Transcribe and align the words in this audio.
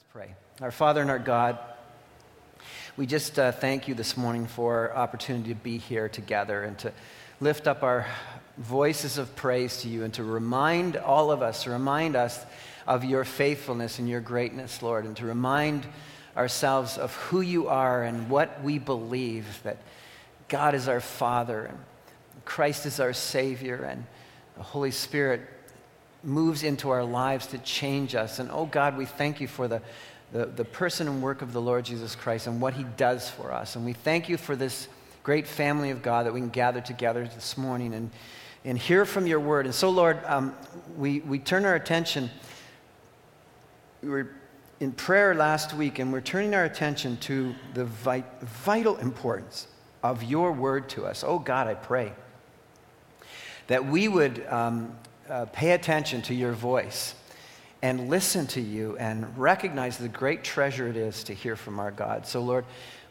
Let's 0.00 0.12
pray. 0.12 0.34
Our 0.62 0.70
Father 0.70 1.02
and 1.02 1.10
our 1.10 1.18
God, 1.18 1.58
we 2.96 3.04
just 3.04 3.38
uh, 3.38 3.52
thank 3.52 3.86
you 3.86 3.94
this 3.94 4.16
morning 4.16 4.46
for 4.46 4.96
opportunity 4.96 5.50
to 5.50 5.54
be 5.54 5.76
here 5.76 6.08
together 6.08 6.62
and 6.62 6.78
to 6.78 6.92
lift 7.38 7.66
up 7.66 7.82
our 7.82 8.06
voices 8.56 9.18
of 9.18 9.36
praise 9.36 9.82
to 9.82 9.90
you 9.90 10.02
and 10.02 10.14
to 10.14 10.24
remind 10.24 10.96
all 10.96 11.30
of 11.30 11.42
us, 11.42 11.66
remind 11.66 12.16
us 12.16 12.42
of 12.86 13.04
your 13.04 13.24
faithfulness 13.24 13.98
and 13.98 14.08
your 14.08 14.22
greatness, 14.22 14.82
Lord, 14.82 15.04
and 15.04 15.14
to 15.18 15.26
remind 15.26 15.86
ourselves 16.34 16.96
of 16.96 17.14
who 17.14 17.42
you 17.42 17.68
are 17.68 18.02
and 18.02 18.30
what 18.30 18.62
we 18.62 18.78
believe 18.78 19.60
that 19.64 19.76
God 20.48 20.74
is 20.74 20.88
our 20.88 21.00
Father 21.00 21.66
and 21.66 21.78
Christ 22.46 22.86
is 22.86 23.00
our 23.00 23.12
Savior 23.12 23.82
and 23.84 24.06
the 24.56 24.62
Holy 24.62 24.92
Spirit 24.92 25.42
moves 26.22 26.62
into 26.62 26.90
our 26.90 27.04
lives 27.04 27.46
to 27.48 27.58
change 27.58 28.14
us. 28.14 28.38
And 28.38 28.50
oh 28.50 28.66
God, 28.66 28.96
we 28.96 29.06
thank 29.06 29.40
you 29.40 29.48
for 29.48 29.68
the, 29.68 29.80
the, 30.32 30.46
the, 30.46 30.64
person 30.64 31.08
and 31.08 31.22
work 31.22 31.42
of 31.42 31.52
the 31.52 31.60
Lord 31.60 31.84
Jesus 31.84 32.14
Christ 32.14 32.46
and 32.46 32.60
what 32.60 32.74
he 32.74 32.84
does 32.96 33.28
for 33.30 33.52
us. 33.52 33.76
And 33.76 33.84
we 33.84 33.92
thank 33.92 34.28
you 34.28 34.36
for 34.36 34.54
this 34.54 34.88
great 35.22 35.46
family 35.46 35.90
of 35.90 36.02
God 36.02 36.26
that 36.26 36.34
we 36.34 36.40
can 36.40 36.50
gather 36.50 36.80
together 36.80 37.24
this 37.24 37.56
morning 37.56 37.94
and, 37.94 38.10
and 38.64 38.78
hear 38.78 39.04
from 39.04 39.26
your 39.26 39.40
word. 39.40 39.66
And 39.66 39.74
so, 39.74 39.90
Lord, 39.90 40.20
um, 40.26 40.54
we, 40.96 41.20
we 41.20 41.38
turn 41.38 41.64
our 41.64 41.74
attention. 41.74 42.30
We 44.02 44.08
were 44.08 44.30
in 44.80 44.92
prayer 44.92 45.34
last 45.34 45.74
week, 45.74 45.98
and 45.98 46.12
we're 46.12 46.22
turning 46.22 46.54
our 46.54 46.64
attention 46.64 47.18
to 47.18 47.54
the 47.74 47.84
vit- 47.84 48.24
vital 48.40 48.96
importance 48.96 49.66
of 50.02 50.22
your 50.22 50.52
word 50.52 50.88
to 50.90 51.04
us. 51.04 51.22
Oh 51.22 51.38
God, 51.38 51.66
I 51.66 51.74
pray 51.74 52.12
that 53.66 53.84
we 53.84 54.08
would 54.08 54.44
um, 54.46 54.96
uh, 55.30 55.46
pay 55.46 55.70
attention 55.72 56.22
to 56.22 56.34
your 56.34 56.52
voice 56.52 57.14
and 57.82 58.10
listen 58.10 58.46
to 58.48 58.60
you 58.60 58.96
and 58.98 59.38
recognize 59.38 59.96
the 59.96 60.08
great 60.08 60.44
treasure 60.44 60.88
it 60.88 60.96
is 60.96 61.24
to 61.24 61.34
hear 61.34 61.56
from 61.56 61.78
our 61.78 61.90
God. 61.90 62.26
So, 62.26 62.42
Lord, 62.42 62.64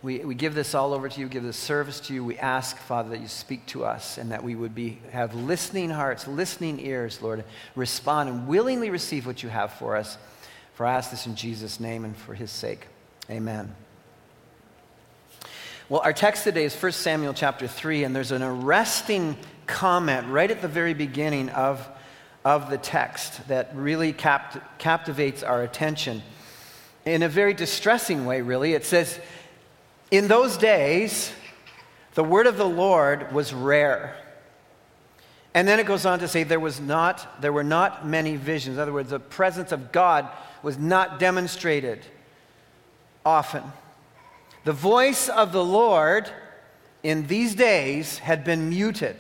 we, 0.04 0.20
we 0.20 0.36
give 0.36 0.54
this 0.54 0.76
all 0.76 0.94
over 0.94 1.10
to 1.10 1.20
you, 1.20 1.28
give 1.28 1.44
this 1.44 1.58
service 1.58 2.00
to 2.02 2.14
you. 2.14 2.24
We 2.24 2.38
ask, 2.38 2.78
Father, 2.78 3.10
that 3.10 3.22
you 3.22 3.28
speak 3.28 3.66
to 3.68 3.84
us 3.84 4.18
and 4.18 4.32
that 4.32 4.44
we 4.44 4.56
would 4.56 4.76
be, 4.76 5.00
have 5.12 5.34
listening 5.34 5.90
hearts, 5.90 6.28
listening 6.28 6.80
ears, 6.86 7.22
Lord, 7.22 7.44
respond 7.76 8.30
and 8.30 8.48
willingly 8.48 8.90
receive 8.90 9.26
what 9.26 9.42
you 9.42 9.50
have 9.50 9.74
for 9.74 9.96
us. 9.96 10.18
For 10.76 10.86
I 10.86 10.94
ask 10.94 11.12
this 11.12 11.26
in 11.26 11.36
Jesus' 11.36 11.80
name 11.80 12.06
and 12.06 12.16
for 12.16 12.34
his 12.34 12.52
sake. 12.52 12.88
Amen. 13.30 13.74
Well, 15.90 16.02
our 16.02 16.14
text 16.14 16.44
today 16.44 16.66
is 16.66 16.76
1 16.76 16.92
Samuel 16.92 17.34
chapter 17.34 17.68
3, 17.68 18.04
and 18.04 18.16
there's 18.16 18.32
an 18.32 18.44
arresting 18.44 19.36
comment 19.66 20.28
right 20.28 20.50
at 20.50 20.62
the 20.62 20.68
very 20.68 20.94
beginning 20.94 21.50
of 21.50 21.88
of 22.46 22.70
the 22.70 22.78
text 22.78 23.48
that 23.48 23.72
really 23.76 24.14
capt- 24.14 24.58
captivates 24.78 25.44
our 25.44 25.62
attention 25.62 26.22
in 27.06 27.24
a 27.24 27.30
very 27.30 27.54
distressing 27.54 28.26
way, 28.26 28.42
really. 28.42 28.74
It 28.74 28.86
says, 28.86 29.20
In 30.12 30.28
those 30.28 30.58
days, 30.58 31.32
the 32.14 32.24
word 32.24 32.48
of 32.48 32.58
the 32.58 32.68
Lord 32.68 33.32
was 33.32 33.54
rare. 33.54 34.16
And 35.54 35.68
then 35.68 35.80
it 35.80 35.86
goes 35.86 36.06
on 36.06 36.20
to 36.20 36.28
say 36.28 36.44
there, 36.44 36.60
was 36.60 36.80
not, 36.80 37.42
there 37.42 37.54
were 37.54 37.64
not 37.64 38.06
many 38.06 38.36
visions. 38.36 38.78
In 38.78 38.82
other 38.82 38.94
words, 38.94 39.10
the 39.10 39.20
presence 39.20 39.72
of 39.72 39.92
God 39.92 40.30
was 40.62 40.78
not 40.78 41.20
demonstrated 41.20 42.06
often. 43.26 43.64
The 44.66 44.74
voice 44.74 45.30
of 45.30 45.52
the 45.52 45.64
Lord 45.64 46.30
in 47.02 47.28
these 47.28 47.56
days 47.56 48.20
had 48.20 48.44
been 48.44 48.70
muted. 48.70 49.16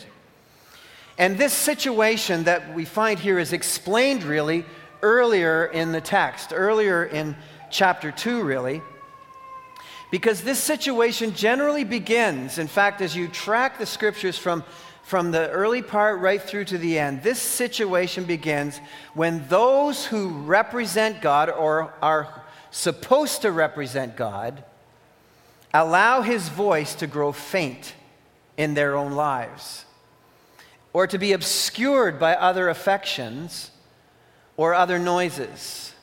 And 1.20 1.38
this 1.38 1.52
situation 1.52 2.46
that 2.46 2.74
we 2.74 2.86
find 2.86 3.20
here 3.20 3.40
is 3.40 3.52
explained 3.52 4.24
really 4.24 4.66
earlier 5.02 5.66
in 5.66 5.92
the 5.92 6.00
text, 6.00 6.54
earlier 6.56 7.04
in 7.04 7.36
chapter 7.70 8.10
2, 8.10 8.42
really. 8.42 8.82
Because 10.12 10.42
this 10.42 10.60
situation 10.60 11.34
generally 11.34 11.84
begins, 11.84 12.58
in 12.58 12.68
fact, 12.68 13.02
as 13.02 13.18
you 13.18 13.28
track 13.28 13.78
the 13.78 13.86
scriptures 13.86 14.38
from, 14.38 14.64
from 15.04 15.32
the 15.32 15.50
early 15.50 15.82
part 15.82 16.22
right 16.22 16.42
through 16.42 16.66
to 16.66 16.78
the 16.78 16.98
end, 16.98 17.22
this 17.22 17.40
situation 17.40 18.24
begins 18.24 18.80
when 19.14 19.46
those 19.50 20.06
who 20.06 20.30
represent 20.30 21.22
God 21.22 21.50
or 21.50 21.94
are 22.02 22.44
supposed 22.72 23.42
to 23.42 23.52
represent 23.52 24.16
God 24.16 24.64
allow 25.74 26.22
his 26.22 26.48
voice 26.48 26.96
to 26.96 27.08
grow 27.08 27.34
faint 27.34 27.94
in 28.56 28.74
their 28.74 28.96
own 28.96 29.12
lives 29.12 29.86
or 30.94 31.08
to 31.08 31.18
be 31.18 31.34
obscured 31.34 32.20
by 32.20 32.36
other 32.36 32.70
affections 32.70 33.72
or 34.58 34.74
other 34.74 35.00
noises. 35.00 35.94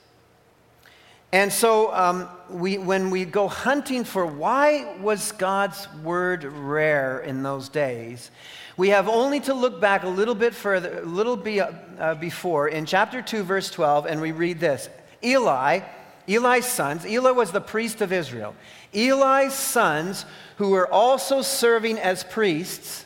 And 1.33 1.53
so, 1.53 1.93
um, 1.93 2.29
we, 2.49 2.79
when 2.79 3.11
we 3.11 3.25
go 3.25 3.49
hunting 3.49 4.05
for 4.05 4.25
why 4.25 4.97
was 5.01 5.33
God's 5.33 5.89
word 6.03 6.45
rare 6.45 7.21
in 7.21 7.43
those 7.43 7.69
days, 7.69 8.31
we 8.77 8.91
have 8.91 9.09
only 9.09 9.41
to 9.41 9.55
look 9.55 9.81
back 9.81 10.05
a 10.05 10.09
little 10.09 10.35
bit 10.35 10.55
further, 10.55 11.01
a 11.01 11.05
little 11.05 11.37
be, 11.37 11.61
uh, 11.61 12.15
before, 12.21 12.69
in 12.69 12.87
chapter 12.87 13.23
2, 13.23 13.43
verse 13.43 13.71
12, 13.71 14.07
and 14.07 14.21
we 14.21 14.33
read 14.33 14.61
this 14.61 14.89
Eli, 15.25 15.81
Eli's 16.29 16.67
sons, 16.67 17.07
Eli 17.07 17.31
was 17.31 17.53
the 17.53 17.61
priest 17.61 18.01
of 18.01 18.13
Israel. 18.13 18.55
Eli's 18.95 19.55
sons, 19.55 20.27
who 20.59 20.71
were 20.71 20.91
also 20.93 21.43
serving 21.43 21.99
as 21.99 22.23
priests, 22.23 23.06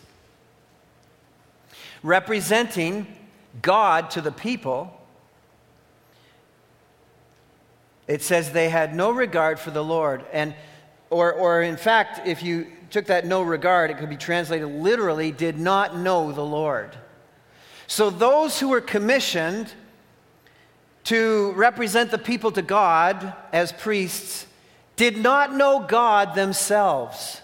representing 2.02 3.06
God 3.62 4.10
to 4.10 4.20
the 4.20 4.32
people, 4.32 4.96
it 8.06 8.22
says 8.22 8.52
they 8.52 8.68
had 8.68 8.94
no 8.94 9.10
regard 9.10 9.58
for 9.58 9.70
the 9.70 9.84
Lord. 9.84 10.24
And, 10.32 10.54
or, 11.10 11.32
or 11.32 11.62
in 11.62 11.76
fact, 11.76 12.26
if 12.26 12.42
you 12.42 12.66
took 12.90 13.06
that 13.06 13.24
no 13.26 13.42
regard, 13.42 13.90
it 13.90 13.98
could 13.98 14.10
be 14.10 14.16
translated 14.16 14.68
literally, 14.68 15.30
did 15.30 15.58
not 15.58 15.96
know 15.96 16.32
the 16.32 16.44
Lord. 16.44 16.96
So 17.86 18.10
those 18.10 18.58
who 18.58 18.68
were 18.68 18.80
commissioned 18.80 19.72
to 21.04 21.52
represent 21.52 22.10
the 22.10 22.18
people 22.18 22.52
to 22.52 22.62
God 22.62 23.34
as 23.52 23.72
priests 23.72 24.46
did 24.96 25.16
not 25.16 25.54
know 25.54 25.80
God 25.80 26.34
themselves. 26.34 27.40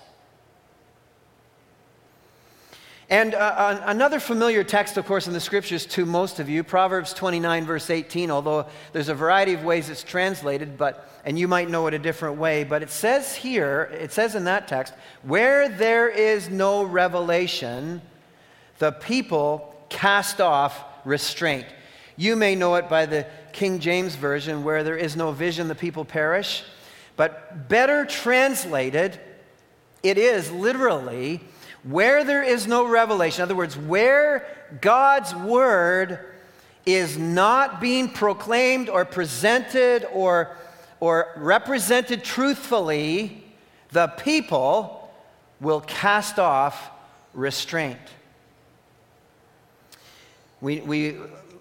And 3.09 3.35
uh, 3.35 3.83
another 3.85 4.19
familiar 4.19 4.65
text, 4.65 4.97
of 4.97 5.07
course, 5.07 5.29
in 5.29 5.33
the 5.33 5.41
scriptures 5.41 5.87
to 5.87 6.05
most 6.05 6.41
of 6.41 6.49
you, 6.49 6.65
Proverbs 6.65 7.13
29, 7.15 7.65
verse 7.65 7.89
18, 7.89 8.33
although 8.33 8.67
there's 8.93 9.09
a 9.09 9.15
variety 9.15 9.55
of 9.55 9.63
ways 9.63 9.89
it's 9.89 10.03
translated, 10.03 10.77
but, 10.77 11.09
and 11.25 11.39
you 11.39 11.47
might 11.47 11.71
know 11.71 11.87
it 11.87 11.95
a 11.95 12.01
different 12.01 12.37
way, 12.37 12.65
but 12.65 12.83
it 12.83 12.91
says 12.91 13.37
here, 13.37 13.89
it 13.93 14.13
says 14.13 14.35
in 14.35 14.45
that 14.45 14.67
text, 14.67 14.93
where 15.23 15.69
there 15.69 16.09
is 16.09 16.51
no 16.51 16.83
revelation, 16.83 18.03
the 18.79 18.91
people 18.91 19.73
cast 19.89 20.41
off 20.41 20.85
restraint. 21.05 21.67
You 22.17 22.35
may 22.35 22.57
know 22.57 22.75
it 22.75 22.89
by 22.89 23.07
the 23.07 23.27
King 23.53 23.79
James 23.79 24.17
Version, 24.17 24.65
where 24.65 24.83
there 24.83 24.97
is 24.97 25.15
no 25.15 25.31
vision, 25.31 25.69
the 25.69 25.77
people 25.77 26.05
perish. 26.05 26.65
But 27.15 27.69
better 27.69 28.05
translated, 28.05 29.21
it 30.03 30.19
is 30.19 30.51
literally, 30.51 31.41
where 31.89 32.25
there 32.25 32.43
is 32.43 32.67
no 32.67 32.87
revelation, 32.87 33.43
in 33.43 33.45
other 33.45 33.55
words, 33.55 33.77
where 33.77 34.47
God's 34.81 35.35
word 35.35 36.19
is 36.85 37.17
not 37.17 37.81
being 37.81 38.09
proclaimed 38.09 38.89
or 38.89 39.05
presented 39.05 40.07
or, 40.13 40.57
or 40.99 41.33
represented 41.37 42.25
truthfully, 42.25 43.45
the 43.91 44.09
people 44.09 45.11
will 45.61 45.81
cast 45.81 46.39
off 46.39 46.91
restraint. 47.35 47.99
We, 50.61 50.81
we 50.81 51.17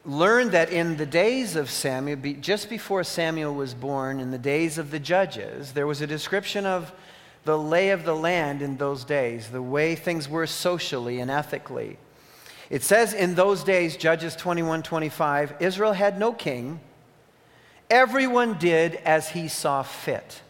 learned 0.05 0.51
that 0.51 0.71
in 0.71 0.97
the 0.97 1.05
days 1.05 1.55
of 1.55 1.69
Samuel, 1.69 2.17
just 2.41 2.69
before 2.69 3.03
Samuel 3.03 3.53
was 3.53 3.73
born, 3.73 4.19
in 4.19 4.31
the 4.31 4.37
days 4.37 4.77
of 4.77 4.89
the 4.89 4.99
judges, 4.99 5.73
there 5.73 5.85
was 5.85 6.01
a 6.01 6.07
description 6.07 6.65
of 6.65 6.91
the 7.45 7.57
lay 7.57 7.91
of 7.91 8.03
the 8.03 8.15
land 8.15 8.61
in 8.61 8.77
those 8.77 9.05
days, 9.05 9.49
the 9.49 9.61
way 9.61 9.95
things 9.95 10.27
were 10.27 10.47
socially 10.47 11.19
and 11.19 11.31
ethically. 11.31 11.97
It 12.69 12.81
says 12.81 13.13
in 13.13 13.35
those 13.35 13.63
days, 13.63 13.95
Judges 13.95 14.35
21 14.35 14.83
25, 14.83 15.55
Israel 15.59 15.93
had 15.93 16.19
no 16.19 16.33
king. 16.33 16.79
Everyone 17.89 18.57
did 18.57 18.95
as 18.95 19.29
he 19.29 19.47
saw 19.47 19.83
fit. 19.83 20.41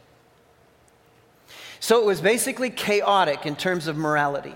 So 1.82 2.02
it 2.02 2.06
was 2.06 2.22
basically 2.22 2.70
chaotic 2.70 3.46
in 3.46 3.58
terms 3.58 3.88
of 3.88 3.98
morality. 3.98 4.56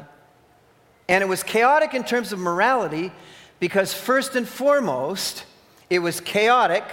And 1.09 1.21
it 1.21 1.27
was 1.27 1.43
chaotic 1.43 1.93
in 1.93 2.03
terms 2.03 2.31
of 2.31 2.39
morality 2.39 3.11
because, 3.59 3.93
first 3.93 4.35
and 4.35 4.47
foremost, 4.47 5.43
it 5.89 5.99
was 5.99 6.21
chaotic 6.21 6.85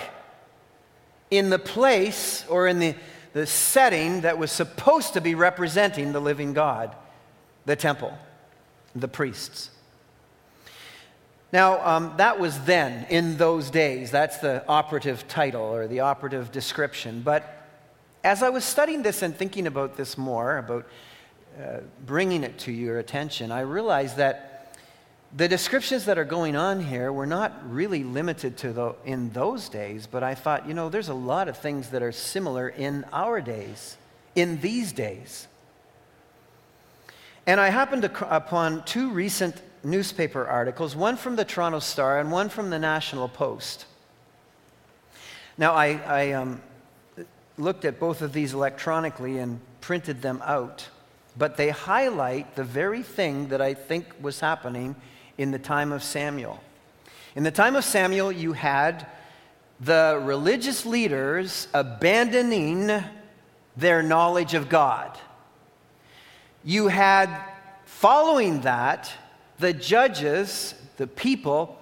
in 1.30 1.50
the 1.50 1.58
place 1.58 2.44
or 2.48 2.66
in 2.66 2.80
the 2.80 2.94
the 3.36 3.46
setting 3.46 4.22
that 4.22 4.38
was 4.38 4.50
supposed 4.50 5.12
to 5.12 5.20
be 5.20 5.34
representing 5.34 6.14
the 6.14 6.20
living 6.20 6.54
God, 6.54 6.96
the 7.66 7.76
temple, 7.76 8.16
the 8.94 9.08
priests. 9.08 9.68
Now, 11.52 11.86
um, 11.86 12.14
that 12.16 12.40
was 12.40 12.58
then, 12.60 13.04
in 13.10 13.36
those 13.36 13.68
days. 13.68 14.10
That's 14.10 14.38
the 14.38 14.66
operative 14.66 15.28
title 15.28 15.60
or 15.60 15.86
the 15.86 16.00
operative 16.00 16.50
description. 16.50 17.20
But 17.20 17.68
as 18.24 18.42
I 18.42 18.48
was 18.48 18.64
studying 18.64 19.02
this 19.02 19.20
and 19.20 19.36
thinking 19.36 19.66
about 19.66 19.98
this 19.98 20.16
more, 20.16 20.56
about 20.56 20.86
uh, 21.62 21.80
bringing 22.06 22.42
it 22.42 22.56
to 22.60 22.72
your 22.72 22.98
attention, 23.00 23.52
I 23.52 23.60
realized 23.60 24.16
that 24.16 24.55
the 25.34 25.48
descriptions 25.48 26.04
that 26.04 26.18
are 26.18 26.24
going 26.24 26.56
on 26.56 26.82
here 26.82 27.12
were 27.12 27.26
not 27.26 27.52
really 27.70 28.04
limited 28.04 28.56
to 28.58 28.72
the, 28.72 28.94
in 29.04 29.30
those 29.30 29.68
days, 29.68 30.06
but 30.06 30.22
I 30.22 30.34
thought, 30.34 30.68
you 30.68 30.74
know, 30.74 30.88
there's 30.88 31.08
a 31.08 31.14
lot 31.14 31.48
of 31.48 31.58
things 31.58 31.90
that 31.90 32.02
are 32.02 32.12
similar 32.12 32.68
in 32.68 33.04
our 33.12 33.40
days, 33.40 33.96
in 34.34 34.60
these 34.60 34.92
days. 34.92 35.48
And 37.46 37.60
I 37.60 37.68
happened 37.68 38.04
upon 38.04 38.84
two 38.84 39.10
recent 39.10 39.60
newspaper 39.84 40.46
articles, 40.46 40.96
one 40.96 41.16
from 41.16 41.36
the 41.36 41.44
Toronto 41.44 41.78
Star 41.80 42.18
and 42.18 42.32
one 42.32 42.48
from 42.48 42.70
the 42.70 42.78
National 42.78 43.28
Post. 43.28 43.86
Now, 45.58 45.74
I, 45.74 46.00
I 46.06 46.32
um, 46.32 46.60
looked 47.56 47.84
at 47.84 48.00
both 48.00 48.20
of 48.20 48.32
these 48.32 48.52
electronically 48.52 49.38
and 49.38 49.60
printed 49.80 50.22
them 50.22 50.42
out, 50.44 50.88
but 51.36 51.56
they 51.56 51.70
highlight 51.70 52.56
the 52.56 52.64
very 52.64 53.02
thing 53.02 53.48
that 53.48 53.60
I 53.60 53.74
think 53.74 54.06
was 54.20 54.40
happening 54.40 54.96
in 55.38 55.50
the 55.50 55.58
time 55.58 55.92
of 55.92 56.02
Samuel. 56.02 56.60
In 57.34 57.42
the 57.42 57.50
time 57.50 57.76
of 57.76 57.84
Samuel, 57.84 58.32
you 58.32 58.52
had 58.52 59.06
the 59.80 60.20
religious 60.22 60.86
leaders 60.86 61.68
abandoning 61.74 62.90
their 63.76 64.02
knowledge 64.02 64.54
of 64.54 64.68
God. 64.68 65.18
You 66.64 66.88
had, 66.88 67.28
following 67.84 68.62
that, 68.62 69.12
the 69.58 69.72
judges, 69.72 70.74
the 70.96 71.06
people, 71.06 71.78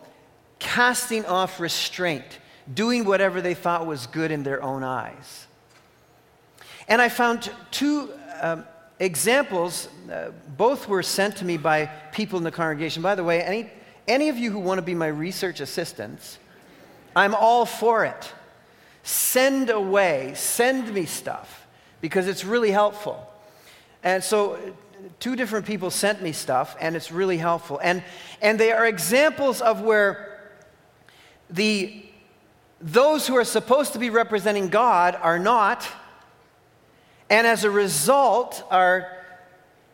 casting 0.58 1.24
off 1.26 1.60
restraint, 1.60 2.40
doing 2.72 3.04
whatever 3.04 3.40
they 3.40 3.54
thought 3.54 3.86
was 3.86 4.06
good 4.06 4.30
in 4.30 4.42
their 4.42 4.62
own 4.62 4.82
eyes. 4.82 5.46
And 6.88 7.00
I 7.00 7.08
found 7.08 7.50
two 7.70 8.10
um, 8.40 8.64
examples. 9.04 9.88
Uh, 10.10 10.30
both 10.56 10.88
were 10.88 11.02
sent 11.02 11.36
to 11.36 11.44
me 11.44 11.56
by 11.56 11.86
people 12.12 12.38
in 12.38 12.44
the 12.44 12.50
congregation. 12.50 13.02
By 13.02 13.14
the 13.14 13.24
way, 13.24 13.42
any, 13.42 13.70
any 14.08 14.28
of 14.28 14.38
you 14.38 14.50
who 14.50 14.58
want 14.58 14.78
to 14.78 14.82
be 14.82 14.94
my 14.94 15.06
research 15.06 15.60
assistants, 15.60 16.38
I'm 17.14 17.34
all 17.34 17.66
for 17.66 18.04
it. 18.04 18.32
Send 19.02 19.70
away, 19.70 20.32
send 20.34 20.92
me 20.92 21.04
stuff 21.04 21.66
because 22.00 22.26
it's 22.26 22.44
really 22.44 22.70
helpful. 22.70 23.30
And 24.02 24.22
so 24.22 24.58
two 25.20 25.36
different 25.36 25.66
people 25.66 25.90
sent 25.90 26.22
me 26.22 26.32
stuff, 26.32 26.76
and 26.80 26.96
it's 26.96 27.10
really 27.10 27.38
helpful. 27.38 27.80
And, 27.82 28.02
and 28.40 28.58
they 28.58 28.72
are 28.72 28.86
examples 28.86 29.60
of 29.60 29.80
where 29.80 30.50
the, 31.50 32.04
those 32.80 33.26
who 33.26 33.36
are 33.36 33.44
supposed 33.44 33.92
to 33.92 33.98
be 33.98 34.10
representing 34.10 34.68
God 34.68 35.16
are 35.20 35.38
not, 35.38 35.86
and 37.30 37.46
as 37.46 37.64
a 37.64 37.70
result, 37.70 38.62
our 38.70 39.10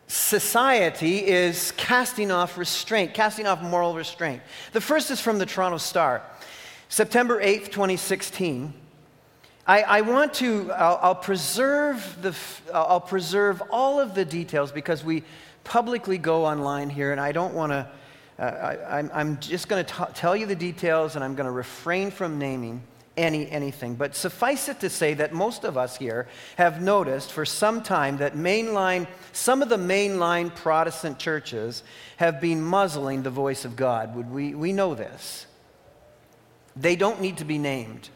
society 0.07 1.25
is 1.25 1.71
casting 1.77 2.31
off 2.31 2.57
restraint, 2.57 3.13
casting 3.13 3.47
off 3.47 3.61
moral 3.61 3.95
restraint. 3.95 4.41
The 4.73 4.81
first 4.81 5.09
is 5.09 5.21
from 5.21 5.37
the 5.37 5.45
Toronto 5.45 5.77
Star, 5.77 6.21
September 6.89 7.41
8th, 7.41 7.71
2016. 7.71 8.73
I, 9.65 9.81
I 9.83 10.01
want 10.01 10.33
to, 10.35 10.71
I'll, 10.73 10.99
I'll, 11.01 11.15
preserve 11.15 12.17
the, 12.21 12.35
I'll 12.73 12.99
preserve 12.99 13.63
all 13.69 13.99
of 13.99 14.15
the 14.15 14.25
details 14.25 14.71
because 14.71 15.03
we 15.03 15.23
publicly 15.63 16.17
go 16.17 16.45
online 16.45 16.89
here, 16.89 17.11
and 17.13 17.21
I 17.21 17.31
don't 17.31 17.53
want 17.53 17.71
to, 17.71 17.87
uh, 18.39 18.43
I, 18.43 19.09
I'm 19.13 19.39
just 19.39 19.69
going 19.69 19.85
to 19.85 20.09
tell 20.13 20.35
you 20.35 20.45
the 20.45 20.55
details, 20.55 21.15
and 21.15 21.23
I'm 21.23 21.35
going 21.35 21.45
to 21.45 21.51
refrain 21.51 22.11
from 22.11 22.37
naming 22.37 22.81
any 23.17 23.49
anything. 23.49 23.95
But 23.95 24.15
suffice 24.15 24.69
it 24.69 24.79
to 24.81 24.89
say 24.89 25.13
that 25.15 25.33
most 25.33 25.63
of 25.63 25.77
us 25.77 25.97
here 25.97 26.27
have 26.57 26.81
noticed 26.81 27.31
for 27.31 27.45
some 27.45 27.83
time 27.83 28.17
that 28.17 28.35
mainline, 28.35 29.07
some 29.33 29.61
of 29.61 29.69
the 29.69 29.77
mainline 29.77 30.53
Protestant 30.55 31.19
churches 31.19 31.83
have 32.17 32.39
been 32.39 32.61
muzzling 32.61 33.23
the 33.23 33.29
voice 33.29 33.65
of 33.65 33.75
God. 33.75 34.15
Would 34.15 34.31
we, 34.31 34.53
we 34.53 34.73
know 34.73 34.95
this. 34.95 35.45
They 36.75 36.95
don't 36.95 37.21
need 37.21 37.37
to 37.37 37.45
be 37.45 37.57
named 37.57 38.09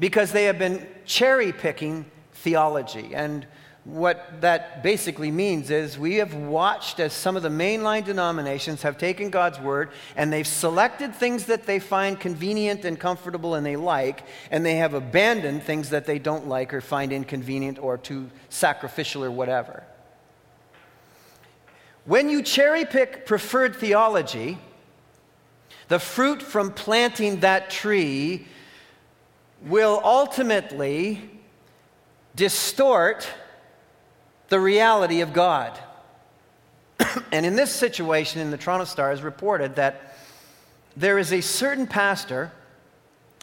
because 0.00 0.32
they 0.32 0.44
have 0.44 0.58
been 0.58 0.86
cherry 1.04 1.52
picking 1.52 2.06
theology. 2.32 3.14
And 3.14 3.46
what 3.86 4.40
that 4.40 4.82
basically 4.82 5.30
means 5.30 5.70
is 5.70 5.96
we 5.96 6.16
have 6.16 6.34
watched 6.34 6.98
as 6.98 7.12
some 7.12 7.36
of 7.36 7.44
the 7.44 7.48
mainline 7.48 8.04
denominations 8.04 8.82
have 8.82 8.98
taken 8.98 9.30
God's 9.30 9.60
word 9.60 9.90
and 10.16 10.32
they've 10.32 10.46
selected 10.46 11.14
things 11.14 11.46
that 11.46 11.66
they 11.66 11.78
find 11.78 12.18
convenient 12.18 12.84
and 12.84 12.98
comfortable 12.98 13.54
and 13.54 13.64
they 13.64 13.76
like, 13.76 14.24
and 14.50 14.66
they 14.66 14.74
have 14.74 14.92
abandoned 14.92 15.62
things 15.62 15.90
that 15.90 16.04
they 16.04 16.18
don't 16.18 16.48
like 16.48 16.74
or 16.74 16.80
find 16.80 17.12
inconvenient 17.12 17.78
or 17.78 17.96
too 17.96 18.28
sacrificial 18.48 19.22
or 19.22 19.30
whatever. 19.30 19.84
When 22.06 22.28
you 22.28 22.42
cherry 22.42 22.84
pick 22.84 23.24
preferred 23.24 23.76
theology, 23.76 24.58
the 25.86 26.00
fruit 26.00 26.42
from 26.42 26.72
planting 26.72 27.38
that 27.40 27.70
tree 27.70 28.48
will 29.62 30.00
ultimately 30.02 31.30
distort 32.34 33.28
the 34.48 34.60
reality 34.60 35.20
of 35.20 35.32
God. 35.32 35.78
and 37.32 37.44
in 37.44 37.56
this 37.56 37.70
situation, 37.70 38.40
in 38.40 38.50
the 38.50 38.56
Toronto 38.56 38.84
Star, 38.84 39.12
is 39.12 39.22
reported 39.22 39.76
that 39.76 40.16
there 40.96 41.18
is 41.18 41.32
a 41.32 41.40
certain 41.40 41.86
pastor 41.86 42.52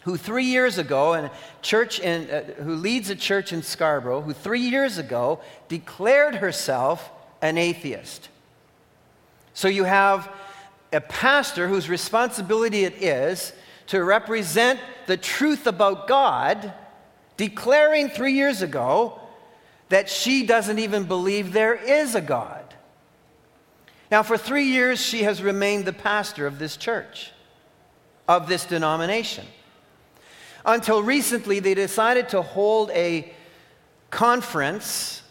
who 0.04 0.18
three 0.18 0.44
years 0.44 0.76
ago, 0.76 1.14
and 1.14 1.26
a 1.26 1.32
church 1.62 1.98
in, 1.98 2.28
uh, 2.28 2.42
who 2.62 2.74
leads 2.74 3.08
a 3.08 3.16
church 3.16 3.54
in 3.54 3.62
Scarborough, 3.62 4.20
who 4.20 4.34
three 4.34 4.60
years 4.60 4.98
ago 4.98 5.40
declared 5.68 6.34
herself 6.34 7.10
an 7.40 7.56
atheist. 7.56 8.28
So 9.54 9.68
you 9.68 9.84
have 9.84 10.30
a 10.92 11.00
pastor 11.00 11.68
whose 11.68 11.88
responsibility 11.88 12.84
it 12.84 13.02
is 13.02 13.54
to 13.86 14.04
represent 14.04 14.78
the 15.06 15.16
truth 15.16 15.66
about 15.66 16.06
God, 16.06 16.72
declaring 17.38 18.10
three 18.10 18.32
years 18.32 18.60
ago 18.60 19.20
that 19.94 20.10
she 20.10 20.44
doesn't 20.44 20.80
even 20.80 21.04
believe 21.04 21.52
there 21.52 21.76
is 21.76 22.16
a 22.16 22.20
God. 22.20 22.74
Now, 24.10 24.24
for 24.24 24.36
three 24.36 24.64
years, 24.64 24.98
she 24.98 25.22
has 25.22 25.40
remained 25.40 25.84
the 25.84 25.92
pastor 25.92 26.48
of 26.48 26.58
this 26.58 26.76
church, 26.76 27.30
of 28.26 28.48
this 28.48 28.64
denomination. 28.64 29.46
Until 30.66 31.00
recently, 31.00 31.60
they 31.60 31.74
decided 31.74 32.28
to 32.30 32.42
hold 32.42 32.90
a 32.90 33.32
conference 34.10 35.22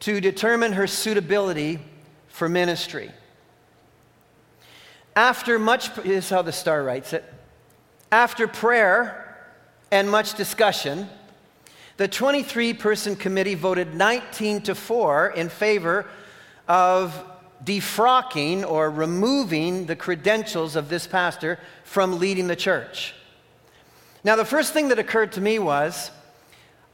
to 0.00 0.22
determine 0.22 0.72
her 0.72 0.86
suitability 0.86 1.78
for 2.28 2.48
ministry. 2.48 3.10
After 5.14 5.58
much, 5.58 5.94
this 5.96 6.24
is 6.24 6.30
how 6.30 6.40
the 6.40 6.50
star 6.50 6.82
writes 6.82 7.12
it. 7.12 7.30
After 8.10 8.48
prayer 8.48 9.36
and 9.90 10.10
much 10.10 10.32
discussion, 10.32 11.10
the 11.96 12.08
23 12.08 12.74
person 12.74 13.16
committee 13.16 13.54
voted 13.54 13.94
19 13.94 14.62
to 14.62 14.74
4 14.74 15.28
in 15.28 15.48
favor 15.48 16.06
of 16.68 17.24
defrocking 17.64 18.68
or 18.68 18.90
removing 18.90 19.86
the 19.86 19.96
credentials 19.96 20.76
of 20.76 20.88
this 20.88 21.06
pastor 21.06 21.58
from 21.84 22.18
leading 22.18 22.48
the 22.48 22.56
church. 22.56 23.14
Now, 24.24 24.36
the 24.36 24.44
first 24.44 24.72
thing 24.72 24.88
that 24.88 24.98
occurred 24.98 25.32
to 25.32 25.40
me 25.40 25.58
was 25.58 26.10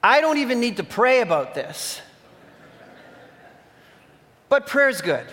I 0.02 0.20
don't 0.20 0.38
even 0.38 0.60
need 0.60 0.76
to 0.76 0.84
pray 0.84 1.20
about 1.20 1.54
this. 1.54 2.00
But 4.48 4.66
prayer's 4.66 5.00
good. 5.00 5.26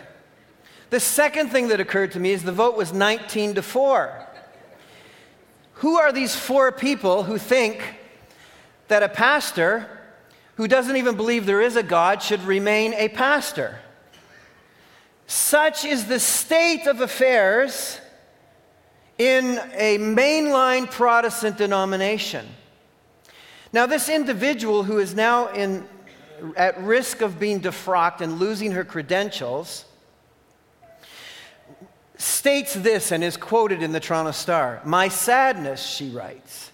The 0.90 1.00
second 1.00 1.50
thing 1.50 1.68
that 1.68 1.80
occurred 1.80 2.14
to 2.14 2.20
me 2.20 2.32
is 2.32 2.42
the 2.42 2.52
vote 2.52 2.78
was 2.78 2.94
19 2.94 3.56
to 3.56 3.62
4. 3.62 4.28
Who 5.74 6.00
are 6.00 6.12
these 6.12 6.36
four 6.36 6.72
people 6.72 7.24
who 7.24 7.38
think 7.38 7.99
that 8.90 9.02
a 9.02 9.10
pastor 9.10 9.90
who 10.56 10.68
doesn't 10.68 10.98
even 10.98 11.16
believe 11.16 11.46
there 11.46 11.62
is 11.62 11.76
a 11.76 11.84
God 11.84 12.22
should 12.22 12.44
remain 12.44 12.94
a 12.94 13.08
pastor? 13.08 13.80
Such 15.26 15.86
is 15.86 16.06
the 16.06 16.20
state 16.20 16.86
of 16.88 17.02
affairs 17.02 18.00
in 19.18 19.60
a 19.74 19.98
mainline 19.98 20.90
Protestant 20.90 21.58
denomination. 21.58 22.48
Now, 23.72 23.86
this 23.86 24.10
individual 24.10 24.84
who 24.84 24.98
is 24.98 25.14
now 25.14 25.50
in, 25.50 25.88
at 26.58 26.82
risk 26.82 27.22
of 27.22 27.40
being 27.40 27.62
defrocked 27.62 28.22
and 28.22 28.40
losing 28.40 28.72
her 28.72 28.84
credentials 28.84 29.86
states 32.18 32.74
this 32.74 33.12
and 33.12 33.24
is 33.24 33.38
quoted 33.38 33.84
in 33.84 33.92
the 33.92 34.00
Toronto 34.00 34.32
Star. 34.32 34.82
My 34.84 35.10
sadness, 35.10 35.86
she 35.86 36.10
writes, 36.10 36.69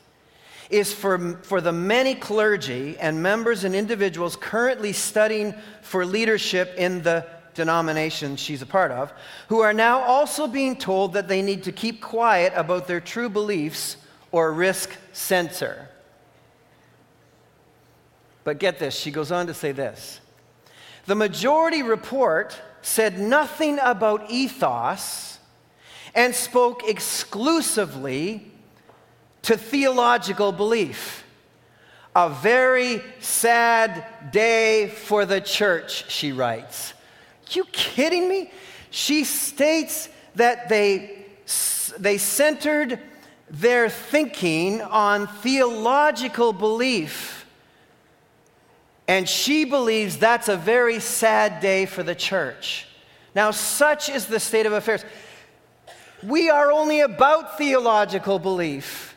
is 0.69 0.91
for, 0.93 1.37
for 1.43 1.61
the 1.61 1.71
many 1.71 2.15
clergy 2.15 2.97
and 2.97 3.21
members 3.21 3.63
and 3.63 3.75
individuals 3.75 4.35
currently 4.35 4.91
studying 4.93 5.53
for 5.81 6.05
leadership 6.05 6.73
in 6.77 7.01
the 7.03 7.25
denomination 7.53 8.35
she's 8.35 8.61
a 8.61 8.65
part 8.65 8.91
of, 8.91 9.13
who 9.47 9.61
are 9.61 9.73
now 9.73 10.01
also 10.01 10.47
being 10.47 10.75
told 10.75 11.13
that 11.13 11.27
they 11.27 11.41
need 11.41 11.63
to 11.63 11.71
keep 11.71 12.01
quiet 12.01 12.53
about 12.55 12.87
their 12.87 12.99
true 12.99 13.29
beliefs 13.29 13.97
or 14.31 14.51
risk 14.51 14.91
censor. 15.13 15.89
But 18.43 18.59
get 18.59 18.77
this, 18.77 18.95
she 18.95 19.09
goes 19.09 19.31
on 19.31 19.47
to 19.47 19.53
say 19.53 19.71
this. 19.71 20.19
The 21.05 21.15
majority 21.15 21.81
report 21.81 22.59
said 22.81 23.19
nothing 23.19 23.79
about 23.81 24.29
ethos 24.29 25.39
and 26.13 26.33
spoke 26.33 26.87
exclusively 26.87 28.51
to 29.45 29.57
theological 29.57 30.51
belief. 30.51 31.23
A 32.15 32.29
very 32.29 33.01
sad 33.19 34.31
day 34.31 34.87
for 34.87 35.25
the 35.25 35.41
church, 35.41 36.09
she 36.09 36.31
writes. 36.31 36.93
You 37.51 37.65
kidding 37.65 38.27
me? 38.27 38.51
She 38.89 39.23
states 39.23 40.09
that 40.35 40.69
they, 40.69 41.25
they 41.99 42.17
centered 42.17 42.99
their 43.49 43.89
thinking 43.89 44.81
on 44.81 45.27
theological 45.27 46.51
belief. 46.51 47.45
And 49.07 49.29
she 49.29 49.65
believes 49.65 50.17
that's 50.17 50.47
a 50.47 50.57
very 50.57 50.99
sad 50.99 51.59
day 51.59 51.85
for 51.85 52.01
the 52.01 52.15
church. 52.15 52.87
Now, 53.35 53.51
such 53.51 54.09
is 54.09 54.25
the 54.25 54.39
state 54.39 54.65
of 54.65 54.73
affairs. 54.73 55.05
We 56.23 56.49
are 56.49 56.71
only 56.71 57.01
about 57.01 57.59
theological 57.59 58.39
belief. 58.39 59.14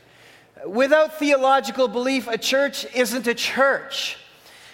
Without 0.66 1.18
theological 1.18 1.88
belief, 1.88 2.28
a 2.28 2.38
church 2.38 2.86
isn't 2.94 3.26
a 3.26 3.34
church. 3.34 4.16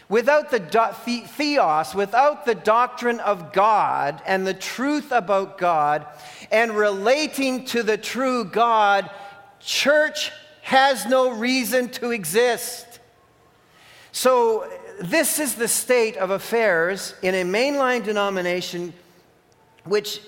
Without 0.09 0.51
the, 0.51 0.59
the 0.59 1.21
theos, 1.27 1.95
without 1.95 2.45
the 2.45 2.55
doctrine 2.55 3.21
of 3.21 3.53
God 3.53 4.21
and 4.27 4.47
the 4.47 4.55
truth 4.55 5.13
about 5.13 5.57
God 5.57 6.07
and 6.51 6.73
relating 6.73 7.65
to 7.67 7.83
the 7.83 7.97
true 7.97 8.45
God, 8.45 9.11
church 9.61 10.31
has 10.63 11.07
no 11.07 11.31
reason 11.31 11.89
to 11.89 12.11
exist. 12.11 13.01
So, 14.13 14.71
this 15.01 15.41
is 15.41 15.57
the 15.57 15.67
state 15.67 16.17
of 16.17 16.31
affairs 16.31 17.15
in 17.23 17.35
a 17.35 17.43
mainline 17.43 18.05
denomination, 18.05 18.93
which 19.85 20.21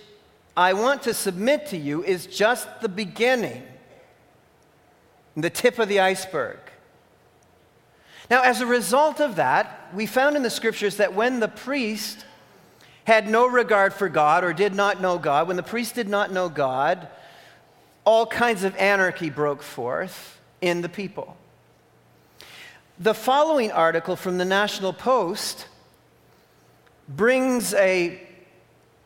I 0.56 0.72
want 0.72 1.02
to 1.02 1.14
submit 1.14 1.66
to 1.66 1.76
you 1.76 2.02
is 2.02 2.26
just 2.26 2.80
the 2.80 2.88
beginning 2.88 3.62
the 5.36 5.50
tip 5.50 5.78
of 5.78 5.88
the 5.88 6.00
iceberg. 6.00 6.58
Now, 8.30 8.42
as 8.42 8.60
a 8.60 8.66
result 8.66 9.20
of 9.20 9.36
that, 9.36 9.88
we 9.94 10.06
found 10.06 10.34
in 10.34 10.42
the 10.42 10.50
scriptures 10.50 10.96
that 10.96 11.14
when 11.14 11.40
the 11.40 11.48
priest 11.48 12.24
had 13.04 13.28
no 13.28 13.46
regard 13.46 13.92
for 13.92 14.08
God 14.08 14.42
or 14.42 14.52
did 14.52 14.74
not 14.74 15.00
know 15.00 15.18
God, 15.18 15.46
when 15.46 15.56
the 15.56 15.62
priest 15.62 15.94
did 15.94 16.08
not 16.08 16.32
know 16.32 16.48
God, 16.48 17.06
all 18.04 18.26
kinds 18.26 18.64
of 18.64 18.74
anarchy 18.76 19.30
broke 19.30 19.62
forth 19.62 20.40
in 20.60 20.80
the 20.82 20.88
people. 20.88 21.36
The 22.98 23.14
following 23.14 23.70
article 23.70 24.16
from 24.16 24.38
the 24.38 24.44
National 24.44 24.92
Post 24.92 25.68
brings 27.08 27.74
a 27.74 28.20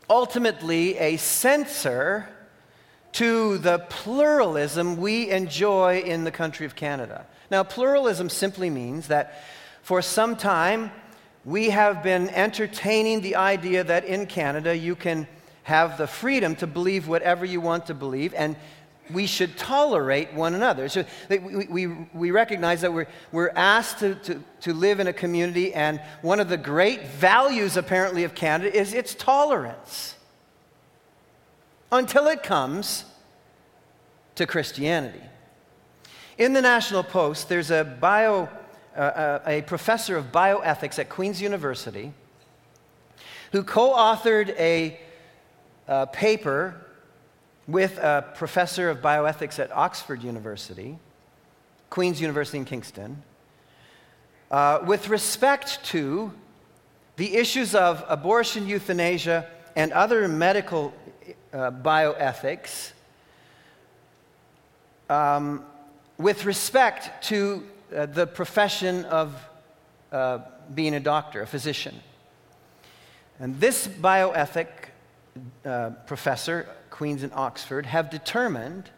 ultimately 0.09 0.97
a 0.99 1.17
censor 1.19 2.29
to 3.13 3.59
the 3.59 3.79
pluralism 3.91 4.97
we 4.97 5.31
enjoy 5.31 6.01
in 6.01 6.25
the 6.25 6.31
country 6.31 6.67
of 6.67 6.77
Canada. 6.77 7.27
Now, 7.51 7.63
pluralism 7.65 8.29
simply 8.29 8.71
means 8.71 9.09
that 9.09 9.43
for 9.83 10.03
some 10.03 10.37
time 10.37 10.93
we 11.45 11.71
have 11.71 12.03
been 12.03 12.29
entertaining 12.31 13.23
the 13.23 13.37
idea 13.37 13.83
that 13.85 14.05
in 14.05 14.27
Canada 14.27 14.77
you 14.77 14.95
can 14.95 15.27
have 15.65 15.99
the 15.99 16.07
freedom 16.07 16.55
to 16.57 16.67
believe 16.67 17.09
whatever 17.09 17.45
you 17.45 17.61
want 17.61 17.87
to 17.87 17.95
believe, 17.95 18.35
and 18.35 18.57
we 19.13 19.27
should 19.27 19.57
tolerate 19.57 20.33
one 20.33 20.55
another. 20.55 20.89
So 20.89 21.05
we, 21.29 21.67
we, 21.67 21.87
we 22.13 22.31
recognize 22.31 22.81
that 22.83 22.93
we're, 22.93 23.09
we're 23.33 23.51
asked 23.51 23.99
to, 23.99 24.15
to, 24.17 24.43
to 24.61 24.75
live 24.75 25.01
in 25.01 25.07
a 25.07 25.13
community, 25.13 25.75
and 25.75 26.01
one 26.23 26.41
of 26.41 26.49
the 26.49 26.57
great 26.57 27.07
values, 27.09 27.77
apparently, 27.77 28.25
of 28.25 28.35
Canada 28.35 28.75
is 28.75 28.95
its 28.95 29.15
tolerance 29.15 30.15
until 31.93 32.27
it 32.27 32.43
comes 32.43 33.05
to 34.37 34.47
Christianity. 34.47 35.23
In 36.39 36.53
the 36.53 36.63
National 36.63 37.03
Post, 37.03 37.49
there's 37.49 37.71
a, 37.71 37.85
bio, 37.85 38.49
uh, 38.97 39.01
uh 39.01 39.41
a 39.47 39.63
professor 39.63 40.17
of 40.17 40.33
bioethics 40.33 40.99
at 40.99 41.09
Queen's 41.09 41.43
University 41.43 42.13
who 43.53 43.63
co 43.63 43.93
authored 43.93 44.51
a, 44.59 44.99
a 45.89 46.07
paper 46.07 46.81
with 47.67 47.99
a 47.99 48.25
professor 48.35 48.91
of 48.91 48.99
bioethics 48.99 49.59
at 49.59 49.71
Oxford 49.73 50.23
University, 50.23 50.99
Queen's 51.89 52.21
University 52.21 52.59
in 52.59 52.65
Kingston, 52.65 53.23
uh, 54.51 54.81
with 54.85 55.09
respect 55.09 55.85
to 55.85 56.33
the 57.17 57.37
issues 57.37 57.75
of 57.75 58.05
abortion, 58.09 58.67
euthanasia, 58.67 59.47
and 59.77 59.93
other 59.93 60.27
medical 60.27 60.93
uh, 61.53 61.71
bioethics 61.71 62.93
um, 65.09 65.65
with 66.19 66.45
respect 66.45 67.25
to 67.25 67.67
uh, 67.95 68.07
the 68.07 68.27
profession 68.27 69.05
of 69.07 69.35
uh, 70.13 70.39
being 70.75 70.95
a 70.95 71.01
doctor, 71.01 71.43
a 71.43 71.47
physician. 71.47 72.01
And 73.41 73.59
this 73.61 73.89
bioethic 73.89 74.69
uh, 75.65 75.91
professor, 76.07 76.69
Queen's 76.91 77.23
and 77.23 77.33
Oxford, 77.33 77.87
have 77.87 78.11
determined 78.11 78.91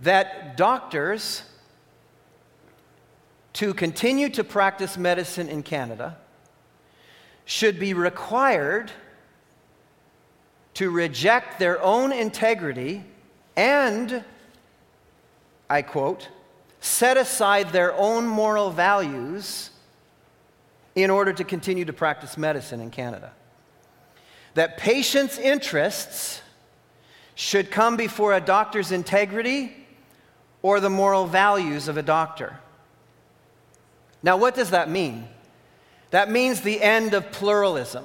that 0.00 0.56
doctors, 0.56 1.42
to 3.54 3.74
continue 3.74 4.28
to 4.28 4.44
practice 4.44 4.96
medicine 4.96 5.48
in 5.48 5.62
Canada, 5.62 6.16
should 7.44 7.80
be 7.80 7.94
required 7.94 8.92
to 10.78 10.90
reject 10.90 11.58
their 11.58 11.82
own 11.82 12.12
integrity 12.12 13.02
and, 13.56 14.22
I 15.68 15.82
quote, 15.82 16.28
set 16.78 17.16
aside 17.16 17.70
their 17.70 17.92
own 17.94 18.28
moral 18.28 18.70
values 18.70 19.70
in 20.94 21.10
order 21.10 21.32
to 21.32 21.42
continue 21.42 21.84
to 21.84 21.92
practice 21.92 22.38
medicine 22.38 22.80
in 22.80 22.92
Canada. 22.92 23.32
That 24.54 24.78
patients' 24.78 25.36
interests 25.36 26.42
should 27.34 27.72
come 27.72 27.96
before 27.96 28.34
a 28.34 28.40
doctor's 28.40 28.92
integrity 28.92 29.74
or 30.62 30.78
the 30.78 30.90
moral 30.90 31.26
values 31.26 31.88
of 31.88 31.96
a 31.96 32.02
doctor. 32.04 32.56
Now, 34.22 34.36
what 34.36 34.54
does 34.54 34.70
that 34.70 34.88
mean? 34.88 35.26
That 36.10 36.30
means 36.30 36.60
the 36.60 36.80
end 36.80 37.14
of 37.14 37.32
pluralism. 37.32 38.04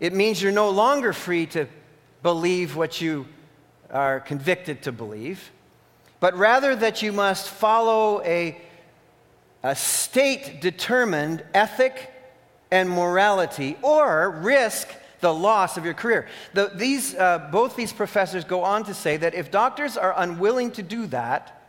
It 0.00 0.12
means 0.12 0.42
you're 0.42 0.52
no 0.52 0.70
longer 0.70 1.12
free 1.12 1.46
to 1.46 1.66
believe 2.22 2.76
what 2.76 3.00
you 3.00 3.26
are 3.90 4.20
convicted 4.20 4.82
to 4.82 4.92
believe, 4.92 5.50
but 6.20 6.36
rather 6.36 6.74
that 6.74 7.02
you 7.02 7.12
must 7.12 7.48
follow 7.48 8.22
a, 8.22 8.60
a 9.62 9.76
state 9.76 10.60
determined 10.60 11.44
ethic 11.54 12.10
and 12.70 12.90
morality 12.90 13.76
or 13.82 14.30
risk 14.30 14.88
the 15.20 15.32
loss 15.32 15.76
of 15.76 15.84
your 15.84 15.94
career. 15.94 16.26
The, 16.52 16.72
these, 16.74 17.14
uh, 17.14 17.48
both 17.50 17.76
these 17.76 17.92
professors 17.92 18.44
go 18.44 18.62
on 18.62 18.84
to 18.84 18.94
say 18.94 19.16
that 19.16 19.34
if 19.34 19.50
doctors 19.50 19.96
are 19.96 20.14
unwilling 20.16 20.70
to 20.72 20.82
do 20.82 21.06
that, 21.06 21.62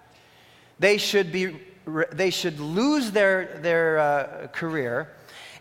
they 0.79 0.98
should, 0.98 1.32
be, 1.32 1.58
they 2.12 2.32
should 2.32 2.60
lose 2.60 3.12
their, 3.12 3.60
their 3.60 4.00
uh, 4.00 4.48
career, 4.48 5.10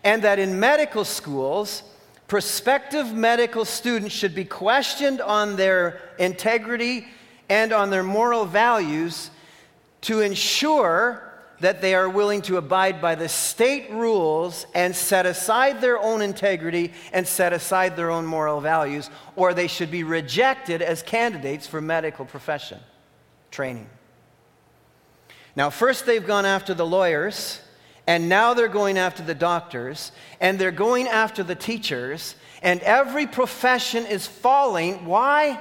and 0.02 0.22
that 0.22 0.38
in 0.38 0.58
medical 0.58 1.04
schools, 1.04 1.82
prospective 2.26 3.12
medical 3.12 3.64
students 3.64 4.14
should 4.14 4.34
be 4.34 4.44
questioned 4.44 5.20
on 5.20 5.56
their 5.56 6.00
integrity 6.18 7.06
and 7.48 7.72
on 7.72 7.90
their 7.90 8.02
moral 8.02 8.44
values 8.44 9.30
to 10.02 10.20
ensure 10.20 11.20
that 11.60 11.80
they 11.80 11.94
are 11.94 12.08
willing 12.08 12.42
to 12.42 12.56
abide 12.56 13.00
by 13.00 13.14
the 13.14 13.28
state 13.28 13.90
rules 13.90 14.66
and 14.74 14.94
set 14.94 15.24
aside 15.24 15.80
their 15.80 15.98
own 15.98 16.20
integrity 16.20 16.92
and 17.12 17.26
set 17.26 17.52
aside 17.52 17.96
their 17.96 18.10
own 18.10 18.26
moral 18.26 18.60
values, 18.60 19.08
or 19.36 19.54
they 19.54 19.68
should 19.68 19.90
be 19.90 20.02
rejected 20.02 20.82
as 20.82 21.02
candidates 21.02 21.66
for 21.66 21.80
medical 21.80 22.24
profession 22.24 22.78
training. 23.50 23.88
Now, 25.56 25.70
first 25.70 26.04
they've 26.04 26.26
gone 26.26 26.44
after 26.44 26.74
the 26.74 26.84
lawyers 26.84 27.60
and 28.06 28.28
now 28.28 28.54
they're 28.54 28.68
going 28.68 28.98
after 28.98 29.22
the 29.22 29.34
doctors, 29.34 30.12
and 30.40 30.58
they're 30.58 30.70
going 30.70 31.06
after 31.06 31.42
the 31.42 31.54
teachers, 31.54 32.34
and 32.62 32.80
every 32.80 33.26
profession 33.26 34.06
is 34.06 34.26
falling. 34.26 35.06
Why? 35.06 35.60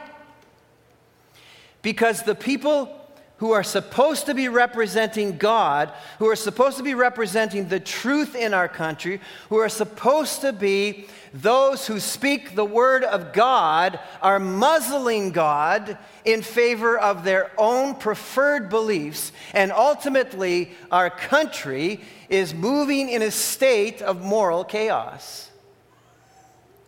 Because 1.81 2.23
the 2.23 2.35
people 2.35 3.02
who 3.37 3.51
are 3.51 3.63
supposed 3.63 4.27
to 4.27 4.33
be 4.33 4.47
representing 4.47 5.37
God, 5.37 5.91
who 6.19 6.29
are 6.29 6.35
supposed 6.35 6.77
to 6.77 6.83
be 6.83 6.93
representing 6.93 7.67
the 7.67 7.79
truth 7.79 8.35
in 8.35 8.53
our 8.53 8.67
country, 8.67 9.19
who 9.49 9.57
are 9.57 9.69
supposed 9.69 10.41
to 10.41 10.53
be 10.53 11.07
those 11.33 11.87
who 11.87 11.99
speak 11.99 12.53
the 12.53 12.63
word 12.63 13.03
of 13.03 13.33
God, 13.33 13.99
are 14.21 14.39
muzzling 14.39 15.31
God 15.31 15.97
in 16.23 16.43
favor 16.43 16.97
of 16.97 17.23
their 17.23 17.51
own 17.57 17.95
preferred 17.95 18.69
beliefs. 18.69 19.31
And 19.53 19.71
ultimately, 19.71 20.71
our 20.91 21.09
country 21.09 22.01
is 22.29 22.53
moving 22.53 23.09
in 23.09 23.23
a 23.23 23.31
state 23.31 24.01
of 24.01 24.21
moral 24.21 24.63
chaos, 24.63 25.49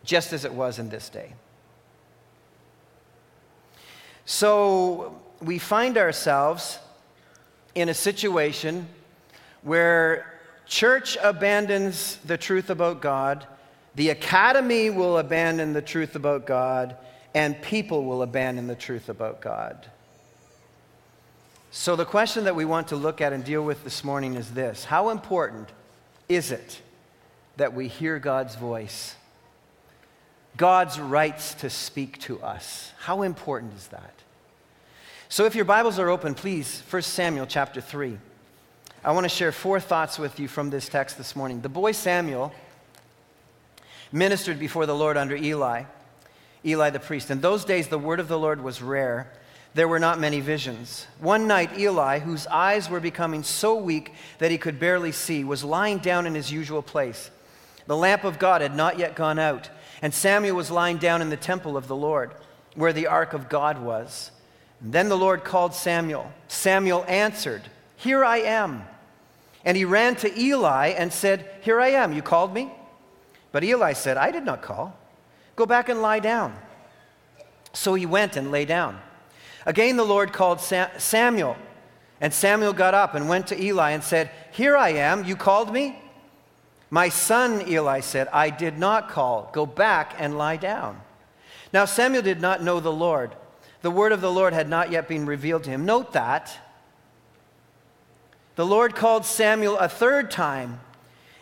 just 0.04 0.32
as 0.32 0.46
it 0.46 0.54
was 0.54 0.78
in 0.78 0.90
this 0.90 1.10
day. 1.10 1.34
So, 4.26 5.22
we 5.42 5.60
find 5.60 5.98
ourselves 5.98 6.80
in 7.74 7.90
a 7.90 7.94
situation 7.94 8.88
where 9.62 10.34
church 10.66 11.18
abandons 11.22 12.18
the 12.26 12.38
truth 12.38 12.70
about 12.70 13.02
God, 13.02 13.46
the 13.96 14.10
academy 14.10 14.90
will 14.90 15.18
abandon 15.18 15.74
the 15.74 15.82
truth 15.82 16.16
about 16.16 16.46
God, 16.46 16.98
and 17.34 17.62
people 17.62 18.06
will 18.06 18.22
abandon 18.22 18.68
the 18.68 18.76
truth 18.76 19.10
about 19.10 19.42
God. 19.42 19.86
So, 21.72 21.98
the 21.98 22.06
question 22.06 22.46
that 22.46 22.56
we 22.56 22.64
want 22.64 22.88
to 22.90 22.96
look 22.96 23.20
at 23.20 23.34
and 23.34 23.44
deal 23.44 23.62
with 23.62 23.84
this 23.84 24.04
morning 24.04 24.36
is 24.36 24.52
this 24.52 24.86
How 24.86 25.10
important 25.10 25.70
is 26.30 26.52
it 26.52 26.82
that 27.58 27.74
we 27.74 27.88
hear 27.88 28.20
God's 28.20 28.56
voice? 28.56 29.16
God's 30.58 31.00
rights 31.00 31.54
to 31.56 31.70
speak 31.70 32.18
to 32.22 32.42
us. 32.42 32.94
How 33.00 33.24
important 33.24 33.74
is 33.74 33.88
that? 33.88 34.14
So 35.28 35.46
if 35.46 35.56
your 35.56 35.66
Bibles 35.66 35.98
are 35.98 36.10
open, 36.10 36.36
please, 36.36 36.84
1 36.88 37.02
Samuel 37.02 37.48
chapter 37.48 37.82
3. 37.82 38.20
I 39.04 39.12
want 39.12 39.26
to 39.26 39.30
share 39.30 39.52
four 39.52 39.80
thoughts 39.80 40.20
with 40.20 40.40
you 40.40 40.48
from 40.48 40.70
this 40.70 40.88
text 40.88 41.18
this 41.18 41.36
morning. 41.36 41.62
The 41.62 41.70
boy 41.70 41.94
Samuel 41.94 42.54
ministered 44.12 44.60
before 44.60 44.86
the 44.86 44.96
Lord 44.96 45.18
under 45.18 45.36
Eli, 45.36 45.86
Eli 46.64 46.90
the 46.92 47.00
priest. 47.00 47.32
In 47.32 47.42
those 47.42 47.66
days, 47.66 47.88
the 47.88 47.98
word 47.98 48.20
of 48.20 48.28
the 48.28 48.38
Lord 48.38 48.64
was 48.64 48.84
rare. 48.84 49.32
There 49.74 49.88
were 49.88 50.00
not 50.00 50.20
many 50.20 50.42
visions. 50.42 51.08
One 51.20 51.48
night, 51.48 51.78
Eli, 51.78 52.20
whose 52.20 52.46
eyes 52.48 52.88
were 52.88 53.00
becoming 53.00 53.42
so 53.42 53.76
weak 53.76 54.14
that 54.38 54.52
he 54.52 54.60
could 54.60 54.80
barely 54.80 55.12
see, 55.12 55.44
was 55.44 55.64
lying 55.64 55.98
down 55.98 56.28
in 56.28 56.36
his 56.36 56.52
usual 56.52 56.84
place. 56.84 57.32
The 57.88 57.98
lamp 57.98 58.26
of 58.26 58.38
God 58.38 58.62
had 58.62 58.76
not 58.76 59.00
yet 59.00 59.16
gone 59.16 59.40
out, 59.40 59.70
and 60.04 60.14
Samuel 60.14 60.56
was 60.56 60.70
lying 60.70 60.98
down 60.98 61.24
in 61.24 61.32
the 61.32 61.36
temple 61.36 61.78
of 61.78 61.88
the 61.88 61.96
Lord, 61.96 62.32
where 62.76 62.94
the 62.94 63.08
ark 63.08 63.34
of 63.34 63.50
God 63.50 63.82
was. 63.82 64.30
Then 64.82 65.10
the 65.10 65.18
Lord 65.18 65.44
called 65.44 65.74
Samuel. 65.74 66.32
Samuel 66.48 67.06
answered, 67.08 67.64
Here 67.96 68.24
I 68.24 68.38
am. 68.38 68.84
And 69.64 69.76
he 69.76 69.86
ran 69.86 70.16
to 70.18 70.40
Eli 70.40 70.90
and 70.90 71.12
said, 71.12 71.50
Here 71.62 71.80
I 71.80 71.90
am. 71.90 72.14
You 72.14 72.22
called 72.22 72.54
me? 72.54 72.72
But 73.52 73.64
Eli 73.64 73.94
said, 73.94 74.18
I 74.18 74.32
did 74.32 74.44
not 74.44 74.62
call. 74.62 74.98
Go 75.56 75.66
back 75.66 75.90
and 75.90 76.02
lie 76.02 76.20
down. 76.20 76.56
So 77.74 77.94
he 77.94 78.06
went 78.06 78.36
and 78.36 78.52
lay 78.52 78.66
down. 78.66 79.00
Again, 79.66 79.98
the 79.98 80.04
Lord 80.04 80.34
called 80.34 80.60
Samuel. 80.62 81.58
And 82.22 82.34
Samuel 82.34 82.74
got 82.74 82.94
up 82.94 83.16
and 83.16 83.28
went 83.28 83.48
to 83.48 83.62
Eli 83.62 83.92
and 83.92 84.04
said, 84.04 84.30
Here 84.52 84.78
I 84.78 84.90
am. 84.90 85.26
You 85.26 85.36
called 85.36 85.74
me? 85.74 86.00
My 86.90 87.10
son, 87.10 87.68
Eli 87.68 88.02
said, 88.02 88.28
I 88.32 88.50
did 88.50 88.78
not 88.78 89.10
call. 89.10 89.50
Go 89.52 89.66
back 89.66 90.16
and 90.18 90.38
lie 90.38 90.58
down. 90.58 91.02
Now 91.74 91.86
Samuel 91.86 92.22
did 92.22 92.40
not 92.40 92.64
know 92.64 92.80
the 92.80 92.92
Lord 92.92 93.36
the 93.86 93.92
word 93.92 94.12
of 94.12 94.20
the 94.20 94.32
Lord 94.32 94.54
had 94.54 94.68
not 94.68 94.92
yet 94.92 95.08
been 95.08 95.28
revealed 95.28 95.64
to 95.66 95.70
him. 95.70 95.86
Note 95.86 96.14
that. 96.14 96.58
The 98.56 98.66
Lord 98.66 98.96
called 98.96 99.26
Samuel 99.26 99.78
a 99.78 99.88
third 99.88 100.32
time, 100.32 100.80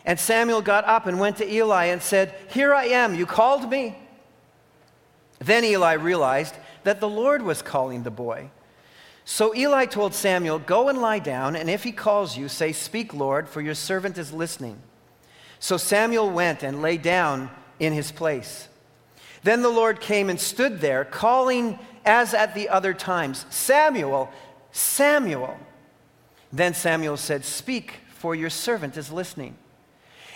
and 0.04 0.20
Samuel 0.20 0.60
got 0.60 0.84
up 0.84 1.06
and 1.06 1.18
went 1.18 1.38
to 1.38 1.50
Eli 1.50 1.86
and 1.86 2.02
said, 2.02 2.34
Here 2.50 2.74
I 2.74 2.84
am, 2.88 3.14
you 3.14 3.24
called 3.24 3.70
me. 3.70 3.96
Then 5.38 5.64
Eli 5.64 5.94
realized 5.94 6.54
that 6.82 7.00
the 7.00 7.08
Lord 7.08 7.40
was 7.40 7.62
calling 7.62 8.02
the 8.02 8.10
boy. 8.10 8.50
So 9.24 9.54
Eli 9.54 9.86
told 9.86 10.12
Samuel, 10.12 10.58
Go 10.58 10.90
and 10.90 11.00
lie 11.00 11.20
down, 11.20 11.56
and 11.56 11.70
if 11.70 11.82
he 11.82 11.92
calls 11.92 12.36
you, 12.36 12.48
say, 12.50 12.72
Speak, 12.72 13.14
Lord, 13.14 13.48
for 13.48 13.62
your 13.62 13.74
servant 13.74 14.18
is 14.18 14.34
listening. 14.34 14.76
So 15.60 15.78
Samuel 15.78 16.28
went 16.28 16.62
and 16.62 16.82
lay 16.82 16.98
down 16.98 17.48
in 17.80 17.94
his 17.94 18.12
place. 18.12 18.68
Then 19.44 19.62
the 19.62 19.70
Lord 19.70 19.98
came 19.98 20.28
and 20.28 20.38
stood 20.38 20.82
there, 20.82 21.06
calling 21.06 21.78
as 22.04 22.34
at 22.34 22.54
the 22.54 22.68
other 22.68 22.94
times 22.94 23.46
Samuel, 23.50 24.30
Samuel. 24.72 25.56
Then 26.52 26.74
Samuel 26.74 27.16
said, 27.16 27.44
Speak, 27.44 28.00
for 28.08 28.34
your 28.34 28.50
servant 28.50 28.96
is 28.96 29.10
listening. 29.10 29.56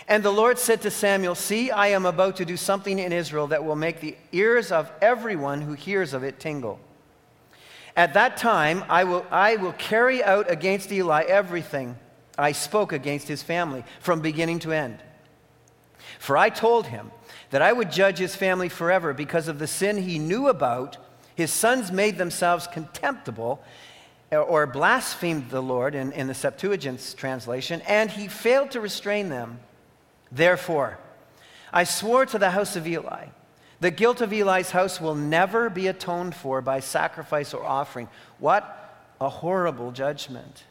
And 0.07 0.23
the 0.23 0.33
Lord 0.33 0.57
said 0.57 0.81
to 0.81 0.91
Samuel, 0.91 1.35
See, 1.35 1.71
I 1.71 1.87
am 1.87 2.05
about 2.05 2.37
to 2.37 2.45
do 2.45 2.57
something 2.57 2.97
in 2.97 3.13
Israel 3.13 3.47
that 3.47 3.63
will 3.63 3.75
make 3.75 4.01
the 4.01 4.17
ears 4.31 4.71
of 4.71 4.91
everyone 5.01 5.61
who 5.61 5.73
hears 5.73 6.13
of 6.13 6.23
it 6.23 6.39
tingle. 6.39 6.79
At 7.95 8.13
that 8.15 8.37
time, 8.37 8.83
I 8.89 9.03
will, 9.03 9.25
I 9.29 9.57
will 9.57 9.73
carry 9.73 10.23
out 10.23 10.49
against 10.49 10.91
Eli 10.91 11.23
everything 11.23 11.95
I 12.37 12.53
spoke 12.53 12.91
against 12.91 13.27
his 13.27 13.43
family 13.43 13.83
from 13.99 14.21
beginning 14.21 14.59
to 14.59 14.71
end. 14.71 14.99
For 16.17 16.37
I 16.37 16.49
told 16.49 16.87
him 16.87 17.11
that 17.49 17.61
I 17.61 17.73
would 17.73 17.91
judge 17.91 18.17
his 18.17 18.35
family 18.35 18.69
forever 18.69 19.13
because 19.13 19.47
of 19.47 19.59
the 19.59 19.67
sin 19.67 19.97
he 19.97 20.17
knew 20.17 20.47
about 20.47 20.97
his 21.39 21.53
sons 21.53 21.89
made 21.89 22.17
themselves 22.17 22.67
contemptible 22.67 23.63
or 24.29 24.67
blasphemed 24.67 25.49
the 25.49 25.61
Lord 25.61 25.95
in, 25.95 26.11
in 26.11 26.27
the 26.27 26.33
Septuagint's 26.33 27.13
translation, 27.13 27.81
and 27.87 28.11
he 28.11 28.27
failed 28.27 28.71
to 28.71 28.81
restrain 28.81 29.29
them. 29.29 29.61
Therefore, 30.29 30.99
I 31.71 31.85
swore 31.85 32.25
to 32.25 32.37
the 32.37 32.49
house 32.49 32.75
of 32.75 32.85
Eli, 32.85 33.27
the 33.79 33.89
guilt 33.89 34.19
of 34.19 34.33
Eli's 34.33 34.71
house 34.71 34.99
will 34.99 35.15
never 35.15 35.69
be 35.69 35.87
atoned 35.87 36.35
for 36.35 36.61
by 36.61 36.81
sacrifice 36.81 37.53
or 37.53 37.63
offering. 37.63 38.09
What 38.37 38.63
a 39.21 39.29
horrible 39.29 39.93
judgment. 39.93 40.65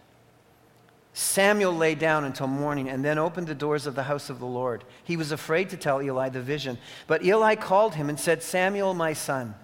Samuel 1.15 1.73
lay 1.73 1.95
down 1.95 2.25
until 2.25 2.47
morning 2.47 2.91
and 2.91 3.03
then 3.03 3.17
opened 3.17 3.47
the 3.47 3.55
doors 3.55 3.87
of 3.87 3.95
the 3.95 4.03
house 4.03 4.29
of 4.29 4.39
the 4.39 4.47
Lord. 4.47 4.85
He 5.03 5.17
was 5.17 5.33
afraid 5.33 5.71
to 5.71 5.79
tell 5.79 6.03
Eli 6.03 6.29
the 6.29 6.43
vision, 6.43 6.77
but 7.07 7.25
Eli 7.25 7.55
called 7.55 7.95
him 7.95 8.11
and 8.11 8.21
said, 8.21 8.43
Samuel, 8.43 8.93
my 8.93 9.15
son. 9.15 9.55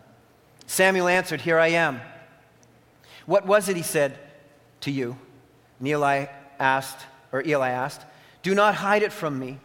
Samuel 0.67 1.09
answered, 1.09 1.41
Here 1.41 1.59
I 1.59 1.69
am. 1.69 2.01
What 3.27 3.47
was 3.47 3.69
it, 3.69 3.77
he 3.77 3.83
said, 3.83 4.19
to 4.81 4.91
you? 4.91 5.17
And 5.79 5.89
Eli 5.89 6.27
asked, 6.59 7.07
or 7.33 7.43
Eli 7.47 7.71
asked, 7.71 8.03
Do 8.43 8.55
not 8.55 8.75
hide 8.75 9.03
it 9.03 9.13
from 9.13 9.39
me. 9.39 9.59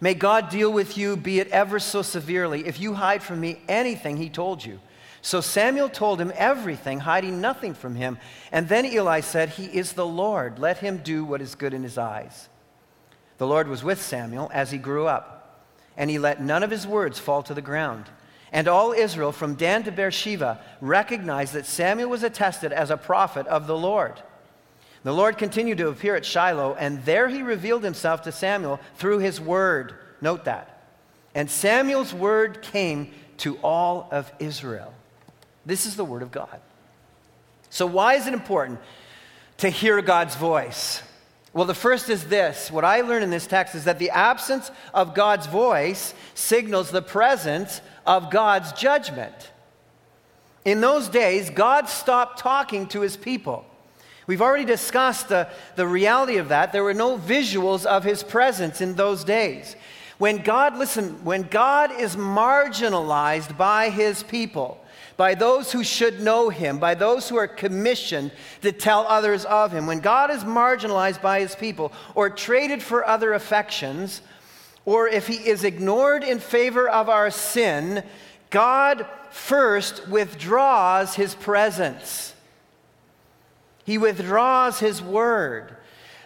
May 0.00 0.14
God 0.14 0.50
deal 0.50 0.72
with 0.72 0.98
you, 0.98 1.16
be 1.16 1.40
it 1.40 1.48
ever 1.48 1.78
so 1.78 2.02
severely, 2.02 2.66
if 2.66 2.78
you 2.78 2.94
hide 2.94 3.22
from 3.22 3.40
me 3.40 3.60
anything 3.68 4.16
he 4.16 4.28
told 4.28 4.64
you. 4.64 4.80
So 5.22 5.40
Samuel 5.40 5.88
told 5.88 6.20
him 6.20 6.32
everything, 6.36 7.00
hiding 7.00 7.40
nothing 7.40 7.74
from 7.74 7.96
him. 7.96 8.18
And 8.52 8.68
then 8.68 8.84
Eli 8.84 9.20
said, 9.20 9.48
He 9.50 9.64
is 9.64 9.94
the 9.94 10.06
Lord. 10.06 10.58
Let 10.58 10.78
him 10.78 10.98
do 10.98 11.24
what 11.24 11.42
is 11.42 11.54
good 11.54 11.74
in 11.74 11.82
his 11.82 11.98
eyes. 11.98 12.48
The 13.38 13.46
Lord 13.46 13.68
was 13.68 13.82
with 13.82 14.00
Samuel 14.00 14.50
as 14.54 14.70
he 14.70 14.78
grew 14.78 15.06
up, 15.06 15.66
and 15.96 16.10
he 16.10 16.18
let 16.18 16.42
none 16.42 16.62
of 16.62 16.70
his 16.70 16.86
words 16.86 17.18
fall 17.18 17.42
to 17.42 17.54
the 17.54 17.62
ground. 17.62 18.04
And 18.52 18.68
all 18.68 18.92
Israel, 18.92 19.32
from 19.32 19.54
Dan 19.54 19.82
to 19.84 19.92
Beersheba, 19.92 20.60
recognized 20.80 21.52
that 21.54 21.66
Samuel 21.66 22.10
was 22.10 22.22
attested 22.22 22.72
as 22.72 22.90
a 22.90 22.96
prophet 22.96 23.46
of 23.46 23.66
the 23.66 23.76
Lord. 23.76 24.20
The 25.02 25.12
Lord 25.12 25.38
continued 25.38 25.78
to 25.78 25.88
appear 25.88 26.16
at 26.16 26.24
Shiloh, 26.24 26.74
and 26.74 27.04
there 27.04 27.28
he 27.28 27.42
revealed 27.42 27.84
himself 27.84 28.22
to 28.22 28.32
Samuel 28.32 28.80
through 28.96 29.18
his 29.18 29.40
word. 29.40 29.94
Note 30.20 30.44
that. 30.46 30.84
And 31.34 31.50
Samuel's 31.50 32.14
word 32.14 32.62
came 32.62 33.12
to 33.38 33.56
all 33.58 34.08
of 34.10 34.32
Israel. 34.38 34.92
This 35.64 35.86
is 35.86 35.96
the 35.96 36.04
word 36.04 36.22
of 36.22 36.32
God. 36.32 36.60
So, 37.70 37.86
why 37.86 38.14
is 38.14 38.26
it 38.26 38.32
important 38.32 38.80
to 39.58 39.68
hear 39.68 40.00
God's 40.00 40.34
voice? 40.36 41.02
Well, 41.52 41.64
the 41.64 41.74
first 41.74 42.10
is 42.10 42.24
this. 42.24 42.70
What 42.70 42.84
I 42.84 43.00
learned 43.00 43.24
in 43.24 43.30
this 43.30 43.46
text 43.46 43.74
is 43.74 43.84
that 43.84 43.98
the 43.98 44.10
absence 44.10 44.70
of 44.92 45.14
God's 45.14 45.46
voice 45.46 46.14
signals 46.34 46.90
the 46.90 47.00
presence 47.00 47.80
of 48.06 48.30
God's 48.30 48.72
judgment. 48.72 49.50
In 50.64 50.80
those 50.80 51.08
days, 51.08 51.50
God 51.50 51.88
stopped 51.88 52.38
talking 52.38 52.86
to 52.88 53.00
his 53.00 53.16
people. 53.16 53.64
We've 54.26 54.42
already 54.42 54.64
discussed 54.64 55.28
the, 55.28 55.48
the 55.76 55.86
reality 55.86 56.38
of 56.38 56.48
that. 56.48 56.72
There 56.72 56.82
were 56.82 56.94
no 56.94 57.16
visuals 57.16 57.86
of 57.86 58.02
his 58.02 58.22
presence 58.22 58.80
in 58.80 58.94
those 58.94 59.22
days. 59.22 59.76
When 60.18 60.38
God, 60.38 60.76
listen, 60.76 61.24
when 61.24 61.42
God 61.42 61.92
is 61.92 62.16
marginalized 62.16 63.56
by 63.56 63.90
his 63.90 64.22
people, 64.22 64.80
by 65.16 65.34
those 65.34 65.72
who 65.72 65.84
should 65.84 66.20
know 66.20 66.48
him, 66.48 66.78
by 66.78 66.94
those 66.94 67.28
who 67.28 67.36
are 67.36 67.48
commissioned 67.48 68.32
to 68.62 68.72
tell 68.72 69.06
others 69.06 69.44
of 69.44 69.72
him. 69.72 69.86
When 69.86 70.00
God 70.00 70.30
is 70.30 70.44
marginalized 70.44 71.22
by 71.22 71.40
his 71.40 71.54
people 71.54 71.92
or 72.14 72.28
traded 72.28 72.82
for 72.82 73.06
other 73.06 73.32
affections, 73.32 74.20
or 74.86 75.08
if 75.08 75.26
he 75.26 75.34
is 75.34 75.64
ignored 75.64 76.24
in 76.24 76.38
favor 76.38 76.88
of 76.88 77.10
our 77.10 77.30
sin, 77.30 78.02
God 78.48 79.06
first 79.30 80.08
withdraws 80.08 81.16
his 81.16 81.34
presence. 81.34 82.34
He 83.84 83.98
withdraws 83.98 84.78
his 84.78 85.02
word. 85.02 85.76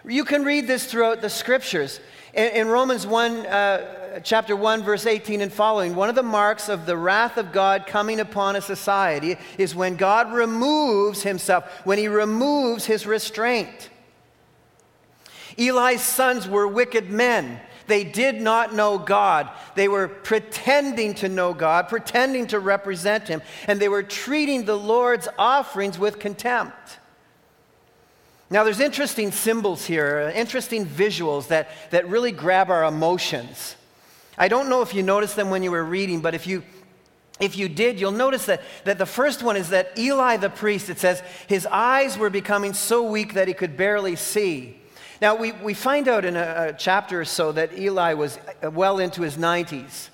You 0.06 0.24
can 0.24 0.44
read 0.44 0.66
this 0.66 0.84
throughout 0.84 1.22
the 1.22 1.30
scriptures. 1.30 2.00
In, 2.34 2.52
in 2.52 2.68
Romans 2.68 3.06
1, 3.06 3.46
uh, 3.46 4.20
chapter 4.20 4.54
1, 4.54 4.82
verse 4.82 5.06
18 5.06 5.40
and 5.40 5.52
following, 5.52 5.94
one 5.94 6.08
of 6.08 6.14
the 6.14 6.22
marks 6.22 6.68
of 6.68 6.84
the 6.86 6.96
wrath 6.96 7.38
of 7.38 7.52
God 7.52 7.86
coming 7.86 8.20
upon 8.20 8.56
a 8.56 8.60
society 8.60 9.36
is 9.56 9.74
when 9.74 9.96
God 9.96 10.32
removes 10.32 11.22
himself, 11.22 11.64
when 11.84 11.98
he 11.98 12.08
removes 12.08 12.84
his 12.84 13.06
restraint. 13.06 13.90
Eli's 15.58 16.02
sons 16.02 16.48
were 16.48 16.68
wicked 16.68 17.10
men. 17.10 17.60
They 17.90 18.04
did 18.04 18.40
not 18.40 18.72
know 18.72 18.98
God. 18.98 19.50
They 19.74 19.88
were 19.88 20.06
pretending 20.06 21.14
to 21.14 21.28
know 21.28 21.52
God, 21.52 21.88
pretending 21.88 22.46
to 22.46 22.60
represent 22.60 23.26
Him, 23.26 23.42
and 23.66 23.80
they 23.80 23.88
were 23.88 24.04
treating 24.04 24.64
the 24.64 24.78
Lord's 24.78 25.26
offerings 25.36 25.98
with 25.98 26.20
contempt. 26.20 27.00
Now, 28.48 28.62
there's 28.62 28.78
interesting 28.78 29.32
symbols 29.32 29.86
here, 29.86 30.32
interesting 30.36 30.86
visuals 30.86 31.48
that, 31.48 31.68
that 31.90 32.08
really 32.08 32.30
grab 32.30 32.70
our 32.70 32.84
emotions. 32.84 33.74
I 34.38 34.46
don't 34.46 34.68
know 34.68 34.82
if 34.82 34.94
you 34.94 35.02
noticed 35.02 35.34
them 35.34 35.50
when 35.50 35.64
you 35.64 35.72
were 35.72 35.84
reading, 35.84 36.20
but 36.20 36.32
if 36.32 36.46
you, 36.46 36.62
if 37.40 37.58
you 37.58 37.68
did, 37.68 37.98
you'll 37.98 38.12
notice 38.12 38.46
that, 38.46 38.62
that 38.84 38.98
the 38.98 39.06
first 39.06 39.42
one 39.42 39.56
is 39.56 39.70
that 39.70 39.98
Eli 39.98 40.36
the 40.36 40.48
priest, 40.48 40.90
it 40.90 41.00
says, 41.00 41.24
his 41.48 41.66
eyes 41.66 42.16
were 42.16 42.30
becoming 42.30 42.72
so 42.72 43.02
weak 43.02 43.34
that 43.34 43.48
he 43.48 43.54
could 43.54 43.76
barely 43.76 44.14
see. 44.14 44.79
Now, 45.20 45.34
we, 45.34 45.52
we 45.52 45.74
find 45.74 46.08
out 46.08 46.24
in 46.24 46.36
a, 46.36 46.68
a 46.68 46.72
chapter 46.72 47.20
or 47.20 47.24
so 47.24 47.52
that 47.52 47.78
Eli 47.78 48.14
was 48.14 48.38
uh, 48.62 48.70
well 48.70 48.98
into 48.98 49.22
his 49.22 49.36
90s. 49.36 50.08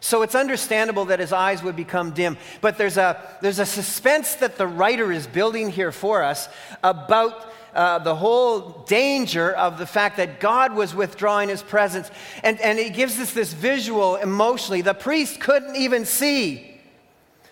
So 0.00 0.22
it's 0.22 0.34
understandable 0.34 1.06
that 1.06 1.20
his 1.20 1.32
eyes 1.32 1.62
would 1.62 1.76
become 1.76 2.12
dim. 2.12 2.36
But 2.60 2.78
there's 2.78 2.96
a, 2.96 3.20
there's 3.42 3.58
a 3.58 3.66
suspense 3.66 4.34
that 4.36 4.56
the 4.56 4.66
writer 4.66 5.12
is 5.12 5.26
building 5.26 5.70
here 5.70 5.92
for 5.92 6.22
us 6.22 6.48
about 6.82 7.52
uh, 7.74 7.98
the 7.98 8.14
whole 8.14 8.84
danger 8.86 9.52
of 9.52 9.78
the 9.78 9.86
fact 9.86 10.16
that 10.16 10.40
God 10.40 10.74
was 10.74 10.94
withdrawing 10.94 11.48
his 11.50 11.62
presence. 11.62 12.10
And, 12.42 12.60
and 12.60 12.78
he 12.78 12.90
gives 12.90 13.18
us 13.18 13.32
this 13.32 13.52
visual 13.52 14.16
emotionally. 14.16 14.80
The 14.80 14.94
priest 14.94 15.40
couldn't 15.40 15.76
even 15.76 16.04
see. 16.04 16.69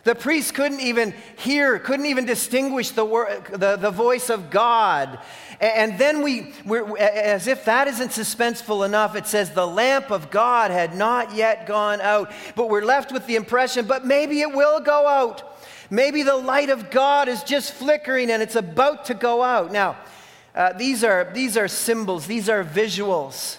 The 0.05 0.15
priest 0.15 0.55
couldn't 0.55 0.81
even 0.81 1.13
hear, 1.37 1.79
couldn't 1.79 2.07
even 2.07 2.25
distinguish 2.25 2.91
the, 2.91 3.05
wor- 3.05 3.43
the, 3.51 3.77
the 3.77 3.91
voice 3.91 4.31
of 4.31 4.51
God. 4.51 5.19
And 5.61 5.99
then 5.99 6.23
we, 6.23 6.53
as 6.99 7.47
if 7.47 7.65
that 7.65 7.89
isn't 7.89 8.11
suspenseful 8.11 8.87
enough, 8.87 9.17
it 9.17 9.27
says 9.27 9.51
the 9.51 9.67
lamp 9.67 10.11
of 10.11 10.31
God 10.31 10.71
had 10.71 10.95
not 10.95 11.35
yet 11.35 11.67
gone 11.67 12.01
out. 12.01 12.33
But 12.55 12.71
we're 12.71 12.85
left 12.85 13.13
with 13.13 13.27
the 13.27 13.37
impression, 13.37 13.87
but 13.87 14.07
maybe 14.07 14.41
it 14.41 14.53
will 14.53 14.81
go 14.81 15.07
out. 15.07 15.59
Maybe 15.91 16.23
the 16.23 16.37
light 16.37 16.71
of 16.71 16.91
God 16.91 17.29
is 17.29 17.43
just 17.43 17.73
flickering 17.73 18.31
and 18.31 18.43
it's 18.43 18.57
about 18.57 19.07
to 19.07 19.15
go 19.15 19.43
out. 19.43 19.73
Now, 19.73 19.97
uh, 20.55 20.73
these, 20.75 21.03
are, 21.03 21.31
these 21.35 21.57
are 21.57 21.69
symbols, 21.69 22.27
these 22.27 22.49
are 22.49 22.63
visuals. 22.63 23.59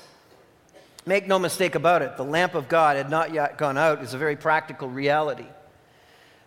Make 1.05 1.27
no 1.27 1.39
mistake 1.39 1.75
about 1.75 2.01
it, 2.01 2.17
the 2.17 2.23
lamp 2.23 2.55
of 2.55 2.69
God 2.69 2.97
had 2.97 3.09
not 3.09 3.33
yet 3.33 3.57
gone 3.57 3.77
out 3.77 4.03
is 4.03 4.13
a 4.13 4.17
very 4.17 4.35
practical 4.35 4.89
reality. 4.89 5.45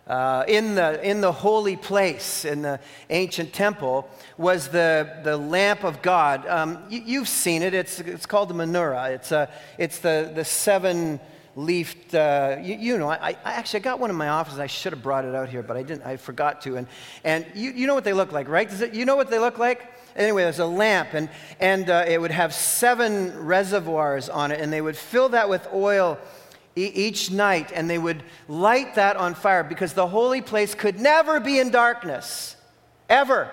Uh, 0.05 0.43
in, 0.49 0.75
the, 0.75 1.01
in 1.07 1.21
the 1.21 1.31
holy 1.31 1.77
place 1.77 2.43
in 2.43 2.61
the 2.61 2.77
ancient 3.09 3.53
temple 3.53 4.09
was 4.37 4.67
the, 4.67 5.21
the 5.23 5.37
lamp 5.37 5.85
of 5.85 6.01
God. 6.01 6.45
Um, 6.45 6.83
you, 6.89 7.19
have 7.19 7.29
seen 7.29 7.61
it, 7.61 7.73
it's, 7.73 8.01
it's 8.01 8.25
called 8.25 8.49
the 8.49 8.53
menorah. 8.53 9.11
It's, 9.11 9.31
a, 9.31 9.49
it's 9.77 9.99
the, 9.99 10.29
the 10.35 10.43
seven 10.43 11.21
leafed, 11.55 12.13
uh, 12.15 12.57
you, 12.61 12.75
you, 12.75 12.97
know, 12.97 13.09
I, 13.09 13.29
I, 13.45 13.53
actually 13.53 13.79
I 13.79 13.83
got 13.83 13.99
one 13.99 14.09
in 14.09 14.15
my 14.17 14.27
office. 14.27 14.57
I 14.57 14.67
should 14.67 14.91
have 14.91 15.01
brought 15.03 15.23
it 15.23 15.35
out 15.35 15.47
here, 15.47 15.63
but 15.63 15.77
I 15.77 15.83
didn't, 15.83 16.05
I 16.05 16.17
forgot 16.17 16.61
to. 16.63 16.75
And, 16.75 16.87
and 17.23 17.45
you, 17.53 17.71
you 17.71 17.87
know 17.87 17.95
what 17.95 18.03
they 18.03 18.13
look 18.13 18.33
like, 18.33 18.49
right? 18.49 18.69
It, 18.81 18.93
you 18.93 19.05
know 19.05 19.15
what 19.15 19.29
they 19.29 19.39
look 19.39 19.57
like? 19.57 19.87
Anyway, 20.15 20.43
there's 20.43 20.59
a 20.59 20.65
lamp, 20.65 21.13
and, 21.13 21.29
and 21.59 21.89
uh, 21.89 22.05
it 22.07 22.19
would 22.19 22.31
have 22.31 22.53
seven 22.53 23.45
reservoirs 23.45 24.29
on 24.29 24.51
it, 24.51 24.59
and 24.59 24.71
they 24.71 24.81
would 24.81 24.97
fill 24.97 25.29
that 25.29 25.49
with 25.49 25.67
oil 25.73 26.19
each 26.75 27.31
night 27.31 27.71
and 27.73 27.89
they 27.89 27.97
would 27.97 28.23
light 28.47 28.95
that 28.95 29.15
on 29.15 29.35
fire 29.35 29.63
because 29.63 29.93
the 29.93 30.07
holy 30.07 30.41
place 30.41 30.73
could 30.73 30.99
never 30.99 31.39
be 31.39 31.59
in 31.59 31.69
darkness, 31.69 32.55
ever, 33.09 33.49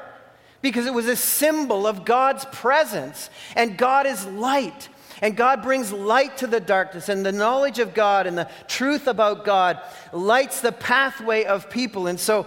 because 0.63 0.87
it 0.87 0.95
was 0.95 1.07
a 1.07 1.17
symbol 1.17 1.87
of 1.87 2.05
God's 2.05 2.45
presence. 2.47 3.31
And 3.57 3.77
God 3.77 4.07
is 4.07 4.25
light. 4.27 4.89
And 5.23 5.37
God 5.37 5.63
brings 5.63 5.93
light 5.93 6.39
to 6.39 6.47
the 6.47 6.61
darkness, 6.61 7.11
and 7.11 7.27
the 7.27 7.33
knowledge 7.33 7.79
of 7.79 7.93
God 7.93 8.27
and 8.27 8.39
the 8.39 8.49
truth 8.69 9.07
about 9.07 9.45
God 9.45 9.79
lights 10.15 10.63
the 10.63 10.73
pathway 10.73 11.45
of 11.45 11.69
people. 11.69 12.07
And 12.07 12.19
so, 12.19 12.47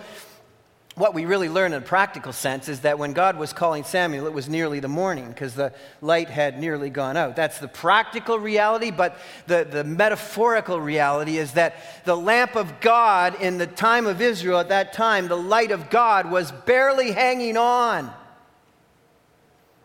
what 0.95 1.15
we 1.15 1.25
really 1.25 1.49
learn 1.49 1.73
in 1.73 1.81
a 1.81 1.85
practical 1.85 2.31
sense 2.31 2.69
is 2.69 2.81
that 2.81 2.99
when 2.99 3.13
God 3.13 3.37
was 3.37 3.51
calling 3.51 3.83
Samuel, 3.83 4.27
it 4.27 4.33
was 4.33 4.47
nearly 4.47 4.79
the 4.79 4.87
morning 4.87 5.27
because 5.27 5.55
the 5.55 5.73
light 6.01 6.29
had 6.29 6.59
nearly 6.59 6.91
gone 6.91 7.17
out. 7.17 7.35
That's 7.35 7.57
the 7.57 7.67
practical 7.67 8.37
reality, 8.37 8.91
but 8.91 9.17
the, 9.47 9.67
the 9.69 9.83
metaphorical 9.83 10.79
reality 10.79 11.37
is 11.37 11.53
that 11.53 12.05
the 12.05 12.15
lamp 12.15 12.55
of 12.55 12.79
God 12.79 13.41
in 13.41 13.57
the 13.57 13.65
time 13.65 14.05
of 14.05 14.21
Israel 14.21 14.59
at 14.59 14.69
that 14.69 14.93
time, 14.93 15.27
the 15.27 15.35
light 15.35 15.71
of 15.71 15.89
God 15.89 16.29
was 16.29 16.51
barely 16.51 17.11
hanging 17.11 17.57
on. 17.57 18.13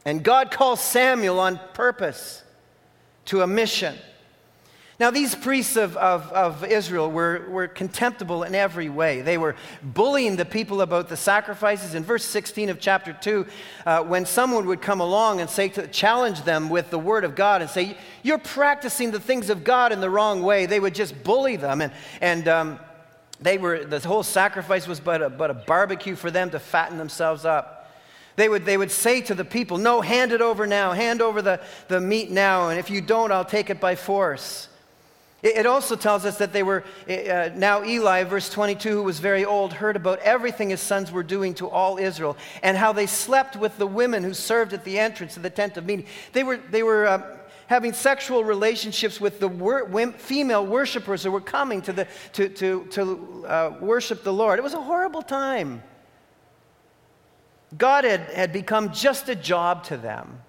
And 0.05 0.23
God 0.23 0.51
calls 0.51 0.81
Samuel 0.81 1.41
on 1.41 1.59
purpose 1.73 2.43
to 3.27 3.41
a 3.41 3.47
mission. 3.47 3.97
Now, 5.01 5.13
these 5.13 5.37
priests 5.37 5.77
of, 5.77 5.97
of, 5.97 6.33
of, 6.33 6.65
Israel 6.65 7.09
were, 7.09 7.47
were 7.49 7.69
contemptible 7.69 8.43
in 8.43 8.57
every 8.57 8.89
way. 8.89 9.21
They 9.21 9.39
were 9.39 9.55
bullying 9.81 10.35
the 10.35 10.45
people 10.45 10.81
about 10.81 11.09
the 11.09 11.17
sacrifices. 11.17 11.95
In 11.95 12.03
verse 12.03 12.25
16 12.25 12.69
of 12.69 12.81
chapter 12.81 13.13
2, 13.13 13.47
uh, 13.87 14.03
when 14.03 14.27
someone 14.27 14.67
would 14.67 14.83
come 14.83 15.01
along 15.01 15.41
and 15.41 15.49
say 15.49 15.69
to 15.69 15.87
challenge 15.87 16.43
them 16.43 16.69
with 16.69 16.91
the 16.91 16.99
word 16.99 17.23
of 17.23 17.37
God 17.37 17.63
and 17.63 17.71
say, 17.71 17.97
You're 18.25 18.39
practicing 18.39 19.13
the 19.13 19.21
things 19.21 19.51
of 19.51 19.63
God 19.63 19.93
in 19.93 20.01
the 20.01 20.11
wrong 20.11 20.43
way, 20.43 20.67
they 20.67 20.81
would 20.81 20.97
just 20.97 21.23
bully 21.23 21.55
them. 21.55 21.81
And, 21.81 21.93
and 22.21 22.49
um, 22.49 22.81
they 23.41 23.57
were, 23.57 23.85
the 23.85 24.01
whole 24.01 24.25
sacrifice 24.25 24.89
was 24.89 24.99
but 24.99 25.23
a, 25.23 25.31
but 25.31 25.49
a 25.51 25.55
barbecue 25.55 26.17
for 26.17 26.33
them 26.33 26.51
to 26.51 26.59
fatten 26.59 26.99
themselves 26.99 27.45
up. 27.45 27.89
They 28.35 28.49
would, 28.49 28.65
they 28.65 28.77
would 28.77 28.91
say 28.91 29.21
to 29.23 29.35
the 29.37 29.45
people, 29.45 29.79
No, 29.79 30.01
hand 30.01 30.33
it 30.33 30.41
over 30.41 30.67
now, 30.67 30.91
hand 30.91 31.23
over 31.23 31.41
the, 31.41 31.61
the 31.87 32.01
meat 32.01 32.33
now, 32.33 32.71
and 32.71 32.81
if 32.81 32.91
you 32.91 33.01
don't, 33.01 33.31
I'll 33.31 33.45
take 33.45 33.71
it 33.71 33.79
by 33.79 33.95
force. 33.95 34.68
It 35.41 35.67
also 35.67 35.95
tells 35.95 36.25
us 36.25 36.39
that 36.39 36.53
they 36.53 36.65
were, 36.65 36.83
uh, 37.09 37.51
now 37.55 37.85
Eli, 37.85 38.25
verse 38.25 38.51
22, 38.51 38.89
who 38.89 39.03
was 39.05 39.21
very 39.21 39.45
old, 39.45 39.73
heard 39.73 39.95
about 39.95 40.19
everything 40.21 40.71
his 40.71 40.81
sons 40.81 41.13
were 41.13 41.23
doing 41.23 41.55
to 41.55 41.69
all 41.69 41.97
Israel 41.97 42.37
and 42.61 42.77
how 42.77 42.93
they 42.93 43.07
slept 43.07 43.55
with 43.55 43.79
the 43.79 43.87
women 43.87 44.25
who 44.25 44.35
served 44.35 44.73
at 44.73 44.85
the 44.85 44.99
entrance 44.99 45.37
of 45.37 45.45
the 45.45 45.51
tent 45.51 45.77
of 45.77 45.87
meeting. 45.87 46.07
They 46.33 46.43
were, 46.43 46.57
they 46.57 46.83
were 46.83 47.07
uh, 47.07 47.37
having 47.69 47.93
sexual 47.93 48.43
relationships 48.43 49.21
with 49.21 49.39
the 49.39 49.47
wor- 49.47 49.87
female 50.13 50.67
worshipers 50.67 51.23
who 51.23 51.31
were 51.31 51.41
coming 51.41 51.83
to, 51.83 51.93
the, 51.93 52.09
to, 52.33 52.49
to, 52.49 52.85
to 52.87 53.47
uh, 53.47 53.77
worship 53.81 54.25
the 54.25 54.33
Lord. 54.33 54.59
It 54.59 54.63
was 54.63 54.75
a 54.75 54.83
horrible 54.83 55.23
time. 55.23 55.85
God 57.77 58.05
had, 58.05 58.21
had 58.23 58.53
become 58.53 58.93
just 58.93 59.29
a 59.29 59.37
job 59.37 59.85
to 59.85 59.97
them 59.97 60.41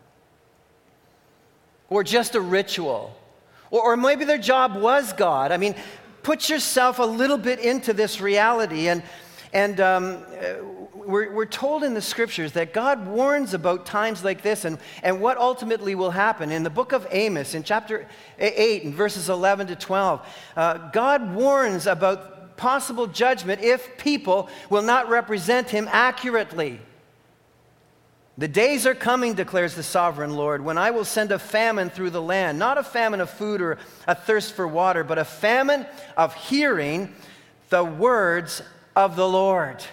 or 1.89 2.03
just 2.03 2.33
a 2.33 2.41
ritual. 2.41 3.18
Or, 3.71 3.81
or 3.93 3.97
maybe 3.97 4.25
their 4.25 4.37
job 4.37 4.75
was 4.75 5.13
God. 5.13 5.51
I 5.51 5.57
mean, 5.57 5.75
put 6.23 6.49
yourself 6.49 6.99
a 6.99 7.03
little 7.03 7.37
bit 7.37 7.59
into 7.59 7.93
this 7.93 8.21
reality. 8.21 8.87
And, 8.87 9.03
and 9.53 9.79
um, 9.79 10.25
we're, 10.93 11.31
we're 11.31 11.45
told 11.45 11.83
in 11.83 11.93
the 11.93 12.01
scriptures 12.01 12.51
that 12.53 12.73
God 12.73 13.07
warns 13.07 13.53
about 13.53 13.85
times 13.85 14.23
like 14.23 14.41
this 14.41 14.65
and, 14.65 14.77
and 15.01 15.19
what 15.21 15.37
ultimately 15.37 15.95
will 15.95 16.11
happen. 16.11 16.51
In 16.51 16.63
the 16.63 16.69
book 16.69 16.91
of 16.91 17.07
Amos, 17.11 17.55
in 17.55 17.63
chapter 17.63 18.07
8, 18.37 18.83
in 18.83 18.93
verses 18.93 19.29
11 19.29 19.67
to 19.67 19.75
12, 19.75 20.27
uh, 20.55 20.89
God 20.91 21.33
warns 21.33 21.87
about 21.87 22.57
possible 22.57 23.07
judgment 23.07 23.61
if 23.61 23.97
people 23.97 24.49
will 24.69 24.81
not 24.81 25.09
represent 25.09 25.69
him 25.69 25.87
accurately. 25.91 26.79
The 28.39 28.47
days 28.47 28.87
are 28.87 28.95
coming, 28.95 29.33
declares 29.33 29.75
the 29.75 29.83
sovereign 29.83 30.33
Lord, 30.33 30.63
when 30.63 30.77
I 30.77 30.91
will 30.91 31.03
send 31.03 31.33
a 31.33 31.37
famine 31.37 31.89
through 31.89 32.11
the 32.11 32.21
land, 32.21 32.57
not 32.57 32.77
a 32.77 32.83
famine 32.83 33.19
of 33.19 33.29
food 33.29 33.61
or 33.61 33.77
a 34.07 34.15
thirst 34.15 34.53
for 34.53 34.65
water, 34.65 35.03
but 35.03 35.17
a 35.17 35.25
famine 35.25 35.85
of 36.15 36.33
hearing 36.33 37.13
the 37.67 37.83
words 37.83 38.61
of 38.95 39.17
the 39.17 39.27
Lord. 39.27 39.83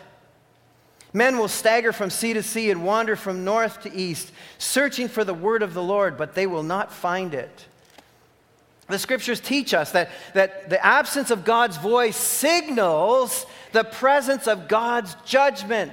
Men 1.13 1.39
will 1.39 1.49
stagger 1.49 1.93
from 1.93 2.09
sea 2.09 2.35
to 2.35 2.43
sea 2.45 2.71
and 2.71 2.85
wander 2.85 3.17
from 3.17 3.45
north 3.45 3.83
to 3.83 3.93
east, 3.93 4.31
searching 4.59 5.09
for 5.09 5.25
the 5.25 5.35
word 5.35 5.65
of 5.65 5.75
the 5.75 5.83
Lord, 5.83 6.17
but 6.17 6.37
they 6.37 6.47
will 6.47 6.63
not 6.63 6.93
find 6.93 7.35
it. 7.35 7.67
The 8.87 9.01
scriptures 9.01 9.41
teach 9.41 9.75
us 9.75 9.91
that, 9.91 10.11
that 10.35 10.71
the 10.71 10.87
absence 10.87 11.33
of 11.33 11.45
God's 11.45 11.79
voice 11.79 12.17
signals 12.17 13.45
the 13.73 13.83
presence 13.83 14.47
of 14.47 14.69
God's 14.69 15.17
judgment. 15.25 15.93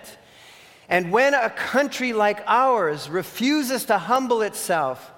And 0.89 1.11
when 1.11 1.33
a 1.33 1.49
country 1.49 2.13
like 2.13 2.43
ours 2.45 3.09
refuses 3.09 3.85
to 3.85 3.97
humble 3.97 4.41
itself, 4.41 5.11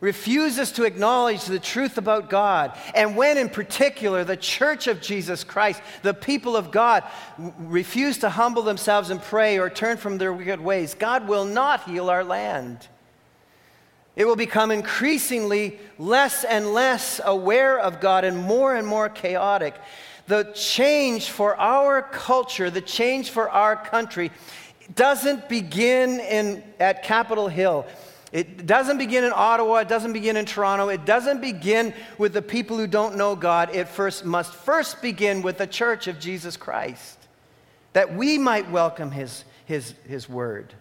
refuses 0.00 0.70
to 0.72 0.84
acknowledge 0.84 1.44
the 1.44 1.58
truth 1.58 1.98
about 1.98 2.30
God, 2.30 2.76
and 2.94 3.16
when 3.16 3.36
in 3.36 3.48
particular 3.48 4.22
the 4.22 4.36
church 4.36 4.86
of 4.86 5.00
Jesus 5.00 5.42
Christ, 5.42 5.82
the 6.02 6.14
people 6.14 6.56
of 6.56 6.70
God, 6.70 7.02
refuse 7.36 8.18
to 8.18 8.30
humble 8.30 8.62
themselves 8.62 9.10
and 9.10 9.20
pray 9.20 9.58
or 9.58 9.68
turn 9.68 9.96
from 9.96 10.18
their 10.18 10.32
wicked 10.32 10.60
ways, 10.60 10.94
God 10.94 11.26
will 11.26 11.44
not 11.44 11.82
heal 11.84 12.10
our 12.10 12.22
land. 12.22 12.86
It 14.14 14.26
will 14.26 14.36
become 14.36 14.70
increasingly 14.70 15.78
less 15.96 16.42
and 16.44 16.72
less 16.72 17.20
aware 17.24 17.78
of 17.78 18.00
God 18.00 18.24
and 18.24 18.36
more 18.36 18.74
and 18.74 18.86
more 18.86 19.08
chaotic. 19.08 19.74
The 20.26 20.52
change 20.54 21.30
for 21.30 21.56
our 21.56 22.02
culture, 22.02 22.68
the 22.68 22.80
change 22.80 23.30
for 23.30 23.48
our 23.48 23.76
country, 23.76 24.30
doesn't 24.94 25.48
begin 25.48 26.20
in, 26.20 26.62
at 26.80 27.02
Capitol 27.02 27.48
Hill. 27.48 27.86
It 28.30 28.66
doesn't 28.66 28.98
begin 28.98 29.24
in 29.24 29.32
Ottawa, 29.34 29.76
it 29.76 29.88
doesn't 29.88 30.12
begin 30.12 30.36
in 30.36 30.44
Toronto, 30.44 30.90
it 30.90 31.06
doesn't 31.06 31.40
begin 31.40 31.94
with 32.18 32.34
the 32.34 32.42
people 32.42 32.76
who 32.76 32.86
don't 32.86 33.16
know 33.16 33.34
God. 33.34 33.74
It 33.74 33.88
first 33.88 34.24
must 34.24 34.52
first 34.52 35.00
begin 35.00 35.40
with 35.40 35.56
the 35.56 35.66
church 35.66 36.08
of 36.08 36.20
Jesus 36.20 36.56
Christ, 36.56 37.18
that 37.94 38.14
we 38.14 38.36
might 38.36 38.70
welcome 38.70 39.12
his, 39.12 39.44
his, 39.64 39.94
his 40.06 40.28
word. 40.28 40.74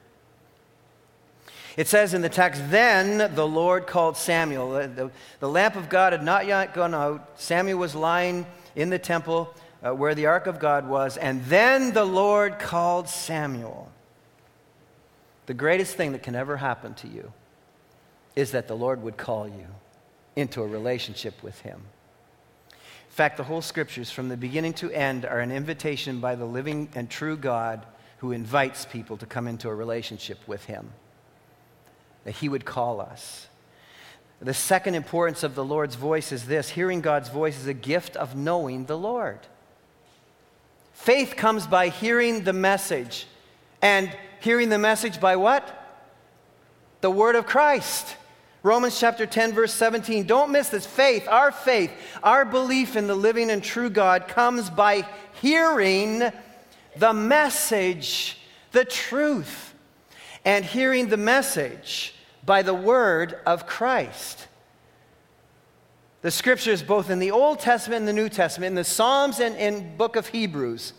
It 1.77 1.87
says 1.87 2.13
in 2.13 2.21
the 2.21 2.29
text, 2.29 2.61
Then 2.69 3.33
the 3.35 3.47
Lord 3.47 3.87
called 3.87 4.17
Samuel. 4.17 4.71
The, 4.71 4.87
the, 4.87 5.11
the 5.39 5.49
lamp 5.49 5.75
of 5.75 5.89
God 5.89 6.11
had 6.11 6.23
not 6.23 6.47
yet 6.47 6.73
gone 6.73 6.95
out. 6.95 7.39
Samuel 7.39 7.77
was 7.77 7.95
lying 7.95 8.45
in 8.75 8.89
the 8.89 8.99
temple 8.99 9.53
uh, 9.85 9.91
where 9.93 10.15
the 10.15 10.25
ark 10.25 10.47
of 10.47 10.59
God 10.59 10.89
was. 10.89 11.17
And 11.17 11.45
then 11.45 11.93
the 11.93 12.03
Lord 12.03 12.57
called 12.57 13.07
Samuel. 13.07 13.91
The 15.47 15.53
greatest 15.53 15.95
thing 15.95 16.11
that 16.11 16.23
can 16.23 16.35
ever 16.35 16.57
happen 16.57 16.93
to 16.95 17.07
you 17.07 17.33
is 18.35 18.51
that 18.51 18.67
the 18.67 18.75
Lord 18.75 19.01
would 19.01 19.17
call 19.17 19.47
you 19.47 19.67
into 20.35 20.61
a 20.61 20.67
relationship 20.67 21.41
with 21.41 21.59
Him. 21.61 21.81
In 22.71 23.15
fact, 23.17 23.37
the 23.37 23.43
whole 23.43 23.61
scriptures, 23.61 24.11
from 24.11 24.29
the 24.29 24.37
beginning 24.37 24.73
to 24.75 24.91
end, 24.91 25.25
are 25.25 25.39
an 25.39 25.51
invitation 25.51 26.19
by 26.19 26.35
the 26.35 26.45
living 26.45 26.89
and 26.93 27.09
true 27.09 27.35
God 27.35 27.85
who 28.17 28.31
invites 28.31 28.85
people 28.85 29.17
to 29.17 29.25
come 29.25 29.47
into 29.47 29.69
a 29.69 29.73
relationship 29.73 30.37
with 30.47 30.65
Him, 30.65 30.89
that 32.25 32.35
He 32.35 32.49
would 32.49 32.65
call 32.65 33.01
us. 33.01 33.47
The 34.39 34.53
second 34.53 34.93
importance 34.93 35.41
of 35.41 35.55
the 35.55 35.65
Lord's 35.65 35.95
voice 35.95 36.31
is 36.31 36.45
this 36.45 36.69
hearing 36.69 37.01
God's 37.01 37.29
voice 37.29 37.57
is 37.57 37.67
a 37.67 37.73
gift 37.73 38.15
of 38.15 38.35
knowing 38.35 38.85
the 38.85 38.97
Lord. 38.97 39.39
Faith 40.93 41.35
comes 41.35 41.65
by 41.65 41.89
hearing 41.89 42.43
the 42.43 42.53
message. 42.53 43.27
And 43.81 44.15
hearing 44.39 44.69
the 44.69 44.77
message 44.77 45.19
by 45.19 45.35
what? 45.35 45.67
The 47.01 47.11
word 47.11 47.35
of 47.35 47.45
Christ. 47.45 48.15
Romans 48.63 48.99
chapter 48.99 49.25
10, 49.25 49.53
verse 49.53 49.73
17. 49.73 50.25
Don't 50.25 50.51
miss 50.51 50.69
this. 50.69 50.85
Faith, 50.85 51.27
our 51.27 51.51
faith, 51.51 51.91
our 52.23 52.43
belief 52.43 52.95
in 52.95 53.07
the 53.07 53.15
living 53.15 53.49
and 53.49 53.63
true 53.63 53.89
God 53.89 54.27
comes 54.27 54.69
by 54.69 55.07
hearing 55.41 56.23
the 56.95 57.13
message, 57.13 58.39
the 58.71 58.83
truth, 58.83 59.73
and 60.43 60.65
hearing 60.65 61.07
the 61.07 61.17
message 61.17 62.15
by 62.45 62.61
the 62.61 62.73
word 62.73 63.39
of 63.45 63.67
Christ. 63.67 64.47
The 66.21 66.31
scriptures, 66.31 66.81
both 66.81 67.09
in 67.09 67.19
the 67.19 67.31
Old 67.31 67.59
Testament 67.59 67.99
and 67.99 68.07
the 68.07 68.13
New 68.13 68.29
Testament, 68.29 68.71
in 68.71 68.75
the 68.75 68.83
Psalms 68.83 69.39
and 69.39 69.55
in 69.55 69.95
book 69.97 70.15
of 70.15 70.27
Hebrews, 70.27 70.93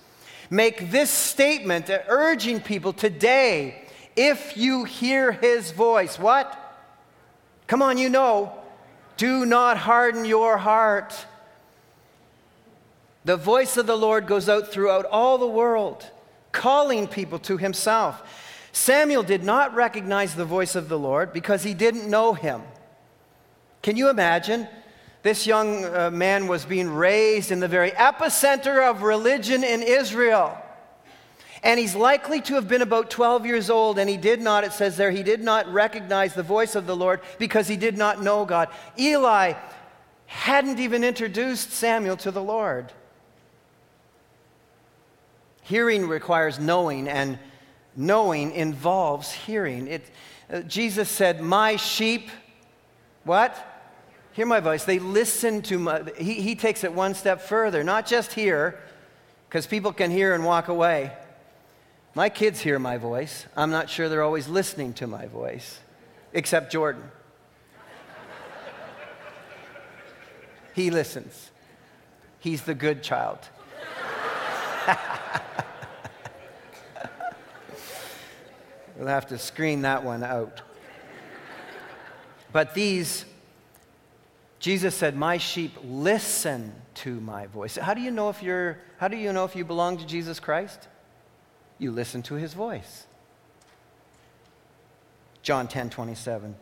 make 0.50 0.90
this 0.90 1.10
statement 1.10 1.90
urging 2.08 2.60
people 2.60 2.92
today 2.92 3.84
if 4.16 4.56
you 4.56 4.84
hear 4.84 5.30
his 5.32 5.70
voice, 5.70 6.18
what? 6.18 6.56
Come 7.68 7.82
on, 7.82 7.98
you 7.98 8.08
know. 8.08 8.52
Do 9.16 9.46
not 9.46 9.76
harden 9.76 10.24
your 10.24 10.56
heart. 10.58 11.14
The 13.24 13.36
voice 13.36 13.76
of 13.76 13.86
the 13.86 13.96
Lord 13.96 14.26
goes 14.26 14.48
out 14.48 14.72
throughout 14.72 15.04
all 15.04 15.38
the 15.38 15.46
world, 15.46 16.04
calling 16.50 17.06
people 17.06 17.38
to 17.40 17.58
himself. 17.58 18.22
Samuel 18.72 19.22
did 19.22 19.44
not 19.44 19.74
recognize 19.74 20.34
the 20.34 20.44
voice 20.44 20.74
of 20.74 20.88
the 20.88 20.98
Lord 20.98 21.32
because 21.32 21.62
he 21.62 21.74
didn't 21.74 22.08
know 22.08 22.32
him. 22.32 22.62
Can 23.82 23.96
you 23.96 24.08
imagine? 24.08 24.66
This 25.22 25.46
young 25.46 25.84
uh, 25.84 26.10
man 26.10 26.46
was 26.46 26.64
being 26.64 26.88
raised 26.88 27.50
in 27.50 27.60
the 27.60 27.68
very 27.68 27.90
epicenter 27.92 28.88
of 28.88 29.02
religion 29.02 29.64
in 29.64 29.82
Israel. 29.82 30.56
And 31.62 31.80
he's 31.80 31.96
likely 31.96 32.40
to 32.42 32.54
have 32.54 32.68
been 32.68 32.82
about 32.82 33.10
12 33.10 33.44
years 33.44 33.68
old, 33.68 33.98
and 33.98 34.08
he 34.08 34.16
did 34.16 34.40
not, 34.40 34.62
it 34.62 34.72
says 34.72 34.96
there, 34.96 35.10
he 35.10 35.24
did 35.24 35.40
not 35.40 35.70
recognize 35.72 36.34
the 36.34 36.42
voice 36.42 36.76
of 36.76 36.86
the 36.86 36.94
Lord 36.94 37.20
because 37.38 37.66
he 37.66 37.76
did 37.76 37.98
not 37.98 38.22
know 38.22 38.44
God. 38.44 38.68
Eli 38.98 39.54
hadn't 40.26 40.78
even 40.78 41.02
introduced 41.02 41.72
Samuel 41.72 42.16
to 42.18 42.30
the 42.30 42.42
Lord. 42.42 42.92
Hearing 45.62 46.06
requires 46.06 46.60
knowing, 46.60 47.08
and 47.08 47.38
knowing 47.96 48.52
involves 48.52 49.32
hearing. 49.32 49.88
It, 49.88 50.10
uh, 50.50 50.60
Jesus 50.60 51.10
said, 51.10 51.40
My 51.40 51.76
sheep, 51.76 52.30
what? 53.24 53.77
Hear 54.38 54.46
my 54.46 54.60
voice. 54.60 54.84
They 54.84 55.00
listen 55.00 55.62
to 55.62 55.80
my, 55.80 56.04
he, 56.16 56.34
he 56.34 56.54
takes 56.54 56.84
it 56.84 56.92
one 56.92 57.14
step 57.14 57.40
further, 57.40 57.82
not 57.82 58.06
just 58.06 58.34
hear, 58.34 58.78
because 59.48 59.66
people 59.66 59.92
can 59.92 60.12
hear 60.12 60.32
and 60.32 60.44
walk 60.44 60.68
away. 60.68 61.10
My 62.14 62.28
kids 62.28 62.60
hear 62.60 62.78
my 62.78 62.98
voice. 62.98 63.46
I'm 63.56 63.72
not 63.72 63.90
sure 63.90 64.08
they're 64.08 64.22
always 64.22 64.46
listening 64.46 64.92
to 64.94 65.08
my 65.08 65.26
voice, 65.26 65.80
except 66.32 66.70
Jordan. 66.70 67.02
he 70.72 70.92
listens. 70.92 71.50
He's 72.38 72.62
the 72.62 72.76
good 72.76 73.02
child. 73.02 73.40
we'll 78.96 79.08
have 79.08 79.26
to 79.26 79.38
screen 79.38 79.82
that 79.82 80.04
one 80.04 80.22
out. 80.22 80.62
But 82.52 82.74
these 82.74 83.24
Jesus 84.58 84.94
said, 84.94 85.16
My 85.16 85.38
sheep 85.38 85.76
listen 85.84 86.74
to 86.94 87.20
my 87.20 87.46
voice. 87.46 87.76
How 87.76 87.94
do 87.94 88.00
you 88.00 88.10
know 88.10 88.28
if 88.28 88.42
you're 88.42 88.78
how 88.98 89.08
do 89.08 89.16
you 89.16 89.32
know 89.32 89.44
if 89.44 89.54
you 89.54 89.64
belong 89.64 89.98
to 89.98 90.06
Jesus 90.06 90.40
Christ? 90.40 90.88
You 91.78 91.92
listen 91.92 92.22
to 92.24 92.34
his 92.34 92.54
voice. 92.54 93.06
John 95.42 95.68
10 95.68 95.90
27. 95.90 96.56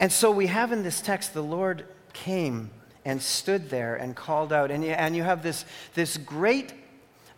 And 0.00 0.12
so 0.12 0.30
we 0.30 0.48
have 0.48 0.72
in 0.72 0.82
this 0.82 1.00
text 1.00 1.32
the 1.32 1.42
Lord 1.42 1.86
came 2.12 2.70
and 3.04 3.22
stood 3.22 3.70
there 3.70 3.94
and 3.94 4.16
called 4.16 4.52
out. 4.52 4.70
And 4.70 4.84
you, 4.84 4.90
and 4.90 5.14
you 5.14 5.22
have 5.22 5.42
this, 5.42 5.64
this 5.94 6.16
great 6.16 6.74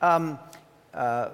um, 0.01 0.39
uh, 0.95 1.29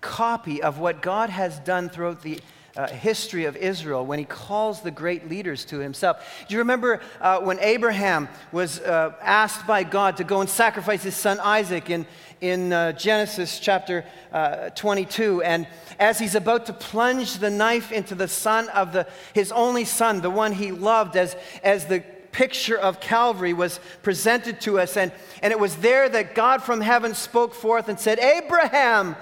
copy 0.00 0.62
of 0.62 0.78
what 0.78 1.02
God 1.02 1.30
has 1.30 1.58
done 1.58 1.88
throughout 1.88 2.22
the 2.22 2.40
uh, 2.76 2.88
history 2.88 3.44
of 3.46 3.56
Israel 3.56 4.04
when 4.04 4.18
he 4.18 4.24
calls 4.24 4.80
the 4.80 4.90
great 4.90 5.28
leaders 5.28 5.64
to 5.66 5.78
himself. 5.78 6.44
Do 6.48 6.54
you 6.54 6.58
remember 6.60 7.00
uh, 7.20 7.40
when 7.40 7.58
Abraham 7.60 8.28
was 8.52 8.80
uh, 8.80 9.14
asked 9.20 9.66
by 9.66 9.82
God 9.82 10.18
to 10.18 10.24
go 10.24 10.40
and 10.40 10.48
sacrifice 10.48 11.02
his 11.02 11.16
son 11.16 11.40
Isaac 11.40 11.90
in, 11.90 12.06
in 12.40 12.72
uh, 12.72 12.92
Genesis 12.92 13.58
chapter 13.58 14.04
uh, 14.32 14.70
22? 14.70 15.42
And 15.42 15.66
as 15.98 16.18
he's 16.18 16.34
about 16.34 16.66
to 16.66 16.72
plunge 16.72 17.38
the 17.38 17.50
knife 17.50 17.92
into 17.92 18.14
the 18.14 18.28
son 18.28 18.68
of 18.70 18.92
the, 18.92 19.06
his 19.32 19.52
only 19.52 19.84
son, 19.84 20.20
the 20.20 20.30
one 20.30 20.52
he 20.52 20.72
loved, 20.72 21.16
as, 21.16 21.36
as 21.62 21.86
the 21.86 22.00
picture 22.32 22.76
of 22.76 23.00
Calvary 23.00 23.54
was 23.54 23.80
presented 24.02 24.60
to 24.60 24.78
us. 24.78 24.98
And, 24.98 25.10
and 25.42 25.52
it 25.52 25.58
was 25.58 25.76
there 25.76 26.06
that 26.06 26.34
God 26.34 26.62
from 26.62 26.82
heaven 26.82 27.14
spoke 27.14 27.54
forth 27.54 27.88
and 27.88 27.98
said, 27.98 28.18
Abraham, 28.18 29.16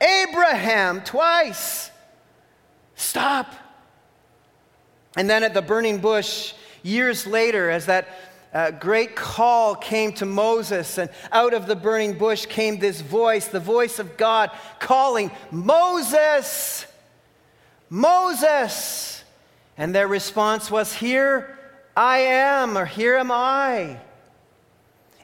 Abraham, 0.00 1.02
twice. 1.02 1.90
Stop. 2.96 3.54
And 5.16 5.30
then 5.30 5.44
at 5.44 5.54
the 5.54 5.62
burning 5.62 5.98
bush, 5.98 6.54
years 6.82 7.26
later, 7.26 7.70
as 7.70 7.86
that 7.86 8.08
uh, 8.52 8.70
great 8.70 9.14
call 9.14 9.74
came 9.74 10.12
to 10.14 10.24
Moses, 10.26 10.98
and 10.98 11.10
out 11.30 11.52
of 11.52 11.66
the 11.66 11.76
burning 11.76 12.16
bush 12.16 12.46
came 12.46 12.78
this 12.78 13.00
voice, 13.00 13.48
the 13.48 13.60
voice 13.60 13.98
of 13.98 14.16
God 14.16 14.50
calling, 14.78 15.30
Moses, 15.50 16.86
Moses. 17.90 19.22
And 19.76 19.94
their 19.94 20.08
response 20.08 20.70
was, 20.70 20.92
Here 20.94 21.58
I 21.94 22.18
am, 22.18 22.78
or 22.78 22.86
Here 22.86 23.16
am 23.16 23.30
I. 23.30 23.98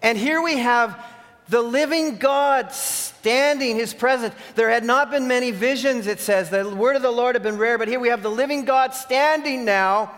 And 0.03 0.19
here 0.19 0.43
we 0.43 0.59
have 0.59 1.03
the 1.49 1.63
living 1.63 2.17
God 2.17 2.73
standing, 2.73 3.77
his 3.77 3.95
presence. 3.95 4.35
There 4.55 4.71
had 4.71 4.85
not 4.85 5.11
been 5.11 5.29
many 5.29 5.51
visions, 5.51 6.07
it 6.07 6.21
says. 6.21 6.51
The 6.51 6.69
word 6.75 6.97
of 6.97 7.03
the 7.03 7.11
Lord 7.11 7.35
had 7.35 7.43
been 7.43 7.59
rare, 7.59 7.79
but 7.79 7.89
here 7.89 8.01
we 8.01 8.09
have 8.09 8.23
the 8.23 8.31
living 8.31 8.65
God 8.65 8.95
standing 8.95 9.65
now, 9.65 10.13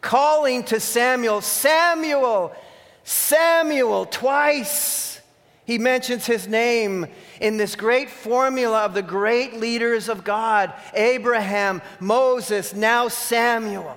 calling 0.00 0.64
to 0.64 0.80
Samuel, 0.80 1.40
Samuel, 1.40 2.54
Samuel, 3.04 4.06
twice. 4.06 5.20
He 5.64 5.78
mentions 5.78 6.26
his 6.26 6.46
name 6.46 7.06
in 7.40 7.56
this 7.56 7.74
great 7.74 8.08
formula 8.08 8.84
of 8.84 8.94
the 8.94 9.02
great 9.02 9.54
leaders 9.54 10.08
of 10.08 10.24
God 10.24 10.72
Abraham, 10.94 11.82
Moses, 12.00 12.74
now 12.74 13.08
Samuel. 13.08 13.96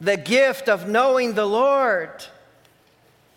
The 0.00 0.16
gift 0.16 0.68
of 0.68 0.88
knowing 0.88 1.34
the 1.34 1.46
Lord 1.46 2.24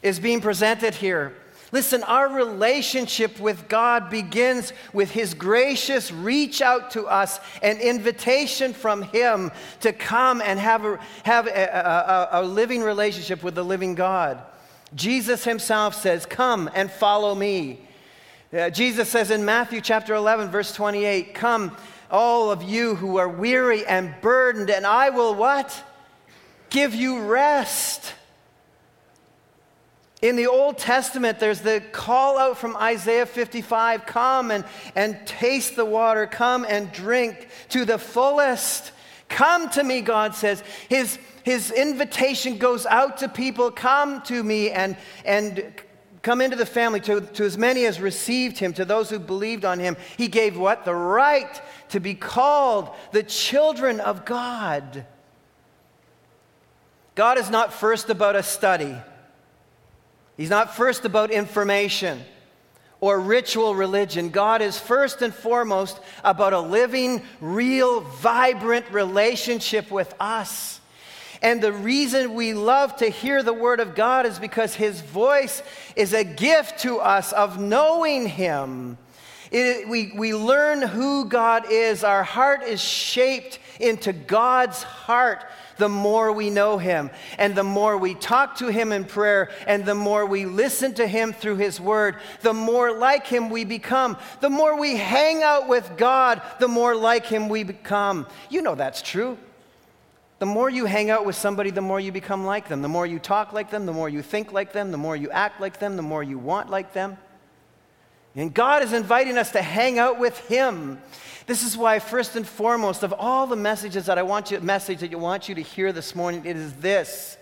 is 0.07 0.19
being 0.19 0.41
presented 0.41 0.95
here. 0.95 1.33
Listen, 1.71 2.01
our 2.03 2.29
relationship 2.29 3.39
with 3.41 3.67
God 3.67 4.09
begins 4.09 4.71
with 4.93 5.11
His 5.11 5.33
gracious 5.33 6.13
reach 6.13 6.61
out 6.61 6.91
to 6.91 7.05
us, 7.07 7.39
an 7.61 7.79
invitation 7.79 8.73
from 8.73 9.01
Him 9.01 9.51
to 9.81 9.91
come 9.91 10.41
and 10.41 10.59
have 10.59 10.85
a, 10.85 10.99
have 11.23 11.47
a, 11.47 12.29
a, 12.31 12.41
a 12.41 12.43
living 12.43 12.81
relationship 12.81 13.43
with 13.43 13.55
the 13.55 13.65
living 13.65 13.95
God. 13.95 14.41
Jesus 14.95 15.43
Himself 15.43 15.93
says, 15.93 16.25
Come 16.25 16.69
and 16.73 16.89
follow 16.89 17.35
me. 17.35 17.81
Uh, 18.53 18.69
Jesus 18.69 19.09
says 19.09 19.29
in 19.29 19.43
Matthew 19.43 19.81
chapter 19.81 20.15
11, 20.15 20.49
verse 20.49 20.73
28, 20.73 21.33
Come, 21.33 21.75
all 22.09 22.49
of 22.49 22.63
you 22.63 22.95
who 22.95 23.17
are 23.17 23.27
weary 23.27 23.85
and 23.85 24.15
burdened, 24.21 24.69
and 24.69 24.85
I 24.85 25.09
will 25.09 25.35
what? 25.35 25.83
Give 26.69 26.95
you 26.95 27.23
rest. 27.23 28.13
In 30.21 30.35
the 30.35 30.47
Old 30.47 30.79
Testament, 30.79 31.39
there's 31.39 31.61
the 31.61 31.81
call 31.91 32.39
out 32.39 32.57
from 32.57 32.75
Isaiah 32.75 33.27
55 33.27 34.07
come 34.07 34.49
and, 34.49 34.65
and 34.95 35.19
taste 35.27 35.75
the 35.75 35.85
water, 35.85 36.25
come 36.25 36.65
and 36.67 36.91
drink 36.91 37.47
to 37.69 37.85
the 37.85 37.99
fullest. 37.99 38.91
Come 39.29 39.69
to 39.71 39.83
me, 39.83 40.01
God 40.01 40.33
says. 40.33 40.63
His, 40.89 41.19
his 41.43 41.69
invitation 41.69 42.57
goes 42.57 42.87
out 42.87 43.17
to 43.17 43.29
people 43.29 43.69
come 43.69 44.21
to 44.23 44.41
me 44.41 44.71
and, 44.71 44.97
and 45.23 45.71
come 46.23 46.41
into 46.41 46.55
the 46.55 46.65
family, 46.65 46.99
to, 47.01 47.21
to 47.21 47.43
as 47.45 47.57
many 47.57 47.85
as 47.85 48.01
received 48.01 48.57
him, 48.57 48.73
to 48.73 48.85
those 48.85 49.11
who 49.11 49.19
believed 49.19 49.65
on 49.65 49.79
him. 49.79 49.95
He 50.17 50.29
gave 50.29 50.57
what? 50.57 50.83
The 50.83 50.95
right 50.95 51.61
to 51.89 51.99
be 51.99 52.15
called 52.15 52.89
the 53.11 53.21
children 53.23 53.99
of 53.99 54.25
God. 54.25 55.05
God 57.13 57.37
is 57.37 57.51
not 57.51 57.71
first 57.71 58.09
about 58.09 58.35
a 58.35 58.43
study. 58.43 58.95
He's 60.37 60.49
not 60.49 60.75
first 60.75 61.03
about 61.03 61.31
information 61.31 62.21
or 62.99 63.19
ritual 63.19 63.75
religion. 63.75 64.29
God 64.29 64.61
is 64.61 64.79
first 64.79 65.21
and 65.21 65.33
foremost 65.33 65.99
about 66.23 66.53
a 66.53 66.59
living, 66.59 67.23
real, 67.41 68.01
vibrant 68.01 68.89
relationship 68.91 69.91
with 69.91 70.13
us. 70.19 70.79
And 71.41 71.61
the 71.61 71.73
reason 71.73 72.33
we 72.33 72.53
love 72.53 72.95
to 72.97 73.09
hear 73.09 73.43
the 73.43 73.53
Word 73.53 73.79
of 73.79 73.93
God 73.93 74.25
is 74.25 74.39
because 74.39 74.73
His 74.73 75.01
voice 75.01 75.61
is 75.95 76.13
a 76.13 76.23
gift 76.23 76.79
to 76.79 76.97
us 76.97 77.31
of 77.33 77.59
knowing 77.59 78.25
Him. 78.27 78.97
It, 79.51 79.87
we, 79.87 80.11
we 80.15 80.33
learn 80.33 80.81
who 80.81 81.25
God 81.25 81.71
is. 81.71 82.03
Our 82.03 82.23
heart 82.23 82.63
is 82.63 82.81
shaped 82.81 83.59
into 83.79 84.13
God's 84.13 84.83
heart 84.83 85.45
the 85.77 85.89
more 85.89 86.31
we 86.31 86.49
know 86.49 86.77
Him, 86.77 87.11
and 87.37 87.55
the 87.55 87.63
more 87.63 87.97
we 87.97 88.15
talk 88.15 88.57
to 88.57 88.67
Him 88.67 88.91
in 88.91 89.05
prayer, 89.05 89.49
and 89.65 89.85
the 89.85 89.95
more 89.95 90.25
we 90.25 90.45
listen 90.45 90.93
to 90.95 91.07
Him 91.07 91.33
through 91.33 91.57
His 91.57 91.79
Word, 91.79 92.17
the 92.41 92.53
more 92.53 92.91
like 92.91 93.27
Him 93.27 93.49
we 93.49 93.63
become. 93.63 94.17
The 94.41 94.49
more 94.49 94.79
we 94.79 94.97
hang 94.97 95.43
out 95.43 95.67
with 95.67 95.89
God, 95.97 96.41
the 96.59 96.67
more 96.67 96.95
like 96.95 97.25
Him 97.25 97.49
we 97.49 97.63
become. 97.63 98.27
You 98.49 98.61
know 98.61 98.75
that's 98.75 99.01
true. 99.01 99.37
The 100.39 100.45
more 100.45 100.69
you 100.69 100.85
hang 100.85 101.09
out 101.09 101.25
with 101.25 101.35
somebody, 101.35 101.71
the 101.71 101.81
more 101.81 101.99
you 101.99 102.11
become 102.11 102.45
like 102.45 102.67
them. 102.67 102.83
The 102.83 102.87
more 102.87 103.07
you 103.07 103.17
talk 103.17 103.53
like 103.53 103.71
them, 103.71 103.87
the 103.87 103.93
more 103.93 104.07
you 104.07 104.21
think 104.21 104.51
like 104.51 104.71
them, 104.71 104.91
the 104.91 104.97
more 104.97 105.15
you 105.15 105.31
act 105.31 105.59
like 105.59 105.79
them, 105.79 105.95
the 105.95 106.03
more 106.03 106.21
you 106.21 106.37
want 106.37 106.69
like 106.69 106.93
them. 106.93 107.17
And 108.37 108.53
God 108.53 108.83
is 108.83 108.93
inviting 108.93 109.37
us 109.37 109.51
to 109.53 109.61
hang 109.63 109.97
out 109.97 110.19
with 110.19 110.37
Him. 110.47 111.01
This 111.47 111.63
is 111.63 111.75
why, 111.75 111.97
first 111.97 112.35
and 112.35 112.47
foremost, 112.47 113.01
of 113.01 113.11
all 113.11 113.47
the 113.47 113.55
messages 113.55 114.05
that 114.05 114.19
I 114.19 114.23
want 114.23 114.51
you, 114.51 114.59
message 114.59 114.99
that 114.99 115.09
you 115.09 115.17
want 115.17 115.49
you 115.49 115.55
to 115.55 115.61
hear 115.61 115.91
this 115.91 116.13
morning, 116.13 116.45
it 116.45 116.55
is 116.55 116.73
this 116.73 117.37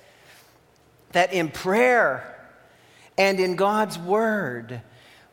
that 1.11 1.33
in 1.33 1.49
prayer 1.49 2.49
and 3.17 3.39
in 3.39 3.55
God's 3.55 3.97
Word, 3.99 4.81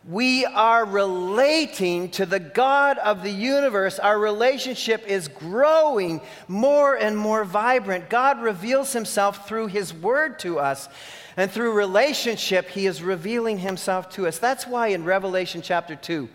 we 0.09 0.45
are 0.45 0.85
relating 0.85 2.09
to 2.11 2.27
the 2.27 2.41
God 2.41 2.99
of 2.99 3.23
the 3.23 3.31
universe. 3.31 4.01
Our 4.01 4.19
relationship 4.19 5.07
is 5.07 5.29
growing 5.29 6.21
more 6.49 6.97
and 6.97 7.17
more 7.17 7.45
vibrant. 7.45 8.11
God 8.11 8.43
reveals 8.43 8.93
himself 8.93 9.47
through 9.47 9.69
his 9.69 9.95
word 9.95 10.41
to 10.41 10.59
us. 10.59 10.89
And 11.37 11.51
through 11.51 11.73
relationship, 11.73 12.69
he 12.69 12.87
is 12.87 13.03
revealing 13.03 13.59
himself 13.59 14.11
to 14.11 14.27
us. 14.27 14.39
That's 14.39 14.67
why 14.67 14.89
in 14.89 15.05
Revelation 15.05 15.63
chapter 15.63 15.97
2, 15.97 16.29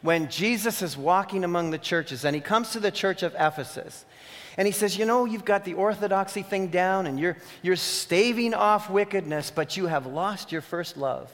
when 0.00 0.30
Jesus 0.30 0.80
is 0.80 0.96
walking 0.96 1.44
among 1.44 1.70
the 1.70 1.78
churches 1.78 2.24
and 2.24 2.34
he 2.34 2.40
comes 2.40 2.70
to 2.70 2.80
the 2.80 2.90
church 2.90 3.22
of 3.22 3.34
Ephesus 3.34 4.04
and 4.56 4.66
he 4.66 4.72
says, 4.72 4.96
You 4.96 5.04
know, 5.04 5.24
you've 5.24 5.44
got 5.44 5.64
the 5.64 5.74
orthodoxy 5.74 6.42
thing 6.42 6.68
down 6.68 7.06
and 7.06 7.18
you're, 7.18 7.36
you're 7.62 7.76
staving 7.76 8.54
off 8.54 8.88
wickedness, 8.88 9.50
but 9.54 9.76
you 9.76 9.86
have 9.86 10.06
lost 10.06 10.50
your 10.50 10.62
first 10.62 10.96
love. 10.96 11.30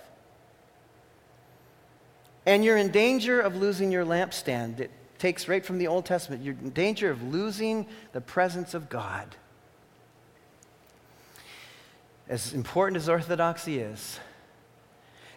And 2.47 2.65
you're 2.65 2.77
in 2.77 2.91
danger 2.91 3.41
of 3.41 3.57
losing 3.57 3.91
your 3.91 4.05
lampstand. 4.05 4.81
It 4.81 4.91
takes 5.19 5.49
right 5.49 5.65
from 5.65 5.79
the 5.79 5.87
Old 5.87 6.05
Testament. 6.05 6.43
You're 6.43 6.55
in 6.55 6.71
danger 6.71 7.11
of 7.11 7.23
losing 7.23 7.87
the 8.13 8.21
presence 8.21 8.75
of 8.75 8.89
God. 8.89 9.35
As 12.29 12.55
important 12.55 12.97
as 12.97 13.09
orthodoxy 13.09 13.79
is, 13.79 14.19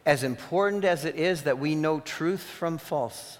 as 0.05 0.23
important 0.23 0.85
as 0.85 1.03
it 1.03 1.15
is 1.15 1.43
that 1.43 1.59
we 1.59 1.75
know 1.75 1.99
truth 1.99 2.41
from 2.41 2.77
false, 2.77 3.39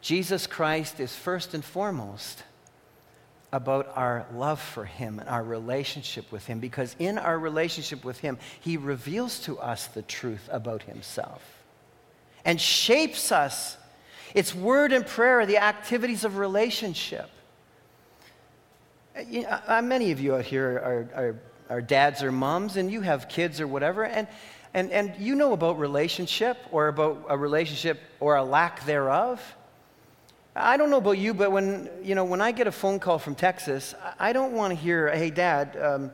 Jesus 0.00 0.46
Christ 0.46 1.00
is 1.00 1.14
first 1.14 1.54
and 1.54 1.64
foremost 1.64 2.44
about 3.52 3.90
our 3.96 4.26
love 4.34 4.60
for 4.60 4.84
Him 4.84 5.18
and 5.18 5.28
our 5.28 5.42
relationship 5.42 6.30
with 6.30 6.46
Him, 6.46 6.60
because 6.60 6.94
in 6.98 7.18
our 7.18 7.38
relationship 7.38 8.04
with 8.04 8.20
Him, 8.20 8.38
He 8.60 8.76
reveals 8.76 9.40
to 9.40 9.58
us 9.58 9.86
the 9.86 10.02
truth 10.02 10.48
about 10.52 10.82
Himself 10.82 11.42
and 12.44 12.60
shapes 12.60 13.32
us. 13.32 13.76
It's 14.34 14.54
word 14.54 14.92
and 14.92 15.06
prayer, 15.06 15.46
the 15.46 15.58
activities 15.58 16.24
of 16.24 16.38
relationship. 16.38 17.28
You 19.26 19.42
know, 19.42 19.60
uh, 19.66 19.82
many 19.82 20.12
of 20.12 20.20
you 20.20 20.36
out 20.36 20.44
here 20.44 20.70
are, 20.78 21.08
are, 21.20 21.40
are 21.68 21.80
dads 21.80 22.22
or 22.22 22.32
moms, 22.32 22.76
and 22.76 22.90
you 22.90 23.00
have 23.02 23.28
kids 23.28 23.60
or 23.60 23.66
whatever, 23.66 24.04
and 24.04 24.26
and, 24.74 24.92
and 24.92 25.14
you 25.18 25.34
know 25.34 25.52
about 25.52 25.78
relationship 25.78 26.58
or 26.70 26.88
about 26.88 27.26
a 27.28 27.36
relationship 27.36 28.00
or 28.20 28.36
a 28.36 28.44
lack 28.44 28.84
thereof. 28.84 29.42
I 30.54 30.76
don't 30.76 30.90
know 30.90 30.98
about 30.98 31.18
you, 31.18 31.34
but 31.34 31.52
when, 31.52 31.88
you 32.02 32.14
know, 32.14 32.24
when 32.24 32.40
I 32.40 32.52
get 32.52 32.66
a 32.66 32.72
phone 32.72 32.98
call 32.98 33.18
from 33.18 33.34
Texas, 33.34 33.94
I 34.18 34.32
don't 34.32 34.52
want 34.52 34.72
to 34.72 34.74
hear, 34.74 35.08
hey, 35.08 35.30
Dad, 35.30 35.76
um, 35.80 36.10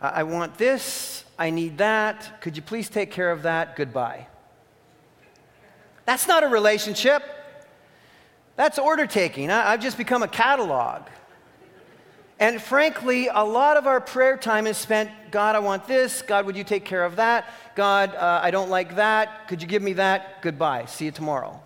I 0.00 0.24
want 0.24 0.58
this, 0.58 1.24
I 1.38 1.50
need 1.50 1.78
that, 1.78 2.40
could 2.42 2.54
you 2.56 2.62
please 2.62 2.88
take 2.90 3.10
care 3.10 3.30
of 3.30 3.42
that, 3.42 3.76
goodbye. 3.76 4.26
That's 6.04 6.28
not 6.28 6.44
a 6.44 6.48
relationship. 6.48 7.22
That's 8.56 8.78
order 8.78 9.06
taking. 9.06 9.50
I've 9.50 9.80
just 9.80 9.98
become 9.98 10.22
a 10.22 10.28
catalog. 10.28 11.02
And 12.38 12.60
frankly, 12.60 13.28
a 13.28 13.42
lot 13.42 13.76
of 13.76 13.86
our 13.86 14.00
prayer 14.00 14.36
time 14.36 14.66
is 14.66 14.76
spent 14.76 15.10
God, 15.30 15.56
I 15.56 15.58
want 15.58 15.86
this. 15.86 16.22
God, 16.22 16.46
would 16.46 16.56
you 16.56 16.64
take 16.64 16.84
care 16.84 17.04
of 17.04 17.16
that? 17.16 17.48
God, 17.74 18.14
uh, 18.14 18.40
I 18.42 18.50
don't 18.50 18.70
like 18.70 18.96
that. 18.96 19.48
Could 19.48 19.62
you 19.62 19.68
give 19.68 19.82
me 19.82 19.94
that? 19.94 20.42
Goodbye. 20.42 20.84
See 20.86 21.06
you 21.06 21.10
tomorrow. 21.10 21.60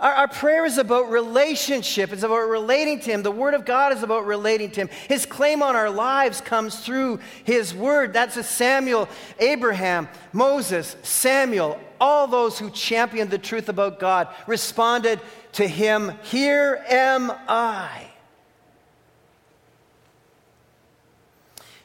Our, 0.00 0.12
our, 0.12 0.28
prayer 0.28 0.64
is 0.64 0.78
about 0.78 1.10
relationship. 1.10 2.12
It's 2.12 2.22
about 2.22 2.48
relating 2.48 3.00
to 3.00 3.10
Him. 3.10 3.22
The 3.22 3.30
Word 3.30 3.54
of 3.54 3.64
God 3.64 3.92
is 3.92 4.02
about 4.02 4.26
relating 4.26 4.70
to 4.72 4.80
Him. 4.82 4.88
His 5.08 5.26
claim 5.26 5.62
on 5.62 5.76
our 5.76 5.90
lives 5.90 6.40
comes 6.40 6.80
through 6.80 7.20
His 7.44 7.74
Word. 7.74 8.12
That's 8.12 8.36
a 8.36 8.42
Samuel, 8.42 9.08
Abraham, 9.38 10.08
Moses, 10.32 10.96
Samuel, 11.02 11.78
all 12.00 12.26
those 12.26 12.58
who 12.58 12.70
championed 12.70 13.30
the 13.30 13.38
truth 13.38 13.68
about 13.68 14.00
God 14.00 14.28
responded 14.46 15.20
to 15.52 15.68
Him, 15.68 16.12
Here 16.22 16.82
am 16.88 17.30
I. 17.46 18.09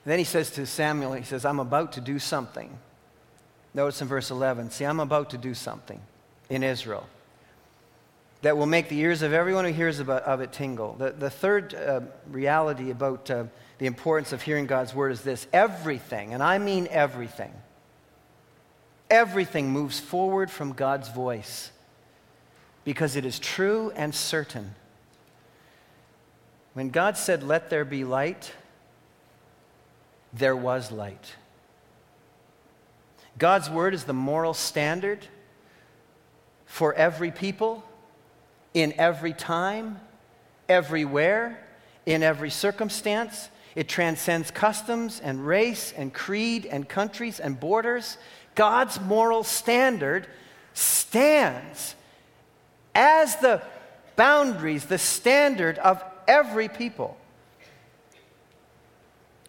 then 0.05 0.19
he 0.19 0.25
says 0.25 0.51
to 0.51 0.65
Samuel, 0.65 1.13
he 1.13 1.23
says, 1.23 1.45
I'm 1.45 1.59
about 1.59 1.93
to 1.93 2.01
do 2.01 2.19
something. 2.19 2.77
Notice 3.73 4.01
in 4.01 4.07
verse 4.07 4.31
11, 4.31 4.71
see, 4.71 4.85
I'm 4.85 4.99
about 4.99 5.31
to 5.31 5.37
do 5.37 5.53
something 5.53 5.99
in 6.49 6.63
Israel 6.63 7.07
that 8.45 8.57
will 8.57 8.67
make 8.67 8.89
the 8.89 8.99
ears 8.99 9.23
of 9.23 9.33
everyone 9.33 9.65
who 9.65 9.71
hears 9.71 9.99
about, 9.99 10.21
of 10.21 10.39
it 10.39 10.53
tingle. 10.53 10.93
The, 10.93 11.09
the 11.09 11.31
third 11.31 11.73
uh, 11.73 12.01
reality 12.29 12.91
about 12.91 13.31
uh, 13.31 13.45
the 13.79 13.87
importance 13.87 14.33
of 14.33 14.43
hearing 14.43 14.67
God's 14.67 14.93
word 14.93 15.11
is 15.11 15.21
this 15.21 15.47
everything, 15.51 16.31
and 16.31 16.43
I 16.43 16.59
mean 16.59 16.87
everything, 16.91 17.51
everything 19.09 19.71
moves 19.71 19.99
forward 19.99 20.51
from 20.51 20.73
God's 20.73 21.09
voice 21.09 21.71
because 22.83 23.15
it 23.15 23.25
is 23.25 23.39
true 23.39 23.91
and 23.95 24.13
certain. 24.13 24.75
When 26.73 26.89
God 26.89 27.17
said, 27.17 27.41
Let 27.41 27.71
there 27.71 27.83
be 27.83 28.03
light, 28.03 28.51
there 30.37 30.55
was 30.55 30.91
light. 30.91 31.35
God's 33.37 33.69
word 33.69 33.93
is 33.93 34.03
the 34.03 34.13
moral 34.13 34.53
standard 34.53 35.25
for 36.65 36.93
every 36.93 37.31
people, 37.31 37.83
in 38.73 38.93
every 38.97 39.33
time, 39.33 39.99
everywhere, 40.67 41.59
in 42.05 42.23
every 42.23 42.49
circumstance. 42.49 43.49
It 43.75 43.87
transcends 43.87 44.51
customs 44.51 45.21
and 45.23 45.45
race 45.45 45.93
and 45.95 46.13
creed 46.13 46.65
and 46.65 46.87
countries 46.87 47.39
and 47.39 47.59
borders. 47.59 48.17
God's 48.55 48.99
moral 49.01 49.43
standard 49.43 50.27
stands 50.73 51.95
as 52.93 53.35
the 53.37 53.61
boundaries, 54.15 54.85
the 54.85 54.97
standard 54.97 55.77
of 55.79 56.03
every 56.27 56.69
people. 56.69 57.17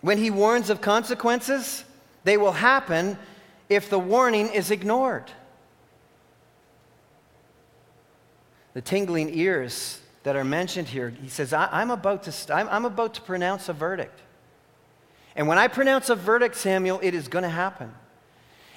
When 0.00 0.18
he 0.18 0.30
warns 0.30 0.70
of 0.70 0.80
consequences, 0.80 1.84
they 2.24 2.36
will 2.36 2.52
happen 2.52 3.18
if 3.68 3.90
the 3.90 3.98
warning 3.98 4.48
is 4.48 4.70
ignored. 4.70 5.30
The 8.74 8.82
tingling 8.82 9.36
ears 9.36 10.00
that 10.22 10.36
are 10.36 10.44
mentioned 10.44 10.88
here, 10.88 11.10
he 11.10 11.28
says, 11.28 11.52
I, 11.52 11.80
am 11.80 11.90
about 11.90 12.24
to, 12.24 12.54
I'm, 12.54 12.68
I'm 12.68 12.84
about 12.84 13.14
to 13.14 13.22
pronounce 13.22 13.68
a 13.68 13.72
verdict. 13.72 14.20
And 15.34 15.48
when 15.48 15.58
I 15.58 15.68
pronounce 15.68 16.10
a 16.10 16.14
verdict, 16.14 16.56
Samuel, 16.56 17.00
it 17.02 17.14
is 17.14 17.28
going 17.28 17.42
to 17.44 17.48
happen. 17.48 17.94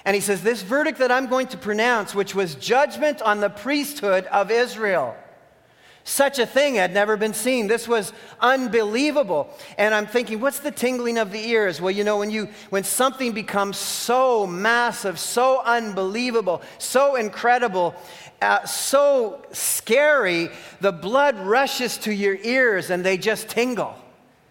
And 0.06 0.16
he 0.16 0.22
says, 0.22 0.42
This 0.42 0.62
verdict 0.62 1.00
that 1.00 1.12
I'm 1.12 1.28
going 1.28 1.48
to 1.48 1.58
pronounce, 1.58 2.16
which 2.16 2.34
was 2.34 2.56
judgment 2.56 3.22
on 3.22 3.40
the 3.40 3.50
priesthood 3.50 4.26
of 4.26 4.52
Israel. 4.52 5.16
Such 6.04 6.40
a 6.40 6.46
thing 6.46 6.76
had 6.76 6.94
never 6.94 7.18
been 7.18 7.34
seen. 7.34 7.68
This 7.68 7.88
was 7.88 8.14
unbelievable. 8.40 9.50
And 9.78 9.94
I'm 9.94 10.08
thinking, 10.08 10.40
what's 10.40 10.60
the 10.60 10.72
tingling 10.72 11.18
of 11.18 11.32
the 11.32 11.40
ears? 11.40 11.80
Well, 11.80 11.92
you 11.92 12.04
know, 12.04 12.18
when, 12.18 12.32
you, 12.32 12.50
when 12.70 12.84
something 12.84 13.32
becomes 13.32 13.78
so 13.78 14.48
massive, 14.48 15.20
so 15.20 15.62
unbelievable, 15.64 16.62
so 16.78 17.16
incredible, 17.16 17.94
uh, 18.42 18.66
so 18.66 19.46
scary, 19.52 20.50
the 20.82 20.92
blood 20.92 21.38
rushes 21.38 21.98
to 22.00 22.14
your 22.14 22.36
ears 22.36 22.90
and 22.90 23.06
they 23.06 23.18
just 23.18 23.50
tingle. 23.50 23.96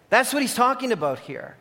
That's 0.09 0.33
what 0.33 0.41
he's 0.41 0.55
talking 0.55 0.91
about 0.91 1.19
here. 1.19 1.55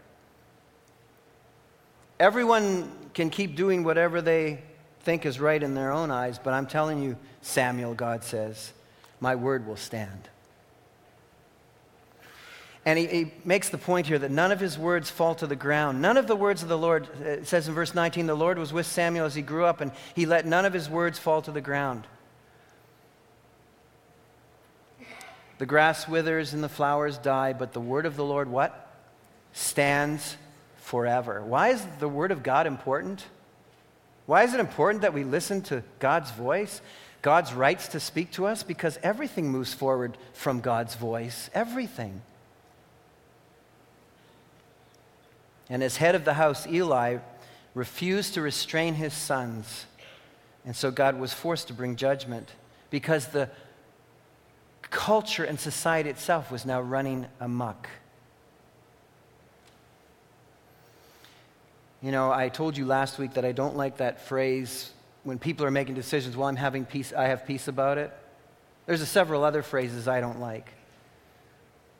Everyone 2.21 2.93
can 3.15 3.31
keep 3.31 3.57
doing 3.57 3.85
whatever 3.85 4.21
they 4.21 4.61
think 5.01 5.25
is 5.25 5.41
right 5.41 5.63
in 5.63 5.75
their 5.75 5.91
own 5.91 6.11
eyes, 6.11 6.39
but 6.39 6.53
I'm 6.53 6.67
telling 6.67 7.03
you, 7.03 7.17
Samuel, 7.41 7.95
God 7.95 8.25
says, 8.25 8.73
my 9.21 9.35
word 9.35 9.67
will 9.67 9.77
stand. 9.77 10.29
And 12.85 12.99
he, 12.99 13.07
he, 13.07 13.33
makes 13.45 13.69
the 13.69 13.77
point 13.77 14.07
here 14.07 14.19
that 14.19 14.31
none 14.31 14.51
of 14.51 14.61
his 14.61 14.79
words 14.79 15.11
fall 15.11 15.35
to 15.35 15.47
the 15.47 15.57
ground. 15.57 16.01
None 16.01 16.17
of 16.17 16.27
the 16.27 16.37
words 16.37 16.63
of 16.63 16.69
the 16.69 16.79
Lord, 16.79 17.09
it 17.21 17.47
says 17.47 17.69
in 17.69 17.75
verse 17.75 17.95
19, 17.95 18.27
the 18.27 18.35
Lord 18.35 18.59
was 18.59 18.73
with 18.73 18.87
Samuel 18.87 19.27
as 19.27 19.35
he 19.35 19.43
grew 19.43 19.67
up, 19.67 19.83
and 19.83 19.93
he 20.15 20.25
let 20.25 20.47
none 20.47 20.65
of 20.65 20.73
his 20.73 20.89
words 20.89 21.19
fall 21.19 21.43
to 21.43 21.51
the 21.51 21.61
ground. 21.61 22.07
The 25.59 25.67
grass 25.67 26.09
withers 26.09 26.55
and 26.55 26.65
the 26.65 26.69
flowers 26.69 27.19
die, 27.19 27.53
but 27.53 27.73
the 27.73 27.81
word 27.81 28.07
of 28.07 28.17
the 28.17 28.25
Lord, 28.25 28.49
what? 28.49 28.97
Stands 29.53 30.37
forever. 30.77 31.43
Why 31.45 31.69
is 31.69 31.87
the 31.99 32.09
word 32.09 32.31
of 32.31 32.43
God 32.43 32.67
important? 32.67 33.25
Why 34.25 34.45
is 34.45 34.55
it 34.55 34.61
important 34.61 35.03
that 35.03 35.13
we 35.13 35.25
listen 35.25 35.63
to 35.63 35.83
God's 35.99 36.31
voice? 36.31 36.81
God's 37.29 37.53
rights 37.53 37.89
to 37.89 38.01
speak 38.01 38.31
to 38.31 38.47
us? 38.47 38.63
Because 38.63 38.99
everything 39.03 39.51
moves 39.51 39.75
forward 39.75 40.17
from 40.33 40.61
God's 40.61 40.95
voice. 40.95 41.51
Everything. 41.53 42.23
And 45.69 45.83
as 45.83 45.99
head 45.99 46.15
of 46.15 46.25
the 46.25 46.33
house, 46.33 46.67
Eli 46.67 47.19
refused 47.75 48.33
to 48.33 48.41
restrain 48.41 48.95
his 48.95 49.13
sons. 49.13 49.85
And 50.65 50.75
so 50.75 50.91
God 50.91 51.21
was 51.21 51.35
forced 51.35 51.67
to 51.67 51.75
bring 51.75 51.97
judgment 51.97 52.49
because 52.89 53.27
the 53.27 53.51
culture 54.85 55.45
and 55.45 55.61
society 55.61 56.09
itself 56.09 56.51
was 56.51 56.65
now 56.65 56.81
running 56.81 57.27
amok. 57.41 57.91
You 62.01 62.11
know, 62.11 62.33
I 62.33 62.49
told 62.49 62.79
you 62.79 62.87
last 62.87 63.19
week 63.19 63.35
that 63.35 63.45
I 63.45 63.53
don't 63.53 63.77
like 63.77 63.99
that 63.99 64.23
phrase 64.23 64.93
when 65.29 65.39
people 65.39 65.67
are 65.67 65.71
making 65.71 65.95
decisions, 65.95 66.37
well, 66.37 66.49
I'm 66.49 66.57
having 66.57 66.87
peace, 66.87 67.13
I 67.13 67.25
have 67.25 67.47
peace 67.47 67.69
about 67.69 67.99
it. 67.99 68.11
There's 68.87 69.07
several 69.07 69.45
other 69.45 69.63
phrases 69.63 70.09
I 70.09 70.23
don't 70.23 70.41
like. 70.41 70.73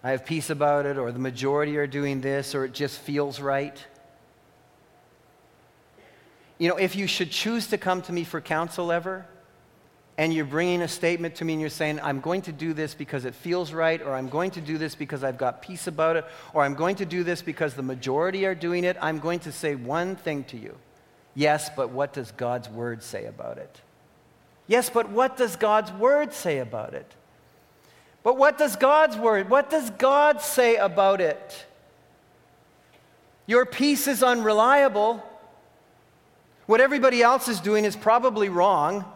I 0.03 0.13
have 0.13 0.25
peace 0.25 0.49
about 0.49 0.87
it, 0.87 0.97
or 0.97 1.13
the 1.13 1.19
majority 1.19 1.77
are 1.77 1.87
doing 1.87 2.23
this, 2.23 2.55
or 2.55 2.65
it 2.65 2.73
just 2.73 2.99
feels 2.99 3.39
right. 3.39 3.77
You 6.57 6.71
know, 6.71 6.77
if 6.77 6.97
you 6.97 7.07
should 7.07 7.31
choose 7.31 7.67
to 7.67 7.77
come 7.77 8.01
to 8.03 8.13
me 8.13 8.25
for 8.25 8.41
counsel 8.41 8.91
ever, 8.91 9.27
and 10.17 10.33
you're 10.33 10.47
bringing 10.47 10.81
a 10.81 10.89
statement 10.89 11.35
to 11.37 11.45
me 11.45 11.53
and 11.53 11.61
you're 11.61 11.71
saying, 11.71 12.01
I'm 12.03 12.21
going 12.21 12.43
to 12.43 12.53
do 12.53 12.73
this 12.73 12.95
because 12.95 13.27
it 13.27 13.35
feels 13.35 13.75
right, 13.75 14.01
or 14.01 14.15
I'm 14.15 14.31
going 14.31 14.53
to 14.53 14.63
do 14.63 14.79
this 14.79 14.95
because 14.95 15.23
I've 15.23 15.37
got 15.37 15.61
peace 15.61 15.87
about 15.87 16.17
it, 16.17 16.25
or 16.55 16.65
I'm 16.65 16.75
going 16.75 16.97
to 16.97 17.05
do 17.05 17.25
this 17.25 17.43
because 17.43 17.75
the 17.75 17.83
majority 17.83 18.47
are 18.47 18.55
doing 18.55 18.85
it, 18.85 18.97
I'm 19.03 19.19
going 19.19 19.41
to 19.41 19.53
say 19.53 19.75
one 19.75 20.17
thing 20.17 20.45
to 20.45 20.57
you. 20.57 20.79
Yes, 21.35 21.71
but 21.75 21.91
what 21.91 22.13
does 22.13 22.33
God's 22.33 22.69
word 22.69 23.03
say 23.03 23.27
about 23.27 23.59
it? 23.59 23.81
Yes, 24.67 24.91
but 24.91 25.09
what 25.09 25.37
does 25.37 25.57
God's 25.57 25.93
word 25.93 26.33
say 26.33 26.59
about 26.59 26.95
it? 26.95 27.15
But 28.23 28.37
what 28.37 28.59
does 28.59 28.77
God's 28.77 29.17
word, 29.17 29.49
what 29.49 29.71
does 29.71 29.91
God 29.91 30.41
say 30.41 30.77
about 30.77 31.21
it? 31.21 31.67
Your 33.47 33.65
peace 33.65 34.07
is 34.07 34.23
unreliable. 34.23 35.25
What 36.67 36.83
everybody 36.83 37.23
else 37.23 37.49
is 37.49 37.61
doing 37.61 37.87
is 37.87 37.97
probably 37.97 38.51
wrong. 38.51 39.07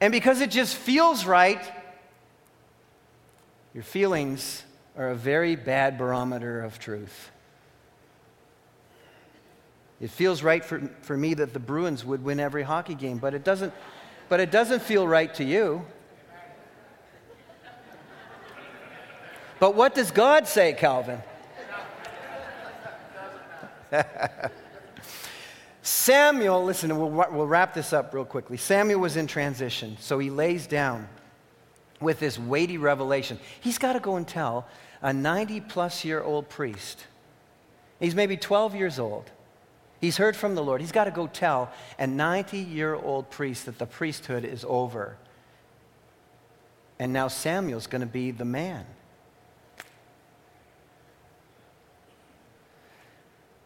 And 0.00 0.10
because 0.10 0.40
it 0.40 0.50
just 0.50 0.74
feels 0.74 1.26
right, 1.26 1.60
your 3.74 3.82
feelings 3.82 4.64
are 4.96 5.10
a 5.10 5.14
very 5.14 5.54
bad 5.54 5.98
barometer 5.98 6.62
of 6.62 6.78
truth. 6.78 7.30
It 10.00 10.10
feels 10.10 10.42
right 10.42 10.64
for, 10.64 10.90
for 11.00 11.16
me 11.16 11.34
that 11.34 11.52
the 11.52 11.58
Bruins 11.58 12.04
would 12.04 12.22
win 12.22 12.38
every 12.38 12.62
hockey 12.62 12.94
game, 12.94 13.18
but 13.18 13.34
it 13.34 13.44
doesn't, 13.44 13.72
but 14.28 14.40
it 14.40 14.50
doesn't 14.50 14.82
feel 14.82 15.08
right 15.08 15.32
to 15.34 15.44
you. 15.44 15.84
But 19.58 19.74
what 19.74 19.94
does 19.94 20.10
God 20.10 20.46
say, 20.46 20.74
Calvin? 20.74 21.22
Samuel, 25.82 26.64
listen, 26.64 26.98
we'll, 26.98 27.10
we'll 27.10 27.46
wrap 27.46 27.72
this 27.72 27.92
up 27.92 28.12
real 28.12 28.24
quickly. 28.24 28.56
Samuel 28.56 29.00
was 29.00 29.16
in 29.16 29.26
transition, 29.26 29.96
so 29.98 30.18
he 30.18 30.30
lays 30.30 30.66
down 30.66 31.08
with 32.00 32.20
this 32.20 32.38
weighty 32.38 32.76
revelation. 32.76 33.38
He's 33.60 33.78
got 33.78 33.94
to 33.94 34.00
go 34.00 34.16
and 34.16 34.28
tell 34.28 34.66
a 35.00 35.12
90 35.12 35.60
plus 35.62 36.04
year 36.04 36.22
old 36.22 36.48
priest. 36.48 37.06
He's 37.98 38.14
maybe 38.14 38.36
12 38.36 38.74
years 38.74 38.98
old. 38.98 39.30
He's 40.00 40.18
heard 40.18 40.36
from 40.36 40.54
the 40.54 40.62
Lord. 40.62 40.80
He's 40.80 40.92
got 40.92 41.04
to 41.04 41.10
go 41.10 41.26
tell 41.26 41.70
a 41.98 42.06
90 42.06 42.58
year 42.58 42.94
old 42.94 43.30
priest 43.30 43.66
that 43.66 43.78
the 43.78 43.86
priesthood 43.86 44.44
is 44.44 44.64
over. 44.68 45.16
And 46.98 47.12
now 47.12 47.28
Samuel's 47.28 47.86
going 47.86 48.00
to 48.00 48.06
be 48.06 48.30
the 48.30 48.44
man. 48.44 48.84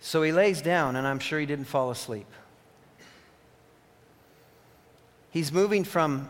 So 0.00 0.22
he 0.22 0.32
lays 0.32 0.62
down, 0.62 0.96
and 0.96 1.06
I'm 1.06 1.18
sure 1.18 1.38
he 1.38 1.46
didn't 1.46 1.66
fall 1.66 1.90
asleep. 1.90 2.26
He's 5.30 5.52
moving 5.52 5.84
from 5.84 6.28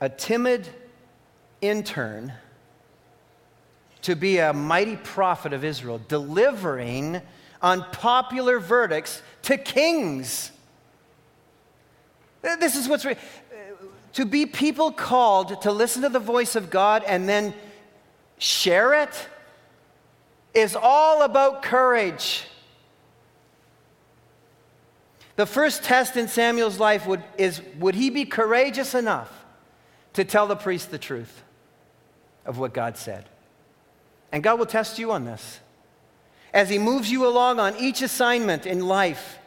a 0.00 0.08
timid 0.08 0.68
intern 1.60 2.32
to 4.02 4.16
be 4.16 4.38
a 4.38 4.52
mighty 4.52 4.96
prophet 4.96 5.52
of 5.52 5.64
Israel, 5.64 6.00
delivering 6.08 7.20
unpopular 7.62 8.58
verdicts 8.58 9.22
to 9.42 9.56
kings. 9.56 10.52
This 12.42 12.76
is 12.76 12.88
what's 12.88 13.04
re- 13.04 13.16
to 14.14 14.24
be 14.24 14.46
people 14.46 14.90
called 14.90 15.62
to 15.62 15.72
listen 15.72 16.02
to 16.02 16.08
the 16.08 16.18
voice 16.18 16.56
of 16.56 16.70
God 16.70 17.04
and 17.04 17.28
then 17.28 17.54
share 18.38 19.02
it 19.02 19.28
is 20.54 20.76
all 20.80 21.22
about 21.22 21.62
courage. 21.62 22.46
The 25.36 25.46
first 25.46 25.84
test 25.84 26.16
in 26.16 26.26
Samuel's 26.26 26.80
life 26.80 27.06
would, 27.06 27.22
is 27.36 27.62
would 27.78 27.94
he 27.94 28.10
be 28.10 28.24
courageous 28.24 28.94
enough 28.94 29.32
to 30.14 30.24
tell 30.24 30.46
the 30.46 30.56
priest 30.56 30.90
the 30.90 30.98
truth 30.98 31.42
of 32.44 32.58
what 32.58 32.74
God 32.74 32.96
said? 32.96 33.24
And 34.32 34.42
God 34.42 34.58
will 34.58 34.66
test 34.66 34.98
you 34.98 35.12
on 35.12 35.24
this. 35.24 35.60
As 36.52 36.68
He 36.68 36.78
moves 36.78 37.10
you 37.10 37.26
along 37.26 37.60
on 37.60 37.76
each 37.76 38.02
assignment 38.02 38.66
in 38.66 38.86
life, 38.86 39.38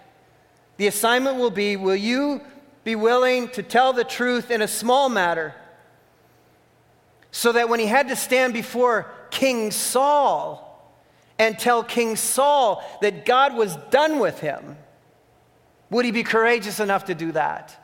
the 0.77 0.87
assignment 0.87 1.37
will 1.37 1.51
be 1.51 1.75
Will 1.75 1.95
you 1.95 2.41
be 2.83 2.95
willing 2.95 3.49
to 3.49 3.63
tell 3.63 3.93
the 3.93 4.03
truth 4.03 4.49
in 4.51 4.61
a 4.61 4.67
small 4.67 5.09
matter? 5.09 5.53
So 7.31 7.51
that 7.53 7.69
when 7.69 7.79
he 7.79 7.85
had 7.85 8.09
to 8.09 8.15
stand 8.15 8.53
before 8.53 9.09
King 9.29 9.71
Saul 9.71 10.67
and 11.39 11.57
tell 11.57 11.83
King 11.83 12.15
Saul 12.15 12.83
that 13.01 13.25
God 13.25 13.55
was 13.55 13.75
done 13.89 14.19
with 14.19 14.39
him, 14.39 14.77
would 15.89 16.03
he 16.05 16.11
be 16.11 16.23
courageous 16.23 16.79
enough 16.79 17.05
to 17.05 17.15
do 17.15 17.31
that? 17.31 17.80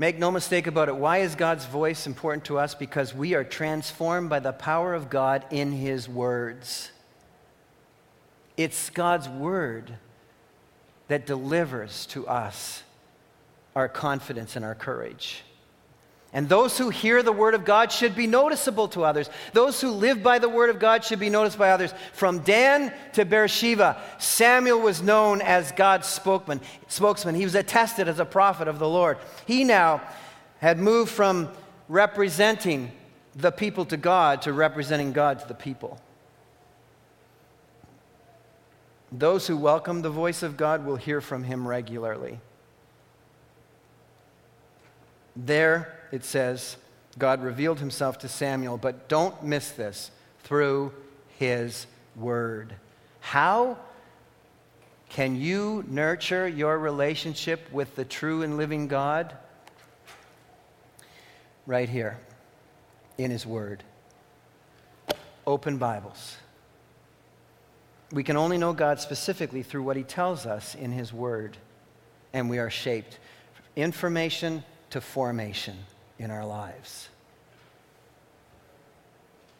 Make 0.00 0.18
no 0.18 0.30
mistake 0.30 0.66
about 0.66 0.88
it. 0.88 0.96
Why 0.96 1.18
is 1.18 1.34
God's 1.34 1.66
voice 1.66 2.06
important 2.06 2.46
to 2.46 2.58
us? 2.58 2.74
Because 2.74 3.14
we 3.14 3.34
are 3.34 3.44
transformed 3.44 4.30
by 4.30 4.40
the 4.40 4.50
power 4.50 4.94
of 4.94 5.10
God 5.10 5.44
in 5.50 5.72
His 5.72 6.08
words. 6.08 6.90
It's 8.56 8.88
God's 8.88 9.28
word 9.28 9.92
that 11.08 11.26
delivers 11.26 12.06
to 12.06 12.26
us 12.26 12.82
our 13.76 13.90
confidence 13.90 14.56
and 14.56 14.64
our 14.64 14.74
courage. 14.74 15.42
And 16.32 16.48
those 16.48 16.78
who 16.78 16.90
hear 16.90 17.22
the 17.22 17.32
word 17.32 17.54
of 17.54 17.64
God 17.64 17.90
should 17.90 18.14
be 18.14 18.28
noticeable 18.28 18.86
to 18.88 19.04
others. 19.04 19.28
Those 19.52 19.80
who 19.80 19.90
live 19.90 20.22
by 20.22 20.38
the 20.38 20.48
word 20.48 20.70
of 20.70 20.78
God 20.78 21.04
should 21.04 21.18
be 21.18 21.28
noticed 21.28 21.58
by 21.58 21.70
others. 21.70 21.92
From 22.12 22.38
Dan 22.40 22.92
to 23.14 23.24
Beersheba, 23.24 24.00
Samuel 24.18 24.78
was 24.78 25.02
known 25.02 25.40
as 25.42 25.72
God's 25.72 26.06
spokesman. 26.06 26.60
spokesman. 26.86 27.34
He 27.34 27.44
was 27.44 27.56
attested 27.56 28.06
as 28.06 28.20
a 28.20 28.24
prophet 28.24 28.68
of 28.68 28.78
the 28.78 28.88
Lord. 28.88 29.18
He 29.44 29.64
now 29.64 30.02
had 30.60 30.78
moved 30.78 31.10
from 31.10 31.48
representing 31.88 32.92
the 33.34 33.50
people 33.50 33.84
to 33.86 33.96
God 33.96 34.42
to 34.42 34.52
representing 34.52 35.12
God 35.12 35.40
to 35.40 35.48
the 35.48 35.54
people. 35.54 36.00
Those 39.10 39.48
who 39.48 39.56
welcome 39.56 40.02
the 40.02 40.10
voice 40.10 40.44
of 40.44 40.56
God 40.56 40.86
will 40.86 40.96
hear 40.96 41.20
from 41.20 41.42
him 41.42 41.66
regularly. 41.66 42.38
There, 45.34 45.99
it 46.12 46.24
says, 46.24 46.76
God 47.18 47.42
revealed 47.42 47.80
himself 47.80 48.18
to 48.20 48.28
Samuel, 48.28 48.78
but 48.78 49.08
don't 49.08 49.42
miss 49.42 49.70
this 49.70 50.10
through 50.42 50.92
his 51.38 51.86
word. 52.16 52.74
How 53.20 53.78
can 55.08 55.36
you 55.36 55.84
nurture 55.88 56.46
your 56.46 56.78
relationship 56.78 57.70
with 57.72 57.96
the 57.96 58.04
true 58.04 58.42
and 58.42 58.56
living 58.56 58.88
God? 58.88 59.34
Right 61.66 61.88
here 61.88 62.18
in 63.18 63.30
his 63.30 63.44
word. 63.44 63.82
Open 65.46 65.78
Bibles. 65.78 66.36
We 68.12 68.24
can 68.24 68.36
only 68.36 68.58
know 68.58 68.72
God 68.72 69.00
specifically 69.00 69.62
through 69.62 69.82
what 69.82 69.96
he 69.96 70.02
tells 70.02 70.46
us 70.46 70.74
in 70.74 70.90
his 70.90 71.12
word, 71.12 71.56
and 72.32 72.50
we 72.50 72.58
are 72.58 72.70
shaped. 72.70 73.18
Information 73.76 74.64
to 74.90 75.00
formation 75.00 75.76
in 76.20 76.30
our 76.30 76.44
lives. 76.44 77.08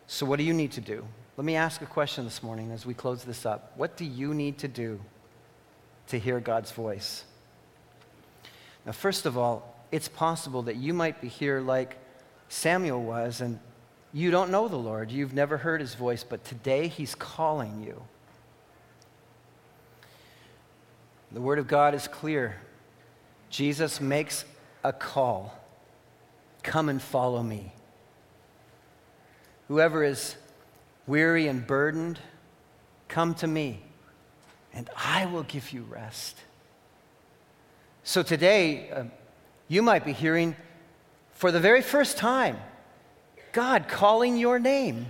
So, 0.06 0.26
what 0.26 0.38
do 0.38 0.44
you 0.44 0.52
need 0.52 0.72
to 0.72 0.80
do? 0.80 1.04
Let 1.36 1.44
me 1.46 1.56
ask 1.56 1.80
a 1.80 1.86
question 1.86 2.24
this 2.24 2.42
morning 2.42 2.70
as 2.70 2.84
we 2.84 2.92
close 2.92 3.24
this 3.24 3.46
up. 3.46 3.72
What 3.76 3.96
do 3.96 4.04
you 4.04 4.34
need 4.34 4.58
to 4.58 4.68
do 4.68 5.00
to 6.08 6.18
hear 6.18 6.38
God's 6.38 6.70
voice? 6.70 7.24
Now, 8.84 8.92
first 8.92 9.24
of 9.24 9.38
all, 9.38 9.74
it's 9.90 10.08
possible 10.08 10.62
that 10.64 10.76
you 10.76 10.92
might 10.92 11.20
be 11.20 11.28
here 11.28 11.60
like 11.60 11.96
Samuel 12.50 13.02
was, 13.02 13.40
and 13.40 13.58
you 14.12 14.30
don't 14.30 14.50
know 14.50 14.68
the 14.68 14.76
Lord. 14.76 15.10
You've 15.10 15.32
never 15.32 15.56
heard 15.56 15.80
his 15.80 15.94
voice, 15.94 16.24
but 16.24 16.44
today 16.44 16.88
he's 16.88 17.14
calling 17.14 17.82
you. 17.82 18.02
The 21.32 21.40
Word 21.40 21.58
of 21.58 21.68
God 21.68 21.94
is 21.94 22.06
clear. 22.06 22.56
Jesus 23.48 23.98
makes 23.98 24.44
a 24.84 24.92
call 24.92 25.59
Come 26.62 26.88
and 26.88 27.00
follow 27.00 27.42
me. 27.42 27.72
Whoever 29.68 30.02
is 30.02 30.36
weary 31.06 31.46
and 31.46 31.66
burdened, 31.66 32.18
come 33.08 33.34
to 33.34 33.46
me, 33.46 33.80
and 34.72 34.90
I 34.96 35.26
will 35.26 35.42
give 35.42 35.72
you 35.72 35.82
rest. 35.82 36.36
So 38.02 38.22
today, 38.22 38.90
uh, 38.90 39.04
you 39.68 39.82
might 39.82 40.04
be 40.04 40.12
hearing 40.12 40.56
for 41.32 41.52
the 41.52 41.60
very 41.60 41.82
first 41.82 42.18
time 42.18 42.58
God 43.52 43.88
calling 43.88 44.36
your 44.36 44.58
name. 44.58 45.06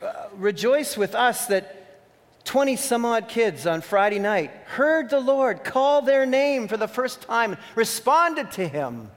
Uh, 0.00 0.12
rejoice 0.34 0.96
with 0.96 1.14
us 1.14 1.46
that 1.46 1.74
20 2.44 2.76
some 2.76 3.04
odd 3.04 3.28
kids 3.28 3.66
on 3.66 3.80
Friday 3.80 4.18
night 4.18 4.50
heard 4.64 5.10
the 5.10 5.20
Lord 5.20 5.64
call 5.64 6.02
their 6.02 6.24
name 6.24 6.68
for 6.68 6.76
the 6.76 6.88
first 6.88 7.22
time, 7.22 7.52
and 7.52 7.60
responded 7.74 8.52
to 8.52 8.66
him. 8.66 9.10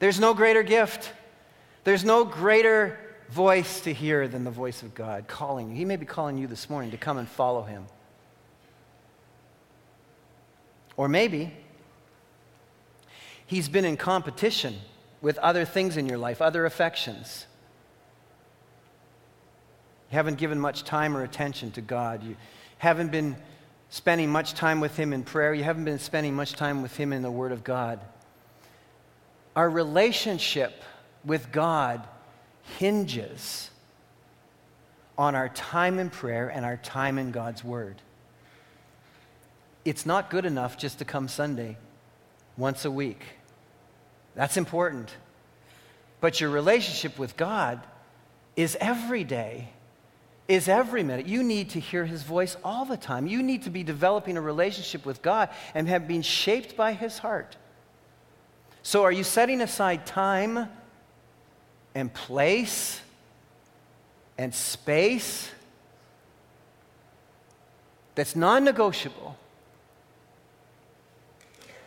There's 0.00 0.18
no 0.18 0.34
greater 0.34 0.64
gift. 0.64 1.12
There's 1.84 2.04
no 2.04 2.24
greater 2.24 2.98
voice 3.30 3.82
to 3.82 3.92
hear 3.92 4.26
than 4.26 4.42
the 4.42 4.50
voice 4.50 4.82
of 4.82 4.94
God 4.94 5.28
calling 5.28 5.70
you. 5.70 5.76
He 5.76 5.84
may 5.84 5.96
be 5.96 6.06
calling 6.06 6.36
you 6.36 6.48
this 6.48 6.68
morning 6.68 6.90
to 6.90 6.96
come 6.96 7.16
and 7.16 7.28
follow 7.28 7.62
him. 7.62 7.84
Or 10.96 11.08
maybe 11.08 11.54
he's 13.46 13.68
been 13.68 13.84
in 13.84 13.96
competition 13.96 14.74
with 15.22 15.38
other 15.38 15.64
things 15.64 15.96
in 15.96 16.06
your 16.06 16.18
life, 16.18 16.42
other 16.42 16.66
affections. 16.66 17.46
You 20.10 20.16
haven't 20.16 20.38
given 20.38 20.58
much 20.58 20.84
time 20.84 21.16
or 21.16 21.22
attention 21.22 21.70
to 21.72 21.80
God. 21.80 22.24
You 22.24 22.36
haven't 22.78 23.12
been 23.12 23.36
spending 23.90 24.30
much 24.30 24.54
time 24.54 24.80
with 24.80 24.96
Him 24.96 25.12
in 25.12 25.22
prayer. 25.22 25.54
You 25.54 25.62
haven't 25.62 25.84
been 25.84 25.98
spending 25.98 26.34
much 26.34 26.54
time 26.54 26.82
with 26.82 26.96
Him 26.96 27.12
in 27.12 27.22
the 27.22 27.30
Word 27.30 27.52
of 27.52 27.62
God. 27.62 28.00
Our 29.60 29.68
relationship 29.68 30.72
with 31.22 31.52
God 31.52 32.08
hinges 32.78 33.70
on 35.18 35.34
our 35.34 35.50
time 35.50 35.98
in 35.98 36.08
prayer 36.08 36.48
and 36.48 36.64
our 36.64 36.78
time 36.78 37.18
in 37.18 37.30
God's 37.30 37.62
Word. 37.62 38.00
It's 39.84 40.06
not 40.06 40.30
good 40.30 40.46
enough 40.46 40.78
just 40.78 41.00
to 41.00 41.04
come 41.04 41.28
Sunday 41.28 41.76
once 42.56 42.86
a 42.86 42.90
week. 42.90 43.20
That's 44.34 44.56
important. 44.56 45.14
But 46.22 46.40
your 46.40 46.48
relationship 46.48 47.18
with 47.18 47.36
God 47.36 47.82
is 48.56 48.78
every 48.80 49.24
day, 49.24 49.68
is 50.48 50.70
every 50.70 51.02
minute. 51.02 51.26
You 51.26 51.42
need 51.42 51.68
to 51.70 51.80
hear 51.80 52.06
His 52.06 52.22
voice 52.22 52.56
all 52.64 52.86
the 52.86 52.96
time. 52.96 53.26
You 53.26 53.42
need 53.42 53.64
to 53.64 53.70
be 53.70 53.82
developing 53.82 54.38
a 54.38 54.40
relationship 54.40 55.04
with 55.04 55.20
God 55.20 55.50
and 55.74 55.86
have 55.86 56.08
been 56.08 56.22
shaped 56.22 56.78
by 56.78 56.94
His 56.94 57.18
heart. 57.18 57.58
So, 58.82 59.04
are 59.04 59.12
you 59.12 59.24
setting 59.24 59.60
aside 59.60 60.06
time 60.06 60.68
and 61.94 62.12
place 62.12 63.00
and 64.38 64.54
space 64.54 65.50
that's 68.14 68.34
non 68.34 68.64
negotiable? 68.64 69.36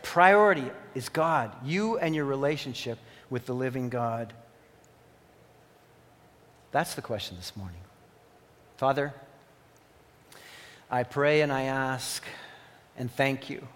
Priority 0.02 0.70
is 0.94 1.08
God, 1.08 1.50
you 1.64 1.98
and 1.98 2.14
your 2.14 2.24
relationship 2.24 2.98
with 3.30 3.46
the 3.46 3.54
living 3.54 3.88
God. 3.88 4.32
That's 6.70 6.94
the 6.94 7.02
question 7.02 7.36
this 7.36 7.56
morning. 7.56 7.80
Father, 8.76 9.12
I 10.90 11.02
pray 11.02 11.40
and 11.40 11.52
I 11.52 11.62
ask 11.62 12.22
and 12.96 13.10
thank 13.10 13.50
you 13.50 13.66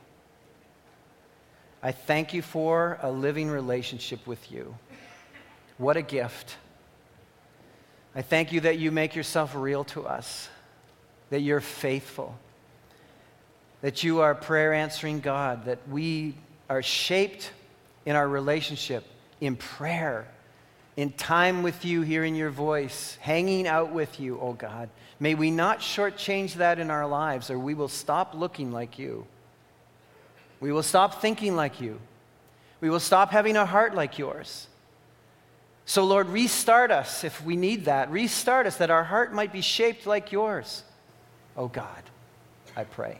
I 1.82 1.92
thank 1.92 2.34
you 2.34 2.42
for 2.42 2.98
a 3.02 3.10
living 3.10 3.50
relationship 3.50 4.26
with 4.26 4.50
you. 4.50 4.76
What 5.76 5.96
a 5.96 6.02
gift. 6.02 6.56
I 8.16 8.22
thank 8.22 8.52
you 8.52 8.60
that 8.62 8.78
you 8.78 8.90
make 8.90 9.14
yourself 9.14 9.54
real 9.54 9.84
to 9.84 10.06
us, 10.06 10.48
that 11.30 11.40
you're 11.40 11.60
faithful, 11.60 12.36
that 13.80 14.02
you 14.02 14.20
are 14.20 14.34
prayer 14.34 14.72
answering 14.72 15.20
God, 15.20 15.66
that 15.66 15.78
we 15.88 16.34
are 16.68 16.82
shaped 16.82 17.52
in 18.04 18.16
our 18.16 18.28
relationship 18.28 19.04
in 19.40 19.54
prayer, 19.54 20.26
in 20.96 21.12
time 21.12 21.62
with 21.62 21.84
you, 21.84 22.02
hearing 22.02 22.34
your 22.34 22.50
voice, 22.50 23.16
hanging 23.20 23.68
out 23.68 23.92
with 23.92 24.18
you, 24.18 24.36
oh 24.40 24.52
God. 24.52 24.88
May 25.20 25.36
we 25.36 25.52
not 25.52 25.78
shortchange 25.78 26.54
that 26.54 26.80
in 26.80 26.90
our 26.90 27.06
lives, 27.06 27.50
or 27.50 27.58
we 27.58 27.74
will 27.74 27.88
stop 27.88 28.34
looking 28.34 28.72
like 28.72 28.98
you. 28.98 29.26
We 30.60 30.72
will 30.72 30.82
stop 30.82 31.20
thinking 31.20 31.54
like 31.54 31.80
you. 31.80 32.00
We 32.80 32.90
will 32.90 33.00
stop 33.00 33.30
having 33.30 33.56
a 33.56 33.66
heart 33.66 33.94
like 33.94 34.18
yours. 34.18 34.66
So, 35.84 36.04
Lord, 36.04 36.28
restart 36.28 36.90
us 36.90 37.24
if 37.24 37.42
we 37.42 37.56
need 37.56 37.86
that. 37.86 38.10
Restart 38.10 38.66
us 38.66 38.76
that 38.76 38.90
our 38.90 39.04
heart 39.04 39.32
might 39.32 39.52
be 39.52 39.62
shaped 39.62 40.06
like 40.06 40.32
yours. 40.32 40.82
Oh 41.56 41.68
God, 41.68 42.02
I 42.76 42.84
pray. 42.84 43.18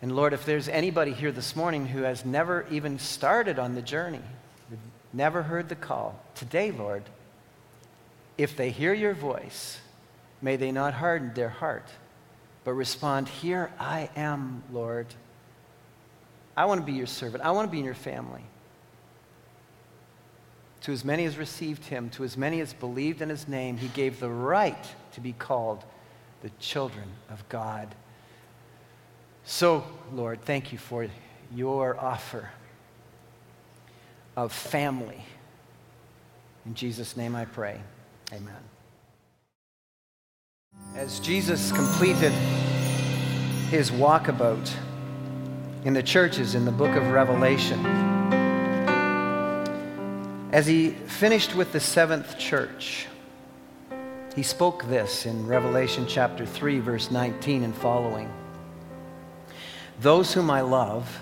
And 0.00 0.14
Lord, 0.16 0.32
if 0.32 0.44
there's 0.44 0.68
anybody 0.68 1.12
here 1.12 1.32
this 1.32 1.54
morning 1.54 1.86
who 1.86 2.02
has 2.02 2.24
never 2.24 2.66
even 2.70 2.98
started 2.98 3.58
on 3.58 3.74
the 3.74 3.82
journey, 3.82 4.22
never 5.12 5.42
heard 5.42 5.68
the 5.68 5.74
call, 5.74 6.20
today, 6.34 6.70
Lord, 6.70 7.04
if 8.36 8.56
they 8.56 8.70
hear 8.70 8.92
your 8.92 9.14
voice, 9.14 9.78
may 10.42 10.56
they 10.56 10.72
not 10.72 10.94
harden 10.94 11.32
their 11.34 11.48
heart 11.48 11.88
but 12.64 12.72
respond, 12.72 13.28
Here 13.28 13.70
I 13.78 14.10
am, 14.16 14.62
Lord. 14.72 15.06
I 16.56 16.64
want 16.66 16.80
to 16.80 16.86
be 16.86 16.92
your 16.92 17.06
servant. 17.06 17.42
I 17.44 17.50
want 17.50 17.68
to 17.68 17.72
be 17.72 17.78
in 17.78 17.84
your 17.84 17.94
family. 17.94 18.42
To 20.82 20.92
as 20.92 21.04
many 21.04 21.24
as 21.24 21.36
received 21.36 21.84
him, 21.86 22.10
to 22.10 22.24
as 22.24 22.36
many 22.36 22.60
as 22.60 22.72
believed 22.72 23.22
in 23.22 23.28
his 23.28 23.48
name, 23.48 23.76
he 23.76 23.88
gave 23.88 24.20
the 24.20 24.28
right 24.28 24.86
to 25.12 25.20
be 25.20 25.32
called 25.32 25.84
the 26.42 26.50
children 26.60 27.08
of 27.30 27.48
God. 27.48 27.94
So, 29.44 29.84
Lord, 30.12 30.42
thank 30.42 30.72
you 30.72 30.78
for 30.78 31.08
your 31.54 31.98
offer 31.98 32.50
of 34.36 34.52
family. 34.52 35.24
In 36.66 36.74
Jesus' 36.74 37.16
name 37.16 37.34
I 37.34 37.44
pray. 37.44 37.80
Amen. 38.32 38.73
As 40.96 41.18
Jesus 41.18 41.72
completed 41.72 42.30
his 43.68 43.90
walkabout 43.90 44.72
in 45.84 45.92
the 45.92 46.02
churches 46.04 46.54
in 46.54 46.64
the 46.64 46.70
book 46.70 46.94
of 46.94 47.10
Revelation, 47.10 47.84
as 50.52 50.68
he 50.68 50.90
finished 50.90 51.56
with 51.56 51.72
the 51.72 51.80
seventh 51.80 52.38
church, 52.38 53.08
he 54.36 54.44
spoke 54.44 54.84
this 54.84 55.26
in 55.26 55.48
Revelation 55.48 56.06
chapter 56.06 56.46
3, 56.46 56.78
verse 56.78 57.10
19 57.10 57.64
and 57.64 57.74
following. 57.74 58.32
Those 59.98 60.32
whom 60.32 60.48
I 60.48 60.60
love, 60.60 61.20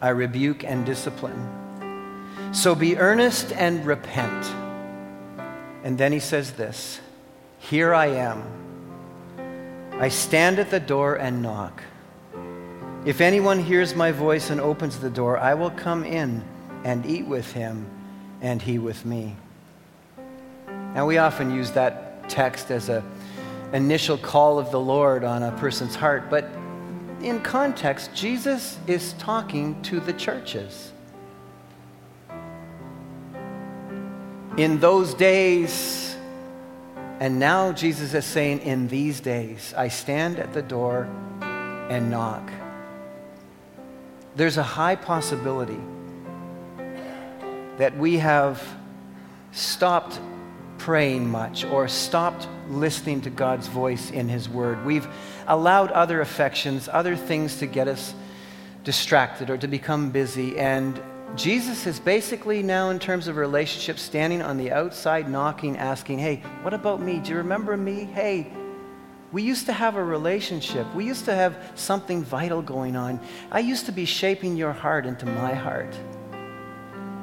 I 0.00 0.08
rebuke 0.08 0.64
and 0.64 0.86
discipline. 0.86 2.50
So 2.52 2.74
be 2.74 2.96
earnest 2.96 3.52
and 3.52 3.84
repent. 3.84 4.46
And 5.84 5.98
then 5.98 6.12
he 6.12 6.20
says 6.20 6.52
this 6.52 6.98
Here 7.58 7.92
I 7.92 8.06
am. 8.06 8.65
I 9.98 10.08
stand 10.10 10.58
at 10.58 10.70
the 10.70 10.78
door 10.78 11.14
and 11.14 11.40
knock. 11.40 11.82
If 13.06 13.22
anyone 13.22 13.58
hears 13.58 13.94
my 13.94 14.12
voice 14.12 14.50
and 14.50 14.60
opens 14.60 14.98
the 14.98 15.08
door, 15.08 15.38
I 15.38 15.54
will 15.54 15.70
come 15.70 16.04
in 16.04 16.44
and 16.84 17.06
eat 17.06 17.26
with 17.26 17.50
him, 17.52 17.86
and 18.42 18.60
he 18.60 18.78
with 18.78 19.06
me. 19.06 19.36
Now, 20.94 21.06
we 21.06 21.16
often 21.16 21.50
use 21.50 21.70
that 21.70 22.28
text 22.28 22.70
as 22.70 22.90
an 22.90 23.02
initial 23.72 24.18
call 24.18 24.58
of 24.58 24.70
the 24.70 24.78
Lord 24.78 25.24
on 25.24 25.42
a 25.42 25.52
person's 25.52 25.94
heart, 25.94 26.28
but 26.28 26.44
in 27.22 27.40
context, 27.40 28.14
Jesus 28.14 28.78
is 28.86 29.14
talking 29.14 29.80
to 29.84 29.98
the 29.98 30.12
churches. 30.12 30.92
In 34.58 34.78
those 34.78 35.14
days, 35.14 36.15
and 37.20 37.38
now 37.38 37.72
Jesus 37.72 38.12
is 38.14 38.24
saying, 38.24 38.60
In 38.60 38.88
these 38.88 39.20
days, 39.20 39.72
I 39.76 39.88
stand 39.88 40.38
at 40.38 40.52
the 40.52 40.62
door 40.62 41.08
and 41.40 42.10
knock. 42.10 42.50
There's 44.34 44.58
a 44.58 44.62
high 44.62 44.96
possibility 44.96 45.80
that 47.78 47.96
we 47.96 48.18
have 48.18 48.62
stopped 49.52 50.20
praying 50.78 51.28
much 51.28 51.64
or 51.64 51.88
stopped 51.88 52.48
listening 52.68 53.22
to 53.22 53.30
God's 53.30 53.66
voice 53.66 54.10
in 54.10 54.28
His 54.28 54.48
Word. 54.48 54.84
We've 54.84 55.08
allowed 55.46 55.90
other 55.92 56.20
affections, 56.20 56.88
other 56.92 57.16
things 57.16 57.56
to 57.58 57.66
get 57.66 57.88
us 57.88 58.14
distracted 58.84 59.50
or 59.50 59.56
to 59.58 59.68
become 59.68 60.10
busy. 60.10 60.58
And 60.58 61.00
Jesus 61.34 61.86
is 61.86 62.00
basically 62.00 62.62
now, 62.62 62.90
in 62.90 62.98
terms 62.98 63.28
of 63.28 63.36
relationships, 63.36 64.00
standing 64.00 64.40
on 64.40 64.56
the 64.56 64.72
outside, 64.72 65.28
knocking, 65.28 65.76
asking, 65.76 66.18
Hey, 66.18 66.36
what 66.62 66.72
about 66.72 67.00
me? 67.00 67.18
Do 67.18 67.30
you 67.30 67.36
remember 67.38 67.76
me? 67.76 68.04
Hey, 68.04 68.50
we 69.32 69.42
used 69.42 69.66
to 69.66 69.72
have 69.72 69.96
a 69.96 70.02
relationship. 70.02 70.86
We 70.94 71.04
used 71.04 71.24
to 71.26 71.34
have 71.34 71.56
something 71.74 72.24
vital 72.24 72.62
going 72.62 72.96
on. 72.96 73.20
I 73.50 73.60
used 73.60 73.86
to 73.86 73.92
be 73.92 74.04
shaping 74.04 74.56
your 74.56 74.72
heart 74.72 75.04
into 75.04 75.26
my 75.26 75.52
heart. 75.52 75.94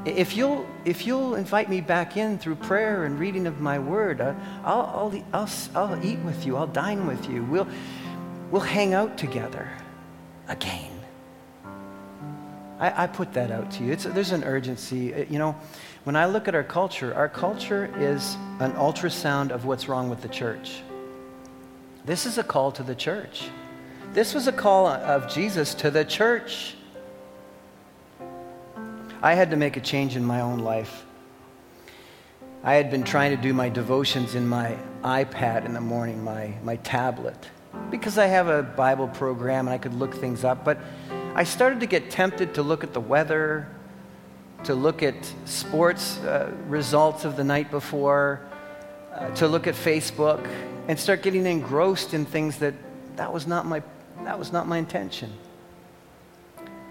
If 0.06 0.36
you'll, 0.36 0.66
if 0.84 1.08
you'll 1.08 1.36
invite 1.36 1.70
me 1.70 1.80
back 1.80 2.18
in 2.18 2.38
through 2.38 2.56
prayer 2.56 3.06
and 3.06 3.18
reading 3.18 3.47
of 3.47 3.62
my 3.62 3.80
word, 3.80 4.20
uh, 4.20 4.36
I'll, 4.66 5.14
I'll, 5.34 5.47
I'll, 5.47 5.49
I'll 5.76 6.06
eat 6.06 6.20
with 6.20 6.45
you, 6.45 6.58
I'll 6.58 6.68
dine 6.68 7.08
with 7.08 7.30
you, 7.30 7.43
we'll, 7.45 7.68
we'll 8.51 8.62
hang 8.62 8.93
out 8.93 9.18
together 9.18 9.72
again. 10.49 10.93
I, 12.80 13.03
I 13.03 13.07
put 13.07 13.34
that 13.34 13.51
out 13.51 13.71
to 13.71 13.84
you. 13.84 13.91
It's, 13.91 14.03
there's 14.03 14.32
an 14.32 14.43
urgency. 14.43 15.13
Uh, 15.13 15.26
you 15.30 15.39
know, 15.39 15.55
when 16.03 16.15
I 16.15 16.26
look 16.26 16.47
at 16.47 16.55
our 16.55 16.63
culture, 16.63 17.13
our 17.13 17.30
culture 17.30 17.91
is 17.97 18.36
an 18.59 18.74
ultrasound 18.74 19.51
of 19.51 19.65
what's 19.65 19.88
wrong 19.88 20.09
with 20.09 20.21
the 20.21 20.28
church. 20.28 20.82
This 22.05 22.26
is 22.26 22.38
a 22.38 22.43
call 22.43 22.71
to 22.74 22.84
the 22.84 22.95
church. 22.95 23.49
This 24.13 24.34
was 24.34 24.47
a 24.47 24.51
call 24.51 24.88
of 24.88 25.32
Jesus 25.32 25.74
to 25.76 25.89
the 25.89 26.03
church. 26.03 26.76
I 29.21 29.36
had 29.36 29.51
to 29.51 29.55
make 29.55 29.78
a 29.78 29.82
change 29.82 30.17
in 30.17 30.26
my 30.26 30.41
own 30.41 30.59
life. 30.59 31.05
I 32.65 32.76
had 32.76 32.91
been 32.91 33.03
trying 33.03 33.36
to 33.36 33.41
do 33.41 33.53
my 33.53 33.69
devotions 33.69 34.36
in 34.36 34.47
my 34.47 34.78
iPad 35.03 35.65
in 35.65 35.74
the 35.74 35.82
morning, 35.82 36.24
my, 36.24 36.53
my 36.63 36.76
tablet, 36.78 37.49
because 37.89 38.17
I 38.17 38.28
have 38.28 38.47
a 38.47 38.63
Bible 38.63 39.07
program 39.07 39.67
and 39.67 39.74
I 39.74 39.78
could 39.78 39.93
look 39.93 40.13
things 40.13 40.43
up. 40.43 40.63
But 40.63 40.80
I 41.36 41.43
started 41.45 41.79
to 41.79 41.88
get 41.88 42.11
tempted 42.11 42.53
to 42.53 42.61
look 42.61 42.84
at 42.84 42.93
the 42.93 42.99
weather, 42.99 43.67
to 44.65 44.75
look 44.75 45.01
at 45.01 45.15
sports 45.45 46.19
uh, 46.19 46.51
results 46.67 47.25
of 47.25 47.36
the 47.38 47.43
night 47.43 47.71
before, 47.71 48.41
uh, 49.15 49.34
to 49.36 49.47
look 49.47 49.65
at 49.65 49.73
Facebook, 49.73 50.47
and 50.88 50.99
start 50.99 51.23
getting 51.23 51.47
engrossed 51.47 52.13
in 52.13 52.25
things 52.25 52.59
that 52.59 52.75
that 53.15 53.34
was 53.34 53.47
not 53.47 53.65
my, 53.65 53.81
that 54.23 54.38
was 54.38 54.51
not 54.51 54.67
my 54.67 54.77
intention. 54.77 55.34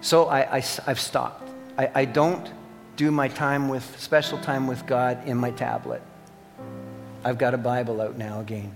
So 0.00 0.26
I, 0.26 0.56
I've 0.56 1.00
stopped. 1.00 1.48
I, 1.78 1.90
I 1.94 2.04
don't 2.04 2.50
do 2.96 3.12
my 3.12 3.28
time 3.28 3.68
with, 3.68 4.00
special 4.00 4.38
time 4.38 4.66
with 4.66 4.86
God 4.86 5.24
in 5.26 5.36
my 5.36 5.52
tablet. 5.52 6.02
I've 7.24 7.38
got 7.38 7.54
a 7.54 7.58
Bible 7.58 8.00
out 8.00 8.18
now 8.18 8.40
again. 8.40 8.74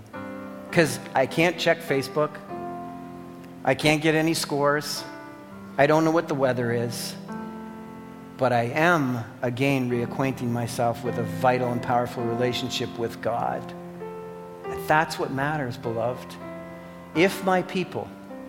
Because 0.69 0.97
I 1.13 1.25
can't 1.25 1.57
check 1.57 1.79
Facebook. 1.81 2.31
I 3.65 3.75
can't 3.75 4.01
get 4.01 4.15
any 4.15 4.33
scores. 4.33 5.03
I 5.77 5.85
don't 5.85 6.03
know 6.03 6.11
what 6.11 6.27
the 6.27 6.35
weather 6.35 6.71
is. 6.71 7.15
But 8.37 8.53
I 8.53 8.63
am 8.63 9.23
again 9.41 9.89
reacquainting 9.89 10.49
myself 10.49 11.03
with 11.03 11.17
a 11.17 11.23
vital 11.23 11.71
and 11.71 11.81
powerful 11.81 12.23
relationship 12.23 12.97
with 12.97 13.21
God. 13.21 13.73
That's 14.85 15.17
what 15.17 15.31
matters, 15.31 15.75
beloved. 15.75 16.35
If 17.15 17.43
my 17.43 17.63
people, 17.63 18.07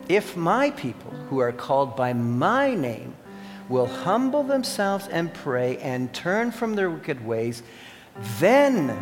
if 0.09 0.37
my 0.37 0.71
people 0.73 1.11
who 1.31 1.39
are 1.39 1.53
called 1.53 1.97
by 1.97 2.13
my 2.13 2.75
name 2.75 3.15
will 3.69 3.87
humble 3.87 4.43
themselves 4.43 5.09
and 5.09 5.33
pray 5.33 5.79
and 5.79 6.13
turn 6.13 6.51
from 6.51 6.75
their 6.75 6.91
wicked 6.91 7.25
ways, 7.27 7.63
then 8.39 8.95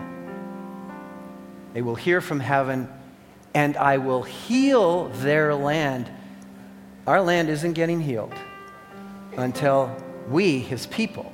they 1.74 1.82
will 1.82 1.94
hear 1.94 2.20
from 2.20 2.40
heaven 2.40 2.88
and 3.54 3.76
I 3.76 3.98
will 3.98 4.22
heal 4.22 5.08
their 5.08 5.54
land. 5.54 6.10
Our 7.06 7.20
land 7.20 7.48
isn't 7.48 7.74
getting 7.74 8.00
healed 8.00 8.34
until 9.36 9.94
we, 10.28 10.58
his 10.58 10.86
people, 10.86 11.32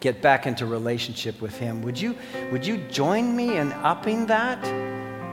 get 0.00 0.22
back 0.22 0.46
into 0.46 0.64
relationship 0.64 1.42
with 1.42 1.58
him. 1.58 1.82
Would 1.82 2.00
you, 2.00 2.16
would 2.50 2.66
you 2.66 2.78
join 2.88 3.36
me 3.36 3.58
in 3.58 3.72
upping 3.72 4.26
that? 4.26 4.62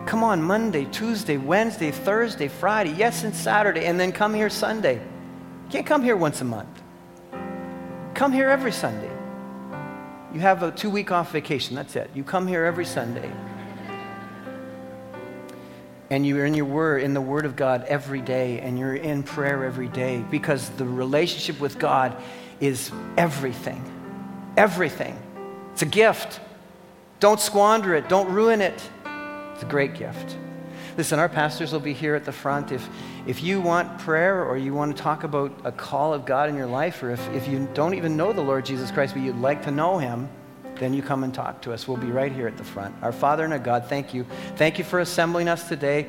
Come 0.06 0.24
on, 0.24 0.44
Monday, 0.44 0.86
Tuesday, 0.86 1.38
Wednesday, 1.38 1.92
Thursday, 1.92 2.50
Friday, 2.50 2.94
yes, 2.98 3.24
and 3.24 3.34
Saturday, 3.34 3.86
and 3.86 3.98
then 3.98 4.12
come 4.12 4.34
here 4.34 4.50
Sunday. 4.50 4.96
You 4.96 5.70
can't 5.70 5.86
come 5.86 6.04
here 6.04 6.18
once 6.18 6.42
a 6.42 6.46
month. 6.46 6.82
Come 8.14 8.34
here 8.34 8.50
every 8.50 8.74
Sunday. 8.74 9.10
You 10.34 10.42
have 10.42 10.64
a 10.64 10.72
two 10.72 10.90
week 10.90 11.12
off 11.12 11.32
vacation, 11.32 11.76
that's 11.76 11.96
it. 11.96 12.10
You 12.14 12.24
come 12.24 12.46
here 12.48 12.66
every 12.66 12.86
Sunday. 12.86 13.32
And 16.10 16.26
you're 16.26 16.46
in 16.46 16.54
your 16.54 16.66
word, 16.66 17.02
in 17.02 17.14
the 17.14 17.22
Word 17.22 17.46
of 17.46 17.56
God 17.56 17.86
every 17.88 18.22
day, 18.22 18.60
and 18.60 18.78
you're 18.78 18.96
in 18.96 19.24
prayer 19.24 19.64
every 19.64 19.88
day 19.88 20.24
because 20.30 20.70
the 20.72 20.86
relationship 20.86 21.60
with 21.60 21.80
God 21.80 22.16
is 22.60 22.92
everything. 23.18 23.84
Everything. 24.58 25.18
It's 25.72 25.82
a 25.82 25.88
gift. 25.88 26.40
Don't 27.20 27.40
squander 27.40 27.96
it, 27.96 28.10
don't 28.10 28.32
ruin 28.32 28.62
it. 28.62 28.80
It's 29.54 29.64
a 29.64 29.68
great 29.68 29.96
gift. 29.96 30.38
Listen, 30.98 31.18
our 31.18 31.30
pastors 31.30 31.72
will 31.72 31.80
be 31.80 31.94
here 31.94 32.14
at 32.14 32.26
the 32.26 32.32
front. 32.32 32.72
If, 32.72 32.88
if 33.26 33.42
you 33.42 33.62
want 33.62 33.98
prayer 34.00 34.44
or 34.44 34.58
you 34.58 34.74
want 34.74 34.96
to 34.96 35.02
talk 35.02 35.24
about 35.24 35.52
a 35.64 35.72
call 35.72 36.14
of 36.14 36.26
God 36.26 36.50
in 36.50 36.56
your 36.56 36.68
life, 36.68 37.02
or 37.02 37.10
if, 37.10 37.30
if 37.34 37.48
you 37.48 37.68
don't 37.74 37.96
even 37.96 38.16
know 38.16 38.32
the 38.32 38.42
Lord 38.42 38.66
Jesus 38.66 38.92
Christ, 38.92 39.16
but 39.16 39.24
you'd 39.24 39.38
like 39.38 39.64
to 39.64 39.72
know 39.72 39.98
him, 39.98 40.30
then 40.84 40.94
you 40.94 41.02
come 41.02 41.24
and 41.24 41.34
talk 41.34 41.62
to 41.62 41.72
us. 41.72 41.88
We'll 41.88 41.98
be 41.98 42.12
right 42.12 42.32
here 42.32 42.48
at 42.48 42.58
the 42.58 42.64
front. 42.64 42.94
Our 43.02 43.14
Father 43.14 43.44
and 43.44 43.54
our 43.54 43.60
God, 43.60 43.86
thank 43.88 44.14
you. 44.14 44.26
Thank 44.58 44.78
you 44.78 44.84
for 44.84 45.00
assembling 45.00 45.48
us 45.48 45.70
today. 45.70 46.08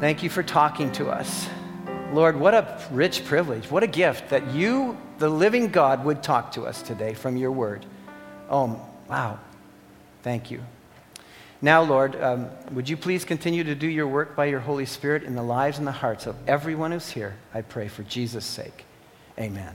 Thank 0.00 0.22
you 0.22 0.30
for 0.30 0.42
talking 0.42 0.90
to 0.92 1.10
us. 1.10 1.48
Lord, 2.12 2.40
what 2.40 2.54
a 2.54 2.80
rich 2.90 3.24
privilege. 3.24 3.70
What 3.70 3.82
a 3.82 3.86
gift 3.86 4.30
that 4.30 4.52
you, 4.52 4.96
the 5.18 5.28
living 5.28 5.68
God, 5.68 6.04
would 6.04 6.22
talk 6.22 6.52
to 6.52 6.62
us 6.62 6.82
today 6.82 7.14
from 7.14 7.36
your 7.36 7.52
word. 7.52 7.84
Oh, 8.48 8.80
wow. 9.08 9.38
Thank 10.22 10.50
you. 10.50 10.62
Now, 11.62 11.82
Lord, 11.82 12.20
um, 12.20 12.48
would 12.72 12.88
you 12.88 12.96
please 12.96 13.24
continue 13.24 13.64
to 13.64 13.74
do 13.74 13.86
your 13.86 14.08
work 14.08 14.34
by 14.34 14.46
your 14.46 14.60
Holy 14.60 14.86
Spirit 14.86 15.24
in 15.24 15.34
the 15.34 15.42
lives 15.42 15.78
and 15.78 15.86
the 15.86 15.92
hearts 15.92 16.26
of 16.26 16.36
everyone 16.48 16.92
who's 16.92 17.10
here? 17.10 17.36
I 17.52 17.60
pray 17.60 17.88
for 17.88 18.02
Jesus' 18.02 18.46
sake. 18.46 18.86
Amen. 19.38 19.74